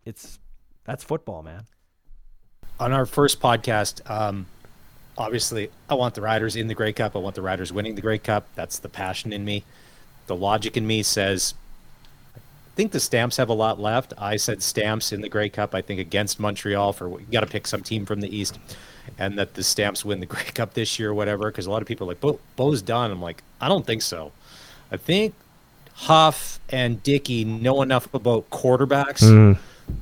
it's 0.05 0.38
that's 0.85 1.05
football, 1.05 1.42
man. 1.42 1.66
On 2.81 2.92
our 2.92 3.07
first 3.07 3.40
podcast, 3.40 4.09
um, 4.11 4.46
obviously, 5.16 5.70
I 5.88 5.94
want 5.94 6.16
the 6.16 6.20
Riders 6.20 6.57
in 6.57 6.66
the 6.66 6.74
Grey 6.74 6.92
Cup. 6.92 7.14
I 7.14 7.20
want 7.20 7.37
the 7.37 7.42
Riders 7.42 7.72
winning 7.72 7.94
the 7.94 8.03
Grey 8.03 8.18
Cup. 8.18 8.48
That's 8.57 8.81
the 8.81 8.88
passion 8.88 9.33
in 9.33 9.44
me. 9.44 9.62
The 10.27 10.35
logic 10.35 10.77
in 10.77 10.85
me 10.85 11.05
says 11.05 11.55
think 12.75 12.93
the 12.93 13.01
Stamps 13.01 13.37
have 13.37 13.49
a 13.49 13.55
lot 13.55 13.81
left. 13.81 14.13
I 14.19 14.37
said 14.37 14.63
Stamps 14.63 15.13
in 15.13 15.21
the 15.21 15.29
Grey 15.29 15.49
Cup. 15.49 15.75
I 15.75 15.83
think 15.83 16.01
against 16.01 16.41
Montreal 16.41 16.93
for 16.93 17.09
what 17.09 17.21
you 17.21 17.27
got 17.31 17.41
to 17.41 17.47
pick 17.47 17.67
some 17.67 17.83
team 17.83 18.07
from 18.07 18.21
the 18.21 18.35
East, 18.35 18.59
and 19.19 19.39
that 19.39 19.55
the 19.55 19.63
Stamps 19.63 20.05
win 20.05 20.21
the 20.21 20.27
Grey 20.35 20.45
Cup 20.55 20.75
this 20.75 20.99
year 20.99 21.11
or 21.11 21.15
whatever. 21.15 21.51
Because 21.51 21.67
a 21.67 21.71
lot 21.71 21.83
of 21.83 21.89
people 21.89 22.07
are 22.07 22.11
like, 22.13 22.21
Bo, 22.21 22.39
Bo's 22.57 22.83
done. 22.83 23.11
I'm 23.11 23.23
like, 23.23 23.43
I 23.61 23.69
don't 23.69 23.87
think 23.87 24.03
so. 24.03 24.33
I 24.91 24.97
think 24.97 25.35
Huff 25.95 26.61
and 26.69 27.03
Dickey 27.03 27.45
know 27.45 27.83
enough 27.83 28.13
about 28.13 28.51
quarterbacks. 28.51 29.23
Mm. 29.23 29.59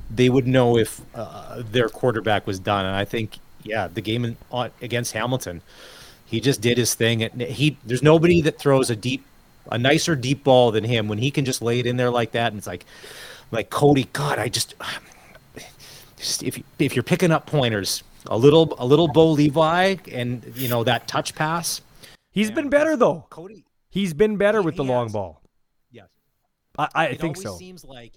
They 0.09 0.29
would 0.29 0.47
know 0.47 0.77
if 0.77 1.01
uh, 1.13 1.61
their 1.69 1.89
quarterback 1.89 2.47
was 2.47 2.59
done, 2.59 2.85
and 2.85 2.95
I 2.95 3.05
think 3.05 3.37
yeah, 3.63 3.87
the 3.87 4.01
game 4.01 4.25
in, 4.25 4.37
uh, 4.51 4.69
against 4.81 5.13
Hamilton, 5.13 5.61
he 6.25 6.39
just 6.39 6.61
did 6.61 6.77
his 6.77 6.95
thing. 6.95 7.23
And 7.23 7.41
He 7.41 7.77
there's 7.85 8.03
nobody 8.03 8.41
that 8.41 8.57
throws 8.57 8.89
a 8.89 8.95
deep 8.95 9.23
a 9.71 9.77
nicer 9.77 10.15
deep 10.15 10.43
ball 10.43 10.71
than 10.71 10.83
him 10.83 11.07
when 11.07 11.17
he 11.17 11.31
can 11.31 11.45
just 11.45 11.61
lay 11.61 11.79
it 11.79 11.85
in 11.85 11.97
there 11.97 12.09
like 12.09 12.31
that. 12.31 12.51
And 12.51 12.57
it's 12.57 12.67
like, 12.67 12.85
like 13.51 13.69
Cody, 13.69 14.09
God, 14.13 14.39
I 14.39 14.49
just, 14.49 14.75
just 16.17 16.43
if 16.43 16.61
if 16.79 16.95
you're 16.95 17.03
picking 17.03 17.31
up 17.31 17.45
pointers, 17.45 18.03
a 18.27 18.37
little 18.37 18.75
a 18.77 18.85
little 18.85 19.07
Bo 19.07 19.31
Levi 19.31 19.95
and 20.11 20.43
you 20.55 20.67
know 20.67 20.83
that 20.83 21.07
touch 21.07 21.35
pass. 21.35 21.81
He's 22.31 22.49
been 22.49 22.69
better 22.69 22.97
though. 22.97 23.25
Cody, 23.29 23.65
he's 23.89 24.13
been 24.13 24.37
better 24.37 24.61
with 24.61 24.75
the 24.75 24.83
long 24.83 25.11
ball. 25.11 25.41
Yes, 25.91 26.07
I, 26.77 26.87
I 26.95 27.13
think 27.15 27.37
so. 27.37 27.57
Seems 27.57 27.85
like 27.85 28.13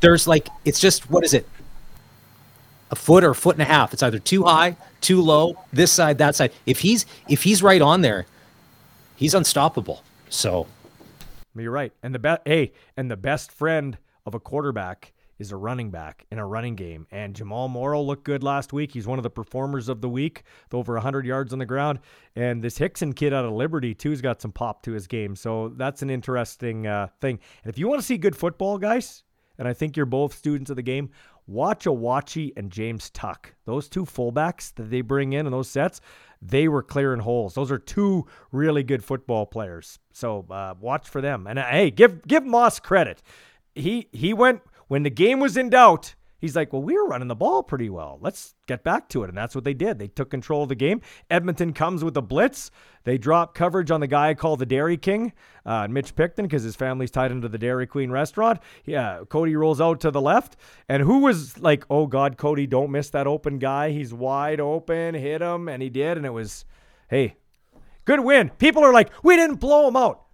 there's 0.00 0.26
like 0.26 0.48
it's 0.64 0.80
just 0.80 1.10
what 1.10 1.24
is 1.24 1.34
it? 1.34 1.46
A 2.90 2.96
foot 2.96 3.22
or 3.22 3.30
a 3.30 3.34
foot 3.34 3.54
and 3.54 3.62
a 3.62 3.66
half. 3.66 3.92
It's 3.92 4.02
either 4.02 4.18
too 4.18 4.42
high, 4.42 4.76
too 5.00 5.22
low, 5.22 5.56
this 5.72 5.92
side, 5.92 6.18
that 6.18 6.34
side. 6.34 6.52
If 6.66 6.80
he's 6.80 7.06
if 7.28 7.42
he's 7.44 7.62
right 7.62 7.80
on 7.80 8.00
there, 8.00 8.26
he's 9.14 9.34
unstoppable. 9.34 10.02
So 10.28 10.66
you're 11.56 11.72
right. 11.72 11.92
And 12.02 12.14
the 12.14 12.18
best, 12.18 12.42
hey, 12.44 12.72
and 12.96 13.10
the 13.10 13.16
best 13.16 13.52
friend 13.52 13.98
of 14.26 14.34
a 14.34 14.40
quarterback 14.40 15.12
is 15.40 15.52
a 15.52 15.56
running 15.56 15.90
back 15.90 16.26
in 16.30 16.38
a 16.38 16.46
running 16.46 16.76
game. 16.76 17.06
And 17.10 17.34
Jamal 17.34 17.68
Morrow 17.68 18.02
looked 18.02 18.24
good 18.24 18.42
last 18.42 18.74
week. 18.74 18.92
He's 18.92 19.06
one 19.06 19.18
of 19.18 19.22
the 19.22 19.30
performers 19.30 19.88
of 19.88 20.02
the 20.02 20.08
week, 20.08 20.42
with 20.66 20.74
over 20.74 20.92
100 20.94 21.24
yards 21.24 21.54
on 21.54 21.58
the 21.58 21.66
ground. 21.66 22.00
And 22.36 22.62
this 22.62 22.76
Hickson 22.76 23.14
kid 23.14 23.32
out 23.32 23.46
of 23.46 23.52
Liberty, 23.52 23.94
too's 23.94 24.20
got 24.20 24.42
some 24.42 24.52
pop 24.52 24.82
to 24.82 24.92
his 24.92 25.06
game. 25.06 25.34
So 25.34 25.70
that's 25.70 26.02
an 26.02 26.10
interesting 26.10 26.86
uh, 26.86 27.08
thing. 27.20 27.40
And 27.64 27.72
if 27.72 27.78
you 27.78 27.88
want 27.88 28.00
to 28.00 28.06
see 28.06 28.18
good 28.18 28.36
football, 28.36 28.76
guys, 28.76 29.24
and 29.58 29.66
I 29.66 29.72
think 29.72 29.96
you're 29.96 30.06
both 30.06 30.34
students 30.34 30.70
of 30.70 30.76
the 30.76 30.82
game, 30.82 31.10
watch 31.50 31.84
Awachie 31.84 32.52
and 32.56 32.70
James 32.70 33.10
Tuck. 33.10 33.54
Those 33.66 33.88
two 33.88 34.04
fullbacks 34.04 34.74
that 34.76 34.90
they 34.90 35.00
bring 35.00 35.32
in 35.32 35.46
in 35.46 35.52
those 35.52 35.68
sets, 35.68 36.00
they 36.40 36.68
were 36.68 36.82
clearing 36.82 37.20
holes. 37.20 37.54
Those 37.54 37.70
are 37.70 37.78
two 37.78 38.26
really 38.52 38.82
good 38.82 39.04
football 39.04 39.46
players. 39.46 39.98
So 40.12 40.46
uh, 40.50 40.74
watch 40.80 41.08
for 41.08 41.20
them. 41.20 41.46
And 41.46 41.58
uh, 41.58 41.66
hey, 41.66 41.90
give 41.90 42.26
give 42.26 42.44
Maas 42.44 42.80
credit. 42.80 43.22
He 43.74 44.08
he 44.12 44.32
went 44.32 44.62
when 44.88 45.02
the 45.02 45.10
game 45.10 45.40
was 45.40 45.56
in 45.56 45.70
doubt 45.70 46.14
he's 46.40 46.56
like, 46.56 46.72
well, 46.72 46.82
we 46.82 46.94
were 46.94 47.06
running 47.06 47.28
the 47.28 47.34
ball 47.34 47.62
pretty 47.62 47.90
well. 47.90 48.18
Let's 48.20 48.54
get 48.66 48.82
back 48.82 49.08
to 49.10 49.22
it. 49.22 49.28
And 49.28 49.36
that's 49.36 49.54
what 49.54 49.64
they 49.64 49.74
did. 49.74 49.98
They 49.98 50.08
took 50.08 50.30
control 50.30 50.62
of 50.62 50.68
the 50.68 50.74
game. 50.74 51.00
Edmonton 51.30 51.72
comes 51.72 52.02
with 52.02 52.16
a 52.16 52.22
blitz. 52.22 52.70
They 53.04 53.18
drop 53.18 53.54
coverage 53.54 53.90
on 53.90 54.00
the 54.00 54.06
guy 54.06 54.34
called 54.34 54.58
the 54.58 54.66
Dairy 54.66 54.96
King, 54.96 55.32
uh, 55.64 55.88
Mitch 55.88 56.14
Picton, 56.14 56.46
because 56.46 56.62
his 56.62 56.76
family's 56.76 57.10
tied 57.10 57.32
into 57.32 57.48
the 57.48 57.58
Dairy 57.58 57.86
Queen 57.86 58.10
restaurant. 58.10 58.60
Yeah, 58.84 59.20
Cody 59.28 59.56
rolls 59.56 59.80
out 59.80 60.00
to 60.00 60.10
the 60.10 60.20
left. 60.20 60.56
And 60.88 61.02
who 61.02 61.20
was 61.20 61.58
like, 61.58 61.84
oh, 61.88 62.06
God, 62.06 62.36
Cody, 62.36 62.66
don't 62.66 62.90
miss 62.90 63.10
that 63.10 63.26
open 63.26 63.58
guy. 63.58 63.90
He's 63.90 64.12
wide 64.12 64.60
open. 64.60 65.14
Hit 65.14 65.40
him. 65.40 65.68
And 65.68 65.82
he 65.82 65.88
did. 65.88 66.16
And 66.16 66.26
it 66.26 66.32
was, 66.32 66.64
hey, 67.08 67.36
good 68.04 68.20
win. 68.20 68.50
People 68.58 68.84
are 68.84 68.92
like, 68.92 69.10
we 69.22 69.36
didn't 69.36 69.56
blow 69.56 69.88
him 69.88 69.96
out. 69.96 70.24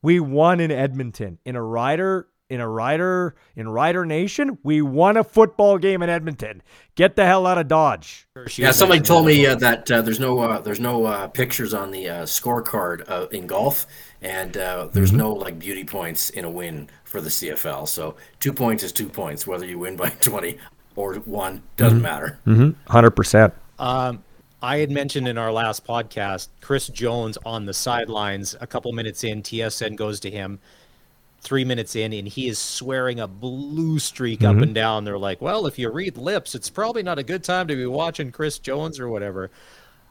We 0.00 0.20
won 0.20 0.60
in 0.60 0.70
Edmonton 0.70 1.38
in 1.44 1.56
a 1.56 1.62
rider 1.62 2.28
in 2.50 2.60
a 2.60 2.68
rider 2.68 3.34
in 3.56 3.68
Rider 3.68 4.04
Nation. 4.06 4.58
We 4.62 4.82
won 4.82 5.16
a 5.16 5.24
football 5.24 5.78
game 5.78 6.02
in 6.02 6.08
Edmonton. 6.08 6.62
Get 6.94 7.16
the 7.16 7.24
hell 7.24 7.46
out 7.46 7.58
of 7.58 7.68
Dodge. 7.68 8.26
Yeah, 8.56 8.70
somebody 8.70 9.00
told 9.00 9.26
me 9.26 9.46
uh, 9.46 9.54
that 9.56 9.90
uh, 9.90 10.02
there's 10.02 10.20
no 10.20 10.38
uh, 10.40 10.60
there's 10.60 10.80
no 10.80 11.04
uh, 11.04 11.28
pictures 11.28 11.74
on 11.74 11.90
the 11.90 12.08
uh, 12.08 12.22
scorecard 12.22 13.08
uh, 13.08 13.26
in 13.28 13.46
golf, 13.46 13.86
and 14.22 14.52
there's 14.52 15.10
mm-hmm. 15.10 15.16
no 15.16 15.32
like 15.32 15.58
beauty 15.58 15.84
points 15.84 16.30
in 16.30 16.44
a 16.44 16.50
win 16.50 16.88
for 17.04 17.20
the 17.20 17.30
CFL. 17.30 17.86
So 17.88 18.16
two 18.40 18.52
points 18.52 18.82
is 18.82 18.92
two 18.92 19.08
points, 19.08 19.46
whether 19.46 19.66
you 19.66 19.78
win 19.78 19.96
by 19.96 20.08
twenty 20.20 20.58
or 20.96 21.14
one 21.14 21.62
doesn't 21.76 21.98
mm-hmm. 21.98 22.02
matter. 22.02 22.38
100 22.44 22.74
mm-hmm. 22.84 23.14
percent. 23.14 23.54
Um, 23.78 24.24
I 24.60 24.78
had 24.78 24.90
mentioned 24.90 25.28
in 25.28 25.38
our 25.38 25.52
last 25.52 25.86
podcast, 25.86 26.48
Chris 26.60 26.88
Jones 26.88 27.38
on 27.46 27.66
the 27.66 27.72
sidelines. 27.72 28.56
A 28.60 28.66
couple 28.66 28.90
minutes 28.90 29.22
in, 29.22 29.42
TSN 29.42 29.94
goes 29.94 30.18
to 30.20 30.30
him 30.30 30.58
three 31.40 31.64
minutes 31.64 31.94
in 31.94 32.12
and 32.12 32.26
he 32.28 32.48
is 32.48 32.58
swearing 32.58 33.20
a 33.20 33.28
blue 33.28 33.98
streak 33.98 34.40
mm-hmm. 34.40 34.58
up 34.58 34.62
and 34.62 34.74
down. 34.74 35.04
They're 35.04 35.18
like, 35.18 35.40
well, 35.40 35.66
if 35.66 35.78
you 35.78 35.90
read 35.90 36.16
lips, 36.16 36.54
it's 36.54 36.70
probably 36.70 37.02
not 37.02 37.18
a 37.18 37.22
good 37.22 37.44
time 37.44 37.68
to 37.68 37.76
be 37.76 37.86
watching 37.86 38.32
Chris 38.32 38.58
Jones 38.58 38.98
or 38.98 39.08
whatever. 39.08 39.50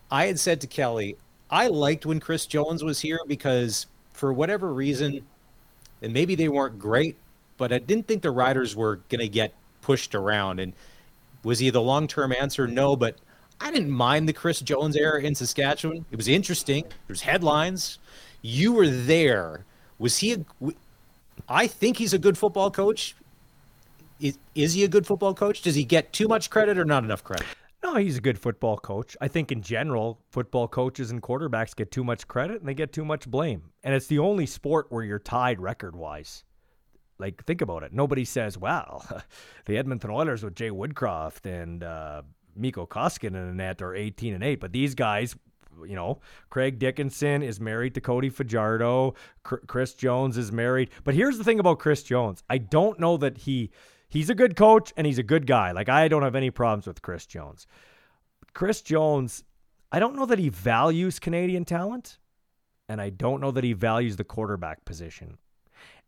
I 0.10 0.28
had 0.28 0.40
said 0.40 0.62
to 0.62 0.68
Kelly, 0.68 1.18
I 1.50 1.68
liked 1.68 2.06
when 2.06 2.20
Chris 2.20 2.46
Jones 2.46 2.84
was 2.84 3.02
here 3.02 3.20
because 3.28 3.88
for 4.14 4.34
whatever 4.34 4.74
reason, 4.74 5.26
and 6.02 6.14
maybe 6.14 6.36
they 6.36 6.50
weren't 6.50 6.80
great, 6.80 7.18
but 7.58 7.72
I 7.72 7.80
didn't 7.80 8.08
think 8.08 8.22
the 8.22 8.32
riders 8.32 8.76
were 8.76 8.98
going 9.10 9.22
to 9.22 9.28
get 9.28 9.54
pushed 9.82 10.16
around. 10.16 10.60
And 10.60 10.74
was 11.44 11.60
he 11.60 11.70
the 11.70 11.82
long 11.82 12.08
term 12.08 12.32
answer? 12.32 12.68
No, 12.68 12.96
but 12.96 13.18
I 13.60 13.72
didn't 13.72 13.92
mind 13.92 14.28
the 14.28 14.34
Chris 14.34 14.60
Jones 14.60 14.96
era 14.96 15.22
in 15.22 15.36
Saskatchewan. 15.36 16.06
It 16.12 16.16
was 16.16 16.28
interesting. 16.28 16.86
There's 17.08 17.22
headlines. 17.22 18.00
You 18.42 18.74
were 18.74 18.88
there. 18.90 19.66
Was 20.00 20.20
he? 20.20 20.34
A, 20.34 20.46
I 21.48 21.68
think 21.68 21.98
he's 21.98 22.14
a 22.14 22.20
good 22.20 22.38
football 22.38 22.72
coach. 22.72 23.16
Is, 24.20 24.38
is 24.56 24.74
he 24.74 24.84
a 24.84 24.88
good 24.88 25.06
football 25.06 25.34
coach? 25.34 25.62
Does 25.62 25.76
he 25.76 25.84
get 25.84 26.12
too 26.12 26.28
much 26.28 26.50
credit 26.50 26.78
or 26.78 26.86
not 26.86 27.04
enough 27.04 27.24
credit? 27.24 27.46
No, 27.84 27.96
he's 27.96 28.18
a 28.18 28.22
good 28.22 28.40
football 28.40 28.78
coach. 28.78 29.16
I 29.22 29.28
think 29.28 29.52
in 29.52 29.62
general, 29.62 30.20
football 30.32 30.68
coaches 30.68 31.12
and 31.12 31.22
quarterbacks 31.22 31.76
get 31.76 31.92
too 31.92 32.04
much 32.04 32.28
credit 32.28 32.60
and 32.60 32.68
they 32.68 32.74
get 32.74 32.92
too 32.92 33.06
much 33.06 33.28
blame. 33.30 33.70
And 33.84 33.94
it's 33.94 34.08
the 34.08 34.20
only 34.20 34.48
sport 34.48 34.88
where 34.90 35.04
you're 35.04 35.20
tied 35.20 35.62
record 35.62 35.96
wise. 35.96 36.44
Like, 37.20 37.46
think 37.46 37.62
about 37.62 37.84
it. 37.84 37.94
Nobody 37.94 38.26
says, 38.26 38.58
wow, 38.58 39.04
the 39.66 39.78
Edmonton 39.78 40.10
Oilers 40.10 40.44
with 40.44 40.56
Jay 40.56 40.70
Woodcroft 40.70 41.46
and 41.46 41.84
uh, 41.84 42.24
Mikko 42.56 42.88
Koskinen 42.88 43.36
in 43.36 43.48
the 43.48 43.54
net 43.54 43.82
are 43.82 43.96
18 43.96 44.34
and 44.34 44.44
8. 44.44 44.60
But 44.60 44.72
these 44.72 44.96
guys 44.96 45.36
you 45.86 45.96
know, 45.96 46.20
Craig 46.50 46.80
Dickenson 46.80 47.44
is 47.44 47.60
married 47.60 47.94
to 47.96 48.02
Cody 48.02 48.30
Fajardo. 48.30 49.16
Chris 49.44 49.94
Jones 49.94 50.38
is 50.38 50.52
married. 50.52 50.90
But 51.04 51.16
here's 51.16 51.38
the 51.38 51.44
thing 51.44 51.60
about 51.60 51.80
Chris 51.80 52.04
Jones. 52.04 52.44
I 52.50 52.58
don't 52.58 53.00
know 53.00 53.18
that 53.18 53.40
he 53.40 53.72
he's 54.10 54.30
a 54.30 54.36
good 54.36 54.56
coach 54.56 54.94
and 54.98 55.06
he's 55.06 55.20
a 55.20 55.24
good 55.24 55.48
guy. 55.48 55.72
Like 55.72 55.90
I 55.90 56.08
don't 56.08 56.24
have 56.24 56.36
any 56.36 56.52
problems 56.52 56.88
with 56.88 57.02
Chris 57.02 57.26
Jones. 57.26 57.68
Chris 58.54 58.82
Jones, 58.82 59.44
I 59.92 60.00
don't 60.00 60.16
know 60.16 60.26
that 60.26 60.40
he 60.40 60.50
values 60.50 61.20
Canadian 61.20 61.66
talent 61.66 62.18
and 62.90 63.02
I 63.02 63.10
don't 63.10 63.42
know 63.42 63.52
that 63.52 63.64
he 63.64 63.74
values 63.74 64.16
the 64.16 64.24
quarterback 64.24 64.86
position. 64.86 65.38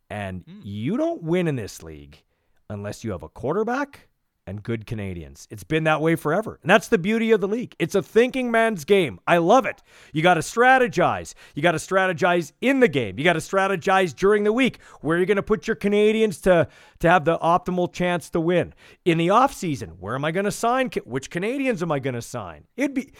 And 0.09 0.45
mm. 0.45 0.61
you 0.63 0.97
don't 0.97 1.21
win 1.23 1.47
in 1.47 1.55
this 1.55 1.83
league 1.83 2.23
unless 2.69 3.03
you 3.03 3.11
have 3.11 3.23
a 3.23 3.29
quarterback 3.29 4.08
and 4.49 4.63
good 4.63 4.85
Canadians. 4.85 5.47
It's 5.49 5.63
been 5.63 5.85
that 5.85 6.01
way 6.01 6.15
forever. 6.15 6.59
And 6.61 6.69
that's 6.69 6.87
the 6.87 6.97
beauty 6.97 7.31
of 7.31 7.39
the 7.39 7.47
league. 7.47 7.75
It's 7.79 7.95
a 7.95 8.01
thinking 8.01 8.51
man's 8.51 8.83
game. 8.83 9.19
I 9.27 9.37
love 9.37 9.65
it. 9.65 9.81
You 10.11 10.21
got 10.21 10.33
to 10.33 10.41
strategize. 10.41 11.33
You 11.55 11.61
got 11.61 11.71
to 11.73 11.77
strategize 11.77 12.51
in 12.61 12.79
the 12.79 12.87
game. 12.87 13.17
You 13.17 13.23
got 13.23 13.33
to 13.33 13.39
strategize 13.39 14.15
during 14.15 14.43
the 14.43 14.51
week 14.51 14.79
where 15.01 15.15
are 15.15 15.19
you're 15.19 15.25
going 15.25 15.37
to 15.37 15.43
put 15.43 15.67
your 15.67 15.75
Canadians 15.75 16.39
to 16.41 16.67
to 16.99 17.09
have 17.09 17.23
the 17.25 17.37
optimal 17.37 17.93
chance 17.93 18.29
to 18.31 18.41
win. 18.41 18.73
In 19.05 19.17
the 19.17 19.27
offseason, 19.27 19.97
where 19.99 20.15
am 20.15 20.25
I 20.25 20.31
going 20.31 20.45
to 20.45 20.51
sign? 20.51 20.89
Which 21.05 21.29
Canadians 21.29 21.81
am 21.81 21.91
I 21.91 21.99
going 21.99 22.15
to 22.15 22.21
sign? 22.21 22.65
It'd 22.75 22.93
be 22.93 23.13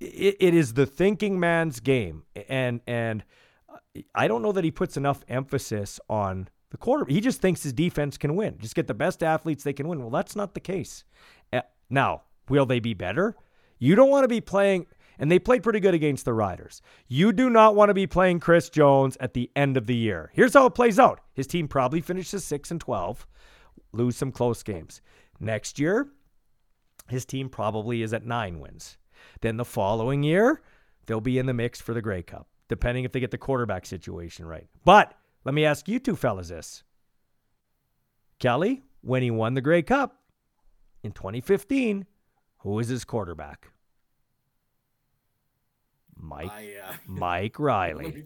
it, 0.00 0.36
it 0.40 0.54
is 0.54 0.74
the 0.74 0.86
thinking 0.86 1.38
man's 1.40 1.80
game. 1.80 2.22
And 2.48 2.80
and 2.86 3.24
I 4.14 4.28
don't 4.28 4.42
know 4.42 4.52
that 4.52 4.64
he 4.64 4.70
puts 4.70 4.96
enough 4.96 5.20
emphasis 5.28 6.00
on 6.08 6.48
The 6.70 6.76
quarter 6.76 7.04
he 7.06 7.20
just 7.20 7.40
thinks 7.40 7.62
his 7.62 7.72
defense 7.72 8.18
can 8.18 8.36
win. 8.36 8.58
Just 8.58 8.74
get 8.74 8.86
the 8.86 8.94
best 8.94 9.22
athletes 9.22 9.64
they 9.64 9.72
can 9.72 9.88
win. 9.88 10.00
Well, 10.00 10.10
that's 10.10 10.36
not 10.36 10.54
the 10.54 10.60
case. 10.60 11.04
Uh, 11.52 11.62
now, 11.88 12.22
will 12.48 12.66
they 12.66 12.80
be 12.80 12.94
better? 12.94 13.36
You 13.78 13.94
don't 13.94 14.10
want 14.10 14.24
to 14.24 14.28
be 14.28 14.40
playing 14.40 14.86
and 15.18 15.30
they 15.30 15.38
played 15.38 15.62
pretty 15.62 15.80
good 15.80 15.94
against 15.94 16.24
the 16.24 16.34
Riders. 16.34 16.82
You 17.08 17.32
do 17.32 17.48
not 17.48 17.74
want 17.74 17.88
to 17.90 17.94
be 17.94 18.06
playing 18.06 18.40
Chris 18.40 18.68
Jones 18.68 19.16
at 19.20 19.34
the 19.34 19.50
end 19.56 19.76
of 19.76 19.86
the 19.86 19.96
year. 19.96 20.30
Here's 20.34 20.54
how 20.54 20.66
it 20.66 20.74
plays 20.74 20.98
out. 20.98 21.20
His 21.32 21.46
team 21.46 21.68
probably 21.68 22.00
finishes 22.00 22.44
6 22.44 22.70
and 22.70 22.80
12, 22.80 23.26
lose 23.92 24.16
some 24.16 24.32
close 24.32 24.62
games. 24.62 25.00
Next 25.40 25.78
year, 25.78 26.08
his 27.08 27.24
team 27.24 27.48
probably 27.48 28.02
is 28.02 28.12
at 28.12 28.26
9 28.26 28.60
wins. 28.60 28.98
Then 29.40 29.56
the 29.56 29.64
following 29.64 30.22
year, 30.22 30.62
they'll 31.06 31.20
be 31.20 31.38
in 31.38 31.46
the 31.46 31.54
mix 31.54 31.80
for 31.80 31.94
the 31.94 32.02
Grey 32.02 32.22
Cup, 32.22 32.48
depending 32.68 33.04
if 33.04 33.12
they 33.12 33.20
get 33.20 33.30
the 33.30 33.38
quarterback 33.38 33.86
situation 33.86 34.44
right. 34.44 34.66
But 34.84 35.14
let 35.46 35.54
me 35.54 35.64
ask 35.64 35.86
you 35.86 36.00
two 36.00 36.16
fellas 36.16 36.48
this. 36.48 36.82
Kelly, 38.40 38.82
when 39.00 39.22
he 39.22 39.30
won 39.30 39.54
the 39.54 39.60
Grey 39.60 39.80
Cup 39.80 40.20
in 41.04 41.12
2015, 41.12 42.04
who 42.58 42.70
was 42.70 42.88
his 42.88 43.04
quarterback? 43.04 43.68
Mike 46.18 46.50
I, 46.50 46.74
uh, 46.82 46.92
Mike 47.06 47.60
Reilly. 47.60 48.24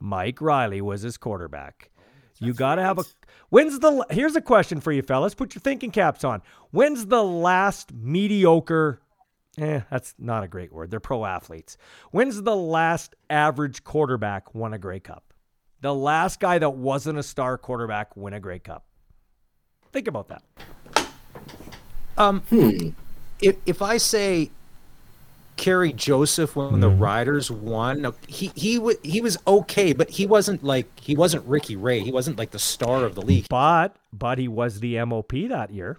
Mike 0.00 0.40
Reilly 0.40 0.80
was 0.80 1.02
his 1.02 1.18
quarterback. 1.18 1.90
You 2.40 2.54
got 2.54 2.76
to 2.76 2.82
have 2.82 2.98
a 2.98 3.04
When's 3.50 3.80
the 3.80 4.06
Here's 4.08 4.36
a 4.36 4.40
question 4.40 4.80
for 4.80 4.90
you 4.90 5.02
fellas. 5.02 5.34
Put 5.34 5.54
your 5.54 5.60
thinking 5.60 5.90
caps 5.90 6.24
on. 6.24 6.40
When's 6.70 7.06
the 7.06 7.22
last 7.22 7.92
mediocre 7.92 9.02
Eh, 9.58 9.80
that's 9.90 10.14
not 10.18 10.44
a 10.44 10.48
great 10.48 10.72
word. 10.72 10.90
They're 10.90 11.00
pro 11.00 11.24
athletes. 11.24 11.76
When's 12.12 12.40
the 12.42 12.56
last 12.56 13.16
average 13.28 13.82
quarterback 13.82 14.54
won 14.54 14.72
a 14.72 14.78
Grey 14.78 15.00
Cup? 15.00 15.27
The 15.80 15.94
last 15.94 16.40
guy 16.40 16.58
that 16.58 16.70
wasn't 16.70 17.18
a 17.18 17.22
star 17.22 17.56
quarterback 17.56 18.16
win 18.16 18.34
a 18.34 18.40
Grey 18.40 18.58
Cup. 18.58 18.84
Think 19.92 20.08
about 20.08 20.28
that. 20.28 20.42
Um, 22.16 22.42
if 23.40 23.56
if 23.64 23.80
I 23.80 23.96
say 23.98 24.50
Kerry 25.56 25.92
Joseph 25.92 26.56
when 26.56 26.80
the 26.80 26.88
Riders 26.88 27.50
won, 27.50 28.02
no, 28.02 28.14
he 28.26 28.50
he 28.54 28.78
wa 28.78 28.92
he 29.02 29.20
was 29.20 29.38
okay, 29.46 29.92
but 29.92 30.10
he 30.10 30.26
wasn't 30.26 30.64
like 30.64 30.86
he 30.98 31.14
wasn't 31.14 31.46
Ricky 31.46 31.76
Ray. 31.76 32.00
He 32.00 32.10
wasn't 32.10 32.38
like 32.38 32.50
the 32.50 32.58
star 32.58 33.04
of 33.04 33.14
the 33.14 33.22
league. 33.22 33.46
But 33.48 33.96
but 34.12 34.38
he 34.38 34.48
was 34.48 34.80
the 34.80 35.02
MOP 35.04 35.32
that 35.48 35.70
year. 35.70 35.98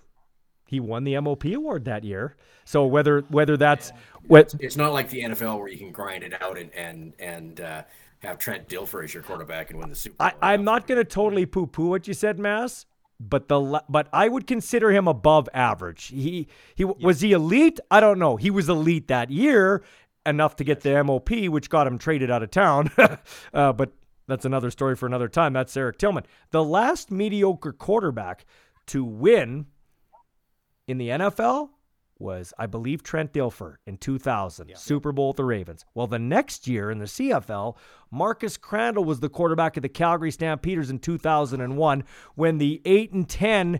He 0.67 0.79
won 0.79 1.03
the 1.03 1.19
MOP 1.19 1.45
award 1.45 1.85
that 1.85 2.03
year. 2.03 2.35
So 2.65 2.85
whether 2.85 3.21
whether 3.29 3.57
that's 3.57 3.91
what 4.27 4.53
It's 4.59 4.77
not 4.77 4.93
like 4.93 5.09
the 5.09 5.21
NFL 5.21 5.57
where 5.57 5.69
you 5.69 5.77
can 5.77 5.91
grind 5.91 6.23
it 6.23 6.39
out 6.41 6.57
and 6.57 6.71
and 6.73 7.13
and 7.17 7.61
uh, 7.61 7.83
have 8.19 8.37
Trent 8.37 8.67
Dilfer 8.67 9.03
as 9.03 9.13
your 9.13 9.23
quarterback 9.23 9.69
and 9.69 9.79
win 9.79 9.89
the 9.89 9.95
Super 9.95 10.15
Bowl. 10.17 10.27
I, 10.41 10.53
I'm 10.53 10.63
not 10.63 10.87
going 10.87 10.97
to 10.97 11.05
totally 11.05 11.45
poo-poo 11.45 11.87
what 11.87 12.07
you 12.07 12.13
said, 12.13 12.39
Mass. 12.39 12.85
But 13.21 13.49
the 13.49 13.83
but 13.89 14.07
I 14.13 14.29
would 14.29 14.47
consider 14.47 14.91
him 14.91 15.05
above 15.05 15.49
average. 15.53 16.07
He 16.07 16.47
he 16.73 16.85
was 16.85 17.19
he 17.19 17.33
elite. 17.33 17.77
I 17.91 17.99
don't 17.99 18.17
know. 18.17 18.37
He 18.37 18.49
was 18.49 18.69
elite 18.69 19.09
that 19.09 19.29
year 19.29 19.83
enough 20.25 20.55
to 20.57 20.63
get 20.63 20.81
the 20.81 21.03
MOP, 21.03 21.29
which 21.49 21.69
got 21.69 21.85
him 21.85 21.97
traded 21.97 22.31
out 22.31 22.43
of 22.43 22.51
town. 22.51 22.89
uh, 23.53 23.73
but 23.73 23.91
that's 24.27 24.45
another 24.45 24.71
story 24.71 24.95
for 24.95 25.05
another 25.05 25.27
time. 25.27 25.51
That's 25.51 25.75
Eric 25.75 25.97
Tillman, 25.97 26.23
the 26.51 26.63
last 26.63 27.11
mediocre 27.11 27.73
quarterback 27.73 28.45
to 28.87 29.03
win 29.03 29.65
in 30.87 30.97
the 30.97 31.09
NFL 31.09 31.71
was, 32.19 32.53
I 32.59 32.65
believe, 32.65 33.01
Trent 33.01 33.33
Dilfer 33.33 33.77
in 33.85 33.97
2000, 33.97 34.71
Super 34.75 35.11
Bowl 35.11 35.29
with 35.29 35.37
the 35.37 35.45
Ravens. 35.45 35.85
Well, 35.93 36.07
the 36.07 36.19
next 36.19 36.67
year 36.67 36.91
in 36.91 36.99
the 36.99 37.05
CFL, 37.05 37.77
Marcus 38.11 38.57
Crandell 38.57 39.05
was 39.05 39.21
the 39.21 39.29
quarterback 39.29 39.77
of 39.77 39.83
the 39.83 39.89
Calgary 39.89 40.31
Stampeders 40.31 40.89
in 40.89 40.99
2001 40.99 42.03
when 42.35 42.57
the 42.57 42.81
8 42.85 43.13
and 43.13 43.29
10 43.29 43.79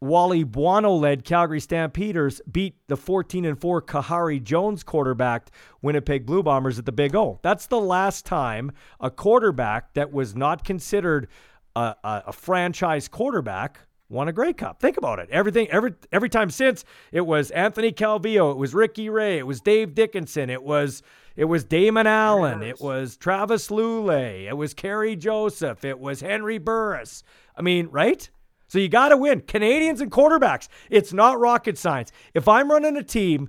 Wally 0.00 0.44
Buono 0.44 0.92
led 0.92 1.24
Calgary 1.24 1.60
Stampeders 1.60 2.40
beat 2.50 2.76
the 2.88 2.96
14 2.96 3.44
and 3.44 3.58
4 3.58 3.82
Khari 3.82 4.42
Jones 4.42 4.82
quarterbacked 4.82 5.50
Winnipeg 5.80 6.26
Blue 6.26 6.42
Bombers 6.42 6.78
at 6.78 6.84
the 6.84 6.92
Big 6.92 7.16
O. 7.16 7.40
That's 7.42 7.66
the 7.66 7.80
last 7.80 8.26
time 8.26 8.72
a 9.00 9.10
quarterback 9.10 9.94
that 9.94 10.12
was 10.12 10.36
not 10.36 10.64
considered 10.64 11.28
a, 11.74 11.94
a, 12.04 12.22
a 12.26 12.32
franchise 12.32 13.08
quarterback 13.08 13.80
won 14.08 14.28
a 14.28 14.32
Grey 14.32 14.52
Cup. 14.52 14.80
Think 14.80 14.96
about 14.96 15.18
it. 15.18 15.28
Everything 15.30 15.70
every 15.70 15.94
every 16.12 16.28
time 16.28 16.50
since 16.50 16.84
it 17.12 17.22
was 17.22 17.50
Anthony 17.50 17.92
Calvillo, 17.92 18.50
it 18.50 18.56
was 18.56 18.74
Ricky 18.74 19.08
Ray, 19.08 19.38
it 19.38 19.46
was 19.46 19.60
Dave 19.60 19.94
Dickenson, 19.94 20.50
it 20.50 20.62
was 20.62 21.02
it 21.36 21.46
was 21.46 21.64
Damon 21.64 22.06
Allen, 22.06 22.62
it 22.62 22.80
was 22.80 23.16
Travis 23.16 23.68
Lulay, 23.68 24.46
it 24.46 24.56
was 24.56 24.74
Kerry 24.74 25.16
Joseph, 25.16 25.84
it 25.84 25.98
was 25.98 26.20
Henry 26.20 26.58
Burris. 26.58 27.22
I 27.56 27.62
mean, 27.62 27.88
right? 27.88 28.28
So 28.68 28.78
you 28.78 28.88
got 28.88 29.10
to 29.10 29.16
win. 29.16 29.40
Canadians 29.42 30.00
and 30.00 30.10
quarterbacks. 30.10 30.68
It's 30.90 31.12
not 31.12 31.38
rocket 31.38 31.78
science. 31.78 32.10
If 32.32 32.48
I'm 32.48 32.70
running 32.70 32.96
a 32.96 33.02
team, 33.02 33.48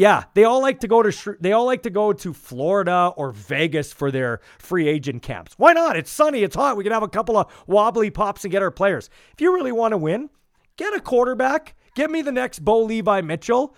yeah, 0.00 0.24
they 0.32 0.44
all 0.44 0.62
like 0.62 0.80
to 0.80 0.88
go 0.88 1.02
to 1.02 1.36
they 1.40 1.52
all 1.52 1.66
like 1.66 1.82
to 1.82 1.90
go 1.90 2.14
to 2.14 2.32
Florida 2.32 3.12
or 3.18 3.32
Vegas 3.32 3.92
for 3.92 4.10
their 4.10 4.40
free 4.58 4.88
agent 4.88 5.22
camps. 5.22 5.52
Why 5.58 5.74
not? 5.74 5.94
It's 5.94 6.10
sunny, 6.10 6.42
it's 6.42 6.56
hot. 6.56 6.78
We 6.78 6.84
can 6.84 6.92
have 6.94 7.02
a 7.02 7.08
couple 7.08 7.36
of 7.36 7.52
wobbly 7.66 8.08
pops 8.08 8.42
and 8.42 8.50
get 8.50 8.62
our 8.62 8.70
players. 8.70 9.10
If 9.34 9.42
you 9.42 9.52
really 9.52 9.72
want 9.72 9.92
to 9.92 9.98
win, 9.98 10.30
get 10.78 10.94
a 10.94 11.00
quarterback. 11.00 11.74
Get 11.94 12.10
me 12.10 12.22
the 12.22 12.32
next 12.32 12.60
Bo 12.60 12.82
Levi 12.82 13.20
Mitchell, 13.20 13.76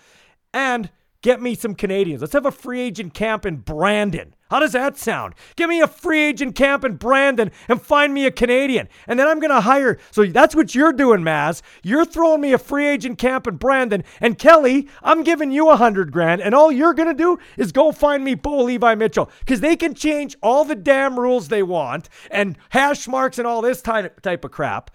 and 0.54 0.92
get 1.22 1.40
me 1.40 1.54
some 1.54 1.74
Canadians. 1.74 2.20
Let's 2.20 2.34
have 2.34 2.46
a 2.46 2.50
free 2.50 2.80
agent 2.80 3.14
camp 3.14 3.46
in 3.46 3.56
Brandon. 3.56 4.34
How 4.50 4.58
does 4.58 4.72
that 4.72 4.98
sound? 4.98 5.34
Give 5.56 5.70
me 5.70 5.80
a 5.80 5.86
free 5.86 6.20
agent 6.20 6.54
camp 6.54 6.84
in 6.84 6.96
Brandon 6.96 7.50
and 7.68 7.80
find 7.80 8.12
me 8.12 8.26
a 8.26 8.30
Canadian. 8.30 8.88
And 9.06 9.18
then 9.18 9.26
I'm 9.26 9.40
going 9.40 9.50
to 9.50 9.62
hire. 9.62 9.98
So 10.10 10.26
that's 10.26 10.54
what 10.54 10.74
you're 10.74 10.92
doing, 10.92 11.22
Maz. 11.22 11.62
You're 11.82 12.04
throwing 12.04 12.42
me 12.42 12.52
a 12.52 12.58
free 12.58 12.86
agent 12.86 13.18
camp 13.18 13.46
in 13.46 13.56
Brandon. 13.56 14.04
And 14.20 14.38
Kelly, 14.38 14.88
I'm 15.02 15.22
giving 15.22 15.52
you 15.52 15.70
a 15.70 15.76
hundred 15.76 16.12
grand. 16.12 16.42
And 16.42 16.54
all 16.54 16.70
you're 16.70 16.92
going 16.92 17.08
to 17.08 17.14
do 17.14 17.38
is 17.56 17.72
go 17.72 17.92
find 17.92 18.24
me 18.24 18.34
Bo 18.34 18.64
Levi 18.64 18.94
Mitchell 18.96 19.30
because 19.40 19.60
they 19.60 19.76
can 19.76 19.94
change 19.94 20.36
all 20.42 20.66
the 20.66 20.74
damn 20.74 21.18
rules 21.18 21.48
they 21.48 21.62
want 21.62 22.10
and 22.30 22.58
hash 22.68 23.08
marks 23.08 23.38
and 23.38 23.46
all 23.46 23.62
this 23.62 23.80
type, 23.80 24.20
type 24.20 24.44
of 24.44 24.50
crap. 24.50 24.90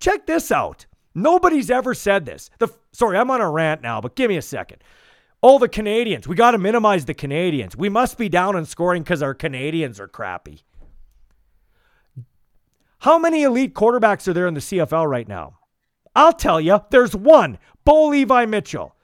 Check 0.00 0.26
this 0.26 0.50
out. 0.50 0.86
Nobody's 1.14 1.70
ever 1.70 1.94
said 1.94 2.24
this. 2.24 2.50
The 2.58 2.68
sorry, 2.92 3.18
I'm 3.18 3.30
on 3.30 3.40
a 3.40 3.50
rant 3.50 3.82
now, 3.82 4.00
but 4.00 4.16
give 4.16 4.28
me 4.28 4.36
a 4.36 4.42
second. 4.42 4.82
Oh, 5.46 5.58
the 5.58 5.68
Canadians. 5.68 6.26
We 6.26 6.36
got 6.36 6.52
to 6.52 6.58
minimize 6.58 7.04
the 7.04 7.12
Canadians. 7.12 7.76
We 7.76 7.90
must 7.90 8.16
be 8.16 8.30
down 8.30 8.56
in 8.56 8.64
scoring 8.64 9.02
because 9.02 9.22
our 9.22 9.34
Canadians 9.34 10.00
are 10.00 10.08
crappy. 10.08 10.62
How 13.00 13.18
many 13.18 13.42
elite 13.42 13.74
quarterbacks 13.74 14.26
are 14.26 14.32
there 14.32 14.46
in 14.46 14.54
the 14.54 14.60
CFL 14.60 15.06
right 15.06 15.28
now? 15.28 15.58
I'll 16.16 16.32
tell 16.32 16.62
you, 16.62 16.80
there's 16.88 17.14
one 17.14 17.58
Bo 17.84 18.06
Levi 18.06 18.46
Mitchell. 18.46 18.96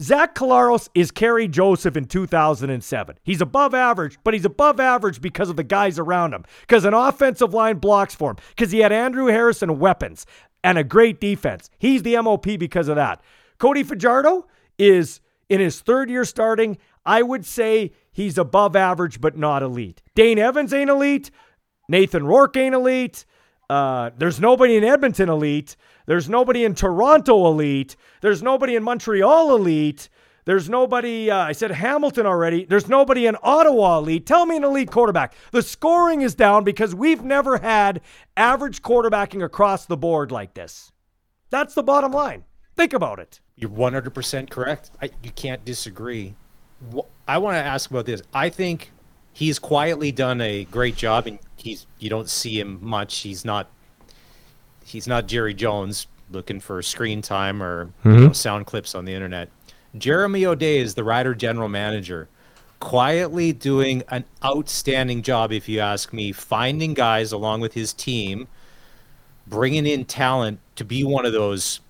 Zach 0.00 0.36
Collaros 0.36 0.88
is 0.94 1.10
Kerry 1.10 1.48
Joseph 1.48 1.96
in 1.96 2.04
2007. 2.04 3.18
He's 3.24 3.40
above 3.40 3.74
average, 3.74 4.16
but 4.22 4.32
he's 4.32 4.44
above 4.44 4.78
average 4.78 5.20
because 5.20 5.50
of 5.50 5.56
the 5.56 5.64
guys 5.64 5.98
around 5.98 6.32
him, 6.32 6.44
because 6.60 6.84
an 6.84 6.94
offensive 6.94 7.52
line 7.52 7.78
blocks 7.78 8.14
for 8.14 8.30
him, 8.30 8.36
because 8.50 8.70
he 8.70 8.78
had 8.78 8.92
Andrew 8.92 9.26
Harrison 9.26 9.80
weapons 9.80 10.24
and 10.62 10.78
a 10.78 10.84
great 10.84 11.20
defense. 11.20 11.68
He's 11.80 12.04
the 12.04 12.14
MOP 12.22 12.44
because 12.44 12.86
of 12.86 12.94
that. 12.94 13.20
Cody 13.58 13.82
Fajardo 13.82 14.46
is 14.78 15.20
in 15.50 15.60
his 15.60 15.80
third 15.80 16.08
year 16.08 16.24
starting. 16.24 16.78
I 17.04 17.20
would 17.20 17.44
say 17.44 17.92
he's 18.12 18.38
above 18.38 18.74
average, 18.74 19.20
but 19.20 19.36
not 19.36 19.62
elite. 19.62 20.00
Dane 20.14 20.38
Evans 20.38 20.72
ain't 20.72 20.88
elite. 20.88 21.30
Nathan 21.88 22.24
Rourke 22.24 22.56
ain't 22.56 22.74
elite. 22.74 23.26
Uh, 23.68 24.10
there's 24.16 24.40
nobody 24.40 24.76
in 24.76 24.84
Edmonton 24.84 25.28
elite. 25.28 25.76
There's 26.06 26.28
nobody 26.28 26.64
in 26.64 26.74
Toronto 26.74 27.46
elite. 27.46 27.96
There's 28.20 28.42
nobody 28.42 28.74
in 28.76 28.82
Montreal 28.82 29.54
elite. 29.54 30.08
There's 30.44 30.68
nobody, 30.68 31.30
uh, 31.30 31.38
I 31.38 31.52
said 31.52 31.70
Hamilton 31.70 32.26
already. 32.26 32.64
There's 32.64 32.88
nobody 32.88 33.26
in 33.26 33.36
Ottawa 33.42 33.98
elite. 33.98 34.26
Tell 34.26 34.46
me 34.46 34.56
an 34.56 34.64
elite 34.64 34.90
quarterback. 34.90 35.34
The 35.52 35.62
scoring 35.62 36.22
is 36.22 36.34
down 36.34 36.64
because 36.64 36.94
we've 36.94 37.22
never 37.22 37.58
had 37.58 38.00
average 38.36 38.82
quarterbacking 38.82 39.44
across 39.44 39.86
the 39.86 39.96
board 39.96 40.32
like 40.32 40.54
this. 40.54 40.90
That's 41.50 41.74
the 41.74 41.82
bottom 41.82 42.12
line. 42.12 42.44
Think 42.76 42.92
about 42.92 43.18
it. 43.18 43.40
You're 43.60 43.70
100% 43.70 44.50
correct. 44.50 44.90
I, 45.00 45.10
you 45.22 45.30
can't 45.30 45.64
disagree. 45.64 46.34
I 47.28 47.38
want 47.38 47.56
to 47.56 47.62
ask 47.62 47.90
about 47.90 48.06
this. 48.06 48.22
I 48.32 48.48
think 48.48 48.90
he's 49.32 49.58
quietly 49.58 50.10
done 50.12 50.40
a 50.40 50.64
great 50.64 50.96
job, 50.96 51.26
and 51.26 51.38
he's 51.56 51.86
you 51.98 52.08
don't 52.10 52.28
see 52.28 52.58
him 52.58 52.78
much. 52.80 53.18
He's 53.18 53.44
not 53.44 53.70
he's 54.84 55.06
not 55.06 55.26
Jerry 55.26 55.54
Jones 55.54 56.06
looking 56.30 56.60
for 56.60 56.80
screen 56.82 57.22
time 57.22 57.62
or 57.62 57.90
you 58.04 58.10
know, 58.10 58.16
mm-hmm. 58.18 58.32
sound 58.32 58.66
clips 58.66 58.94
on 58.94 59.04
the 59.04 59.12
internet. 59.12 59.48
Jeremy 59.96 60.46
O'Day 60.46 60.78
is 60.78 60.94
the 60.94 61.04
Rider 61.04 61.34
general 61.34 61.68
manager, 61.68 62.28
quietly 62.78 63.52
doing 63.52 64.02
an 64.08 64.24
outstanding 64.44 65.22
job, 65.22 65.52
if 65.52 65.68
you 65.68 65.80
ask 65.80 66.12
me, 66.12 66.32
finding 66.32 66.94
guys 66.94 67.32
along 67.32 67.60
with 67.60 67.74
his 67.74 67.92
team, 67.92 68.46
bringing 69.46 69.86
in 69.86 70.04
talent 70.04 70.60
to 70.76 70.84
be 70.84 71.02
one 71.04 71.26
of 71.26 71.32
those. 71.32 71.80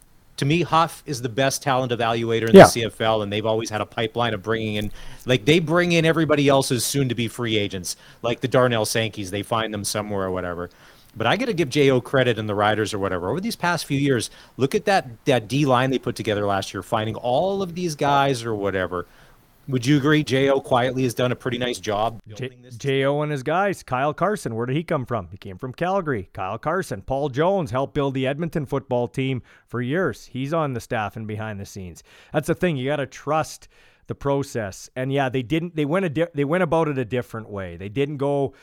To 0.41 0.47
me, 0.47 0.63
Huff 0.63 1.03
is 1.05 1.21
the 1.21 1.29
best 1.29 1.63
talent 1.63 1.93
evaluator 1.93 2.49
in 2.49 2.57
Yeah. 2.57 2.63
the 2.65 2.71
CFL, 2.71 3.21
and 3.23 3.31
they've 3.31 3.45
always 3.45 3.69
had 3.69 3.83
a 3.83 3.85
pipeline 3.85 4.33
of 4.33 4.43
bringing 4.43 4.77
in, 4.77 4.91
like 5.27 5.45
they 5.45 5.59
bring 5.59 5.93
in 5.93 6.07
everybody 6.07 6.49
else's 6.49 6.83
soon-to-be 6.83 7.29
free 7.29 7.59
agents, 7.59 7.95
like 8.23 8.41
the 8.41 8.49
Darnell 8.49 8.87
Sankeys. 8.87 9.29
They 9.29 9.43
find 9.43 9.75
them 9.75 9.85
somewhere 9.85 10.29
or 10.29 10.31
whatever. 10.31 10.71
But 11.15 11.27
I 11.27 11.37
got 11.37 11.47
to 11.47 11.53
give 11.53 11.69
Jo 11.69 12.01
credit 12.01 12.39
and 12.39 12.49
the 12.49 12.55
Riders 12.55 12.95
or 12.95 12.99
whatever. 12.99 13.29
Over 13.29 13.41
these 13.43 13.55
past 13.55 13.85
few 13.85 13.99
years, 13.99 14.31
look 14.57 14.75
at 14.75 14.87
that 14.87 15.23
that 15.27 15.47
D 15.47 15.67
line 15.67 15.91
they 15.91 15.99
put 15.99 16.17
together 16.17 16.47
last 16.47 16.73
year, 16.73 16.83
finding 16.83 17.17
all 17.17 17.61
of 17.61 17.75
these 17.75 17.95
guys 17.95 18.43
or 18.43 18.55
whatever. 18.55 19.07
Would 19.71 19.87
you 19.87 19.97
agree? 19.97 20.25
Jo 20.25 20.61
quietly 20.61 21.05
has 21.05 21.15
done 21.15 21.33
a 21.33 21.37
pretty 21.37 21.59
nice 21.59 21.79
job. 21.79 22.21
Jo 22.77 23.23
and 23.23 23.31
his 23.31 23.43
guys. 23.43 23.83
Kyle 23.83 24.13
Carson, 24.13 24.55
where 24.55 24.67
did 24.67 24.77
he 24.77 24.83
come 24.83 25.07
from? 25.07 25.29
He 25.31 25.37
came 25.37 25.59
from 25.59 25.73
Calgary. 25.73 26.29
Kyle 26.33 26.59
Carson. 26.59 27.03
Paul 27.03 27.29
Jones 27.29 27.71
helped 27.71 27.95
build 27.95 28.15
the 28.15 28.27
Edmonton 28.27 28.67
football 28.67 29.09
team 29.09 29.43
for 29.67 29.81
years. 29.81 30.27
He's 30.27 30.53
on 30.53 30.73
the 30.73 30.81
staff 30.81 31.17
and 31.17 31.27
behind 31.27 31.61
the 31.61 31.67
scenes. 31.67 32.03
That's 32.33 32.49
the 32.49 32.55
thing. 32.55 32.77
You 32.77 32.87
got 32.91 32.97
to 32.97 33.07
trust 33.07 33.69
the 34.07 34.15
process. 34.15 34.91
And 34.97 35.13
yeah, 35.13 35.29
they 35.29 35.43
didn't. 35.43 35.77
They 35.77 35.85
went 35.85 36.05
a 36.05 36.11
di- 36.11 36.27
they 36.35 36.45
went 36.45 36.63
about 36.63 36.89
it 36.89 36.99
a 36.99 37.05
different 37.05 37.49
way. 37.49 37.77
They 37.77 37.89
didn't 37.89 38.17
go 38.17 38.55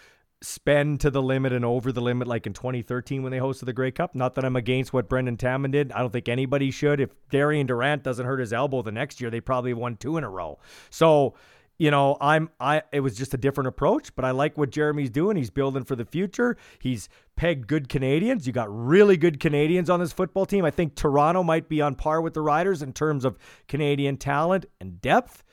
spend 0.41 0.99
to 1.01 1.09
the 1.09 1.21
limit 1.21 1.51
and 1.51 1.65
over 1.65 1.91
the 1.91 2.01
limit 2.01 2.27
like 2.27 2.45
in 2.45 2.53
2013 2.53 3.23
when 3.23 3.31
they 3.31 3.39
hosted 3.39 3.65
the 3.65 3.73
Grey 3.73 3.91
Cup. 3.91 4.13
Not 4.13 4.35
that 4.35 4.45
I'm 4.45 4.55
against 4.55 4.93
what 4.93 5.09
Brendan 5.09 5.37
Taman 5.37 5.71
did. 5.71 5.91
I 5.91 5.99
don't 5.99 6.13
think 6.13 6.29
anybody 6.29 6.69
should. 6.69 6.99
If 6.99 7.09
Darian 7.29 7.65
Durant 7.65 8.03
doesn't 8.03 8.25
hurt 8.25 8.39
his 8.39 8.53
elbow 8.53 8.81
the 8.81 8.91
next 8.91 9.19
year, 9.19 9.29
they 9.29 9.41
probably 9.41 9.73
won 9.73 9.97
two 9.97 10.17
in 10.17 10.23
a 10.23 10.29
row. 10.29 10.59
So, 10.89 11.33
you 11.79 11.91
know, 11.91 12.17
I'm 12.21 12.49
I 12.59 12.83
it 12.91 12.99
was 12.99 13.15
just 13.15 13.33
a 13.33 13.37
different 13.37 13.67
approach, 13.67 14.15
but 14.15 14.25
I 14.25 14.31
like 14.31 14.57
what 14.57 14.69
Jeremy's 14.69 15.09
doing. 15.09 15.37
He's 15.37 15.49
building 15.49 15.83
for 15.83 15.95
the 15.95 16.05
future. 16.05 16.57
He's 16.79 17.09
pegged 17.35 17.67
good 17.67 17.89
Canadians. 17.89 18.45
You 18.45 18.53
got 18.53 18.67
really 18.69 19.17
good 19.17 19.39
Canadians 19.39 19.89
on 19.89 19.99
this 19.99 20.11
football 20.11 20.45
team. 20.45 20.65
I 20.65 20.71
think 20.71 20.95
Toronto 20.95 21.43
might 21.43 21.69
be 21.69 21.81
on 21.81 21.95
par 21.95 22.21
with 22.21 22.33
the 22.33 22.41
Riders 22.41 22.81
in 22.81 22.93
terms 22.93 23.25
of 23.25 23.37
Canadian 23.67 24.17
talent 24.17 24.65
and 24.79 25.01
depth. 25.01 25.43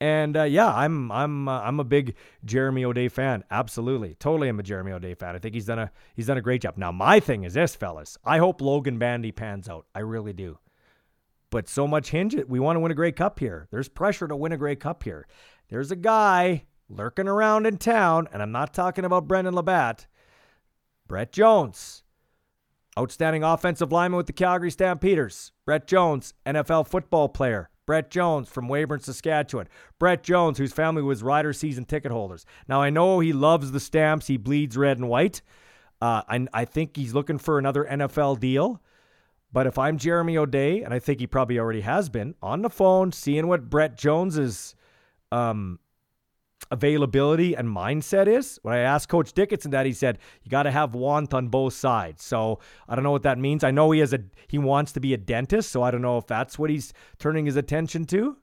And 0.00 0.34
uh, 0.34 0.44
yeah, 0.44 0.72
I'm 0.72 1.12
I'm 1.12 1.46
uh, 1.46 1.60
I'm 1.60 1.78
a 1.78 1.84
big 1.84 2.14
Jeremy 2.44 2.86
O'Day 2.86 3.08
fan. 3.08 3.44
Absolutely, 3.50 4.14
totally, 4.14 4.48
I'm 4.48 4.58
a 4.58 4.62
Jeremy 4.62 4.92
O'Day 4.92 5.14
fan. 5.14 5.34
I 5.34 5.38
think 5.38 5.54
he's 5.54 5.66
done 5.66 5.78
a 5.78 5.90
he's 6.16 6.26
done 6.26 6.38
a 6.38 6.42
great 6.42 6.62
job. 6.62 6.78
Now, 6.78 6.90
my 6.90 7.20
thing 7.20 7.44
is 7.44 7.54
this, 7.54 7.74
fellas. 7.74 8.16
I 8.24 8.38
hope 8.38 8.62
Logan 8.62 8.98
Bandy 8.98 9.30
pans 9.30 9.68
out. 9.68 9.86
I 9.94 10.00
really 10.00 10.32
do. 10.32 10.58
But 11.50 11.68
so 11.68 11.86
much 11.86 12.10
hinge 12.10 12.34
it. 12.34 12.48
We 12.48 12.60
want 12.60 12.76
to 12.76 12.80
win 12.80 12.92
a 12.92 12.94
Grey 12.94 13.12
Cup 13.12 13.40
here. 13.40 13.68
There's 13.70 13.88
pressure 13.88 14.26
to 14.26 14.36
win 14.36 14.52
a 14.52 14.56
Grey 14.56 14.76
Cup 14.76 15.02
here. 15.02 15.26
There's 15.68 15.90
a 15.90 15.96
guy 15.96 16.64
lurking 16.88 17.28
around 17.28 17.66
in 17.66 17.76
town, 17.76 18.28
and 18.32 18.40
I'm 18.40 18.52
not 18.52 18.72
talking 18.72 19.04
about 19.04 19.28
Brendan 19.28 19.54
Labat. 19.54 20.06
Brett 21.06 21.32
Jones, 21.32 22.04
outstanding 22.98 23.42
offensive 23.42 23.92
lineman 23.92 24.16
with 24.16 24.28
the 24.28 24.32
Calgary 24.32 24.70
Stampeders. 24.70 25.52
Brett 25.66 25.86
Jones, 25.86 26.34
NFL 26.46 26.86
football 26.86 27.28
player. 27.28 27.68
Brett 27.90 28.08
Jones 28.08 28.48
from 28.48 28.68
Weyburn, 28.68 29.00
Saskatchewan. 29.00 29.66
Brett 29.98 30.22
Jones, 30.22 30.58
whose 30.58 30.72
family 30.72 31.02
was 31.02 31.24
Rider 31.24 31.52
season 31.52 31.84
ticket 31.84 32.12
holders. 32.12 32.46
Now, 32.68 32.80
I 32.80 32.88
know 32.88 33.18
he 33.18 33.32
loves 33.32 33.72
the 33.72 33.80
stamps. 33.80 34.28
He 34.28 34.36
bleeds 34.36 34.76
red 34.76 34.98
and 34.98 35.08
white. 35.08 35.42
Uh, 36.00 36.22
I, 36.28 36.46
I 36.54 36.64
think 36.66 36.96
he's 36.96 37.14
looking 37.14 37.38
for 37.38 37.58
another 37.58 37.84
NFL 37.84 38.38
deal. 38.38 38.80
But 39.52 39.66
if 39.66 39.76
I'm 39.76 39.98
Jeremy 39.98 40.38
O'Day, 40.38 40.82
and 40.84 40.94
I 40.94 41.00
think 41.00 41.18
he 41.18 41.26
probably 41.26 41.58
already 41.58 41.80
has 41.80 42.08
been, 42.08 42.36
on 42.40 42.62
the 42.62 42.70
phone, 42.70 43.10
seeing 43.10 43.48
what 43.48 43.68
Brett 43.68 43.98
Jones's 43.98 44.76
um, 45.32 45.80
availability 46.70 47.54
and 47.54 47.68
mindset 47.68 48.26
is. 48.26 48.58
When 48.62 48.74
I 48.74 48.78
asked 48.78 49.08
Coach 49.08 49.32
Dickenson 49.32 49.70
that, 49.72 49.86
he 49.86 49.92
said 49.92 50.18
you 50.42 50.50
got 50.50 50.64
to 50.64 50.70
have 50.70 50.94
want 50.94 51.34
on 51.34 51.48
both 51.48 51.74
sides. 51.74 52.22
So 52.22 52.60
I 52.88 52.94
don't 52.94 53.04
know 53.04 53.10
what 53.10 53.22
that 53.22 53.38
means. 53.38 53.64
I 53.64 53.70
know 53.70 53.90
he 53.90 54.00
has 54.00 54.12
a 54.12 54.20
he 54.46 54.58
wants 54.58 54.92
to 54.92 55.00
be 55.00 55.14
a 55.14 55.16
dentist, 55.16 55.70
so 55.70 55.82
I 55.82 55.90
don't 55.90 56.02
know 56.02 56.18
if 56.18 56.26
that's 56.26 56.58
what 56.58 56.70
he's 56.70 56.92
turning 57.18 57.46
his 57.46 57.56
attention 57.56 58.04
to. 58.06 58.36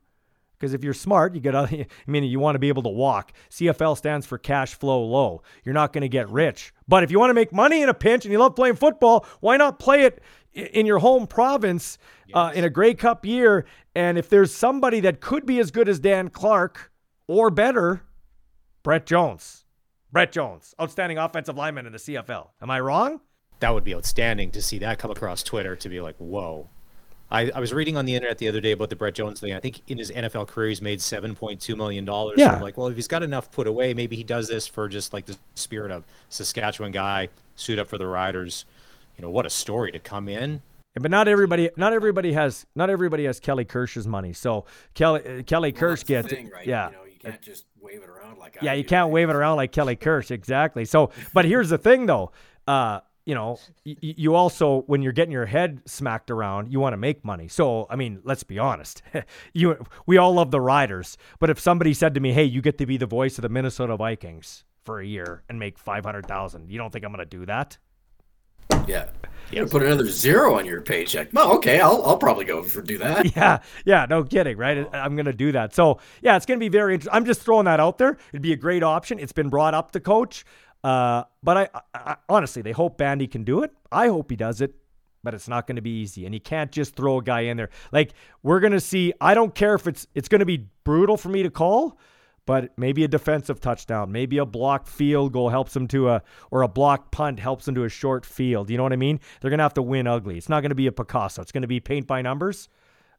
Because 0.58 0.74
if 0.74 0.82
you're 0.82 0.94
smart, 0.94 1.34
you 1.34 1.40
get. 1.40 1.54
I 1.56 1.86
mean, 2.06 2.24
you 2.24 2.40
want 2.40 2.56
to 2.56 2.58
be 2.58 2.68
able 2.68 2.82
to 2.82 2.88
walk. 2.88 3.32
CFL 3.50 3.96
stands 3.96 4.26
for 4.26 4.38
cash 4.38 4.74
flow 4.74 5.04
low. 5.04 5.42
You're 5.64 5.74
not 5.74 5.92
going 5.92 6.02
to 6.02 6.08
get 6.08 6.28
rich, 6.28 6.72
but 6.86 7.02
if 7.02 7.10
you 7.10 7.18
want 7.18 7.30
to 7.30 7.34
make 7.34 7.52
money 7.52 7.82
in 7.82 7.88
a 7.88 7.94
pinch 7.94 8.24
and 8.24 8.32
you 8.32 8.38
love 8.38 8.56
playing 8.56 8.76
football, 8.76 9.24
why 9.40 9.56
not 9.56 9.78
play 9.78 10.02
it 10.02 10.20
in 10.52 10.86
your 10.86 10.98
home 10.98 11.26
province 11.26 11.98
uh, 12.34 12.52
in 12.54 12.64
a 12.64 12.70
Grey 12.70 12.94
Cup 12.94 13.24
year? 13.24 13.66
And 13.94 14.18
if 14.18 14.28
there's 14.28 14.52
somebody 14.52 15.00
that 15.00 15.20
could 15.20 15.46
be 15.46 15.60
as 15.60 15.70
good 15.70 15.88
as 15.88 16.00
Dan 16.00 16.28
Clark 16.28 16.90
or 17.28 17.50
better, 17.50 18.02
Brett 18.82 19.06
Jones. 19.06 19.64
Brett 20.10 20.32
Jones, 20.32 20.74
outstanding 20.80 21.18
offensive 21.18 21.56
lineman 21.56 21.86
in 21.86 21.92
the 21.92 21.98
CFL. 21.98 22.48
Am 22.62 22.70
I 22.70 22.80
wrong? 22.80 23.20
That 23.60 23.74
would 23.74 23.84
be 23.84 23.94
outstanding 23.94 24.50
to 24.52 24.62
see 24.62 24.78
that 24.78 24.98
come 24.98 25.10
across 25.10 25.42
Twitter 25.42 25.76
to 25.76 25.88
be 25.88 26.00
like, 26.00 26.16
whoa. 26.16 26.68
I, 27.30 27.50
I 27.50 27.60
was 27.60 27.74
reading 27.74 27.98
on 27.98 28.06
the 28.06 28.14
internet 28.14 28.38
the 28.38 28.48
other 28.48 28.60
day 28.62 28.72
about 28.72 28.88
the 28.88 28.96
Brett 28.96 29.14
Jones 29.14 29.40
thing. 29.40 29.52
I 29.52 29.60
think 29.60 29.82
in 29.86 29.98
his 29.98 30.10
NFL 30.10 30.46
career 30.48 30.70
he's 30.70 30.80
made 30.80 31.02
seven 31.02 31.34
point 31.34 31.60
two 31.60 31.76
million 31.76 32.06
dollars. 32.06 32.38
Yeah. 32.38 32.56
So 32.56 32.64
like, 32.64 32.78
well, 32.78 32.86
if 32.86 32.96
he's 32.96 33.08
got 33.08 33.22
enough 33.22 33.50
put 33.50 33.66
away, 33.66 33.92
maybe 33.92 34.16
he 34.16 34.24
does 34.24 34.48
this 34.48 34.66
for 34.66 34.88
just 34.88 35.12
like 35.12 35.26
the 35.26 35.36
spirit 35.54 35.90
of 35.90 36.04
Saskatchewan 36.30 36.90
guy, 36.90 37.28
suit 37.54 37.78
up 37.78 37.88
for 37.88 37.98
the 37.98 38.06
Riders. 38.06 38.64
You 39.18 39.22
know, 39.22 39.30
what 39.30 39.44
a 39.44 39.50
story 39.50 39.92
to 39.92 39.98
come 39.98 40.26
in. 40.28 40.62
But 40.98 41.10
not 41.10 41.28
everybody, 41.28 41.68
not 41.76 41.92
everybody 41.92 42.32
has, 42.32 42.64
not 42.74 42.88
everybody 42.88 43.24
has 43.24 43.40
Kelly 43.40 43.66
Kirsch's 43.66 44.06
money. 44.06 44.32
So 44.32 44.64
Kelly, 44.94 45.42
Kelly 45.44 45.72
Well, 45.72 45.80
Kirsch 45.80 46.04
gets, 46.04 46.28
thing, 46.28 46.48
right? 46.48 46.66
yeah. 46.66 46.88
You 46.90 46.96
know, 46.96 47.04
you 47.04 47.07
can't 47.30 47.42
just 47.42 47.66
wave 47.80 48.02
it 48.02 48.08
around 48.08 48.38
like 48.38 48.56
I 48.60 48.64
Yeah, 48.66 48.72
you 48.74 48.82
do. 48.82 48.88
can't 48.88 49.10
wave 49.10 49.28
it 49.30 49.36
around 49.36 49.56
like 49.56 49.72
Kelly 49.72 49.96
Kirsch, 49.96 50.30
exactly. 50.30 50.84
So, 50.84 51.10
but 51.34 51.44
here's 51.44 51.68
the 51.70 51.78
thing, 51.78 52.06
though. 52.06 52.32
Uh, 52.66 53.00
you 53.24 53.34
know, 53.34 53.58
y- 53.84 53.96
you 54.00 54.34
also 54.34 54.82
when 54.86 55.02
you're 55.02 55.12
getting 55.12 55.32
your 55.32 55.44
head 55.46 55.82
smacked 55.86 56.30
around, 56.30 56.72
you 56.72 56.80
want 56.80 56.94
to 56.94 56.96
make 56.96 57.24
money. 57.24 57.46
So, 57.48 57.86
I 57.90 57.96
mean, 57.96 58.20
let's 58.24 58.42
be 58.42 58.58
honest. 58.58 59.02
you, 59.52 59.84
we 60.06 60.16
all 60.16 60.32
love 60.32 60.50
the 60.50 60.60
Riders, 60.60 61.18
but 61.38 61.50
if 61.50 61.60
somebody 61.60 61.92
said 61.92 62.14
to 62.14 62.20
me, 62.20 62.32
"Hey, 62.32 62.44
you 62.44 62.62
get 62.62 62.78
to 62.78 62.86
be 62.86 62.96
the 62.96 63.06
voice 63.06 63.36
of 63.36 63.42
the 63.42 63.48
Minnesota 63.50 63.96
Vikings 63.98 64.64
for 64.84 65.00
a 65.00 65.06
year 65.06 65.42
and 65.48 65.58
make 65.58 65.78
five 65.78 66.04
hundred 66.06 66.26
thousand, 66.26 66.70
you 66.70 66.78
don't 66.78 66.90
think 66.90 67.04
I'm 67.04 67.12
going 67.12 67.18
to 67.28 67.38
do 67.38 67.44
that?" 67.46 67.76
Yeah. 68.88 69.06
You 69.50 69.60
gotta 69.60 69.70
put 69.70 69.82
another 69.82 70.06
zero 70.06 70.58
on 70.58 70.66
your 70.66 70.82
paycheck. 70.82 71.28
Well, 71.32 71.52
okay, 71.56 71.80
I'll, 71.80 72.02
I'll 72.04 72.18
probably 72.18 72.44
go 72.44 72.62
for 72.62 72.82
do 72.82 72.98
that. 72.98 73.34
Yeah, 73.36 73.60
yeah, 73.84 74.06
no 74.08 74.22
kidding, 74.24 74.58
right? 74.58 74.86
I'm 74.92 75.16
going 75.16 75.26
to 75.26 75.32
do 75.32 75.52
that. 75.52 75.74
So, 75.74 76.00
yeah, 76.20 76.36
it's 76.36 76.44
going 76.44 76.58
to 76.58 76.64
be 76.64 76.68
very 76.68 76.94
interesting. 76.94 77.14
I'm 77.14 77.24
just 77.24 77.40
throwing 77.40 77.64
that 77.64 77.80
out 77.80 77.98
there. 77.98 78.18
It'd 78.32 78.42
be 78.42 78.52
a 78.52 78.56
great 78.56 78.82
option. 78.82 79.18
It's 79.18 79.32
been 79.32 79.48
brought 79.48 79.74
up 79.74 79.92
to 79.92 80.00
coach. 80.00 80.44
Uh, 80.84 81.24
but 81.42 81.56
I, 81.56 81.68
I, 81.74 81.80
I 81.94 82.16
honestly, 82.28 82.62
they 82.62 82.72
hope 82.72 82.98
Bandy 82.98 83.26
can 83.26 83.44
do 83.44 83.62
it. 83.62 83.72
I 83.90 84.08
hope 84.08 84.30
he 84.30 84.36
does 84.36 84.60
it, 84.60 84.74
but 85.22 85.34
it's 85.34 85.48
not 85.48 85.66
going 85.66 85.76
to 85.76 85.82
be 85.82 86.00
easy. 86.02 86.24
And 86.26 86.34
you 86.34 86.40
can't 86.40 86.70
just 86.70 86.94
throw 86.94 87.18
a 87.18 87.22
guy 87.22 87.40
in 87.42 87.56
there. 87.56 87.70
Like 87.90 88.12
we're 88.42 88.60
going 88.60 88.72
to 88.72 88.80
see. 88.80 89.12
I 89.20 89.34
don't 89.34 89.54
care 89.54 89.74
if 89.74 89.86
it's 89.86 90.06
it's 90.14 90.28
going 90.28 90.40
to 90.40 90.46
be 90.46 90.68
brutal 90.84 91.16
for 91.16 91.30
me 91.30 91.42
to 91.42 91.50
call, 91.50 91.98
but 92.48 92.72
maybe 92.78 93.04
a 93.04 93.08
defensive 93.08 93.60
touchdown, 93.60 94.10
maybe 94.10 94.38
a 94.38 94.46
blocked 94.46 94.88
field 94.88 95.34
goal 95.34 95.50
helps 95.50 95.74
them 95.74 95.86
to 95.86 96.08
a 96.08 96.22
or 96.50 96.62
a 96.62 96.68
blocked 96.68 97.10
punt 97.10 97.38
helps 97.38 97.66
them 97.66 97.74
to 97.74 97.84
a 97.84 97.90
short 97.90 98.24
field. 98.24 98.70
You 98.70 98.78
know 98.78 98.84
what 98.84 98.94
I 98.94 98.96
mean? 98.96 99.20
They're 99.42 99.50
to 99.58 99.64
have 99.64 99.74
to 99.74 99.82
win 99.82 100.06
ugly. 100.06 100.38
It's 100.38 100.48
not 100.48 100.62
to 100.70 100.74
be 100.74 100.86
a 100.86 100.92
Picasso. 100.92 101.42
It's 101.42 101.52
to 101.52 101.68
be 101.68 101.78
paint 101.78 102.06
by 102.06 102.22
numbers. 102.22 102.70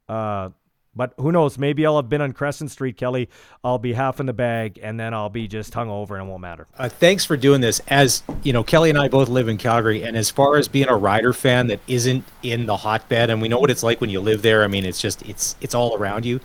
Uh, 0.08 0.50
but 0.96 1.14
who 1.18 1.32
knows? 1.32 1.60
Maybe 1.60 1.86
I'll 1.86 1.98
have 1.98 2.10
been 2.10 2.22
on 2.22 2.34
Crescent 2.34 2.72
Street, 2.72 2.98
Kelly. 2.98 3.30
I'll 3.64 3.78
be 3.78 3.94
half 3.94 4.20
in 4.20 4.26
the 4.26 4.34
bag, 4.34 4.80
and 4.82 5.00
then 5.00 5.14
I'll 5.14 5.30
be 5.30 5.48
just 5.48 5.74
hung 5.74 5.90
over, 5.90 6.18
and 6.18 6.26
it 6.26 6.30
won't 6.30 6.42
matter. 6.42 6.68
Uh, 6.78 6.90
thanks 6.90 7.24
for 7.24 7.38
doing 7.38 7.62
this. 7.62 7.80
As 7.88 8.24
you 8.42 8.52
know, 8.52 8.64
Kelly 8.64 8.90
and 8.90 8.98
I 8.98 9.08
both 9.08 9.30
live 9.30 9.48
in 9.48 9.58
Calgary, 9.58 10.04
and 10.04 10.18
as 10.18 10.32
far 10.32 10.58
as 10.58 10.68
being 10.68 10.90
a 10.90 10.98
Rider 10.98 11.32
fan 11.32 11.68
that 11.68 11.80
isn't 11.88 12.26
in 12.42 12.66
the 12.66 12.76
hotbed, 12.76 13.30
and 13.30 13.42
we 13.42 13.48
know 13.48 13.60
what 13.60 13.70
it's 13.70 13.84
like 13.84 14.02
when 14.02 14.10
you 14.10 14.20
live 14.20 14.42
there. 14.42 14.64
I 14.64 14.68
mean, 14.68 14.84
it's 14.84 15.00
just 15.00 15.22
it's 15.22 15.56
it's 15.62 15.76
all 15.76 15.96
around 15.96 16.26
you. 16.26 16.40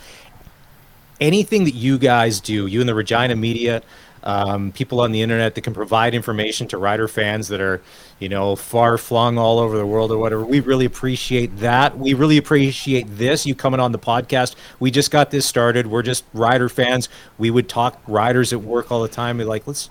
Anything 1.21 1.65
that 1.65 1.75
you 1.75 1.99
guys 1.99 2.41
do, 2.41 2.67
you 2.67 2.81
and 2.81 2.89
the 2.89 2.95
Regina 2.95 3.37
media, 3.37 3.83
um, 4.25 4.73
people 4.73 5.01
on 5.01 5.13
the 5.13 5.21
internet 5.21 5.55
that 5.55 5.61
can 5.61 5.75
provide 5.75 6.15
information 6.15 6.67
to 6.69 6.79
Rider 6.79 7.07
fans 7.07 7.49
that 7.49 7.61
are, 7.61 7.83
you 8.19 8.29
know, 8.29 8.57
far 8.57 8.97
flung 8.97 9.37
all 9.37 9.59
over 9.59 9.77
the 9.77 9.87
world 9.87 10.11
or 10.11 10.19
whatever. 10.19 10.45
We 10.45 10.61
really 10.61 10.87
appreciate 10.87 11.59
that. 11.59 11.97
We 11.99 12.15
really 12.15 12.39
appreciate 12.39 13.07
this. 13.17 13.45
You 13.45 13.55
coming 13.55 13.81
on 13.81 13.93
the 13.93 13.99
podcast. 13.99 14.57
We 14.81 14.91
just 14.91 15.11
got 15.11 15.31
this 15.31 15.47
started. 15.47 15.87
We're 15.87 16.03
just 16.03 16.25
Rider 16.33 16.71
fans. 16.71 17.11
We 17.37 17.51
would 17.51 17.69
talk 17.69 18.01
Riders 18.09 18.53
at 18.53 18.63
work 18.63 18.91
all 18.91 19.03
the 19.03 19.09
time. 19.09 19.39
We're 19.39 19.45
like, 19.45 19.67
let's, 19.67 19.91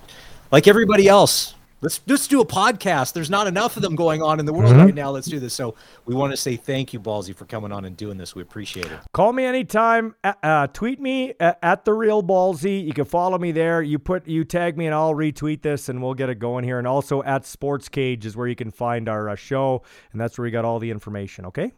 like 0.51 0.67
everybody 0.67 1.07
else, 1.07 1.53
let's 1.83 1.99
just 1.99 2.29
do 2.29 2.41
a 2.41 2.45
podcast. 2.45 3.13
There's 3.13 3.29
not 3.29 3.45
enough 3.45 3.75
of 3.75 3.83
them 3.83 3.95
going 3.95 4.23
on 4.23 4.39
in 4.39 4.45
the 4.45 4.53
world 4.53 4.75
right 4.75 4.95
now. 4.95 5.11
Let's 5.11 5.27
do 5.27 5.39
this. 5.39 5.53
So 5.53 5.75
we 6.05 6.15
want 6.15 6.31
to 6.31 6.37
say 6.37 6.55
thank 6.55 6.93
you, 6.93 6.99
Ballsy, 6.99 7.35
for 7.35 7.45
coming 7.45 7.71
on 7.71 7.85
and 7.85 7.95
doing 7.95 8.17
this. 8.17 8.33
We 8.33 8.41
appreciate 8.41 8.87
it. 8.87 8.99
Call 9.11 9.33
me 9.33 9.43
anytime. 9.43 10.15
Uh, 10.23 10.33
uh, 10.41 10.67
tweet 10.67 10.99
me 10.99 11.33
at, 11.39 11.59
at 11.61 11.85
the 11.85 11.93
real 11.93 12.23
ballsy. 12.23 12.83
You 12.83 12.93
can 12.93 13.05
follow 13.05 13.37
me 13.37 13.51
there. 13.51 13.81
You 13.81 13.99
put 13.99 14.25
you 14.27 14.45
tag 14.45 14.77
me 14.77 14.85
and 14.85 14.95
I'll 14.95 15.13
retweet 15.13 15.61
this 15.61 15.89
and 15.89 16.01
we'll 16.01 16.13
get 16.13 16.29
it 16.29 16.39
going 16.39 16.63
here. 16.63 16.79
And 16.79 16.87
also 16.87 17.21
at 17.23 17.45
Sports 17.45 17.89
Cage 17.89 18.25
is 18.25 18.37
where 18.37 18.47
you 18.47 18.55
can 18.55 18.71
find 18.71 19.09
our 19.09 19.29
uh, 19.29 19.35
show, 19.35 19.83
and 20.13 20.21
that's 20.21 20.37
where 20.37 20.43
we 20.43 20.51
got 20.51 20.65
all 20.65 20.79
the 20.79 20.89
information. 20.89 21.45
Okay. 21.47 21.73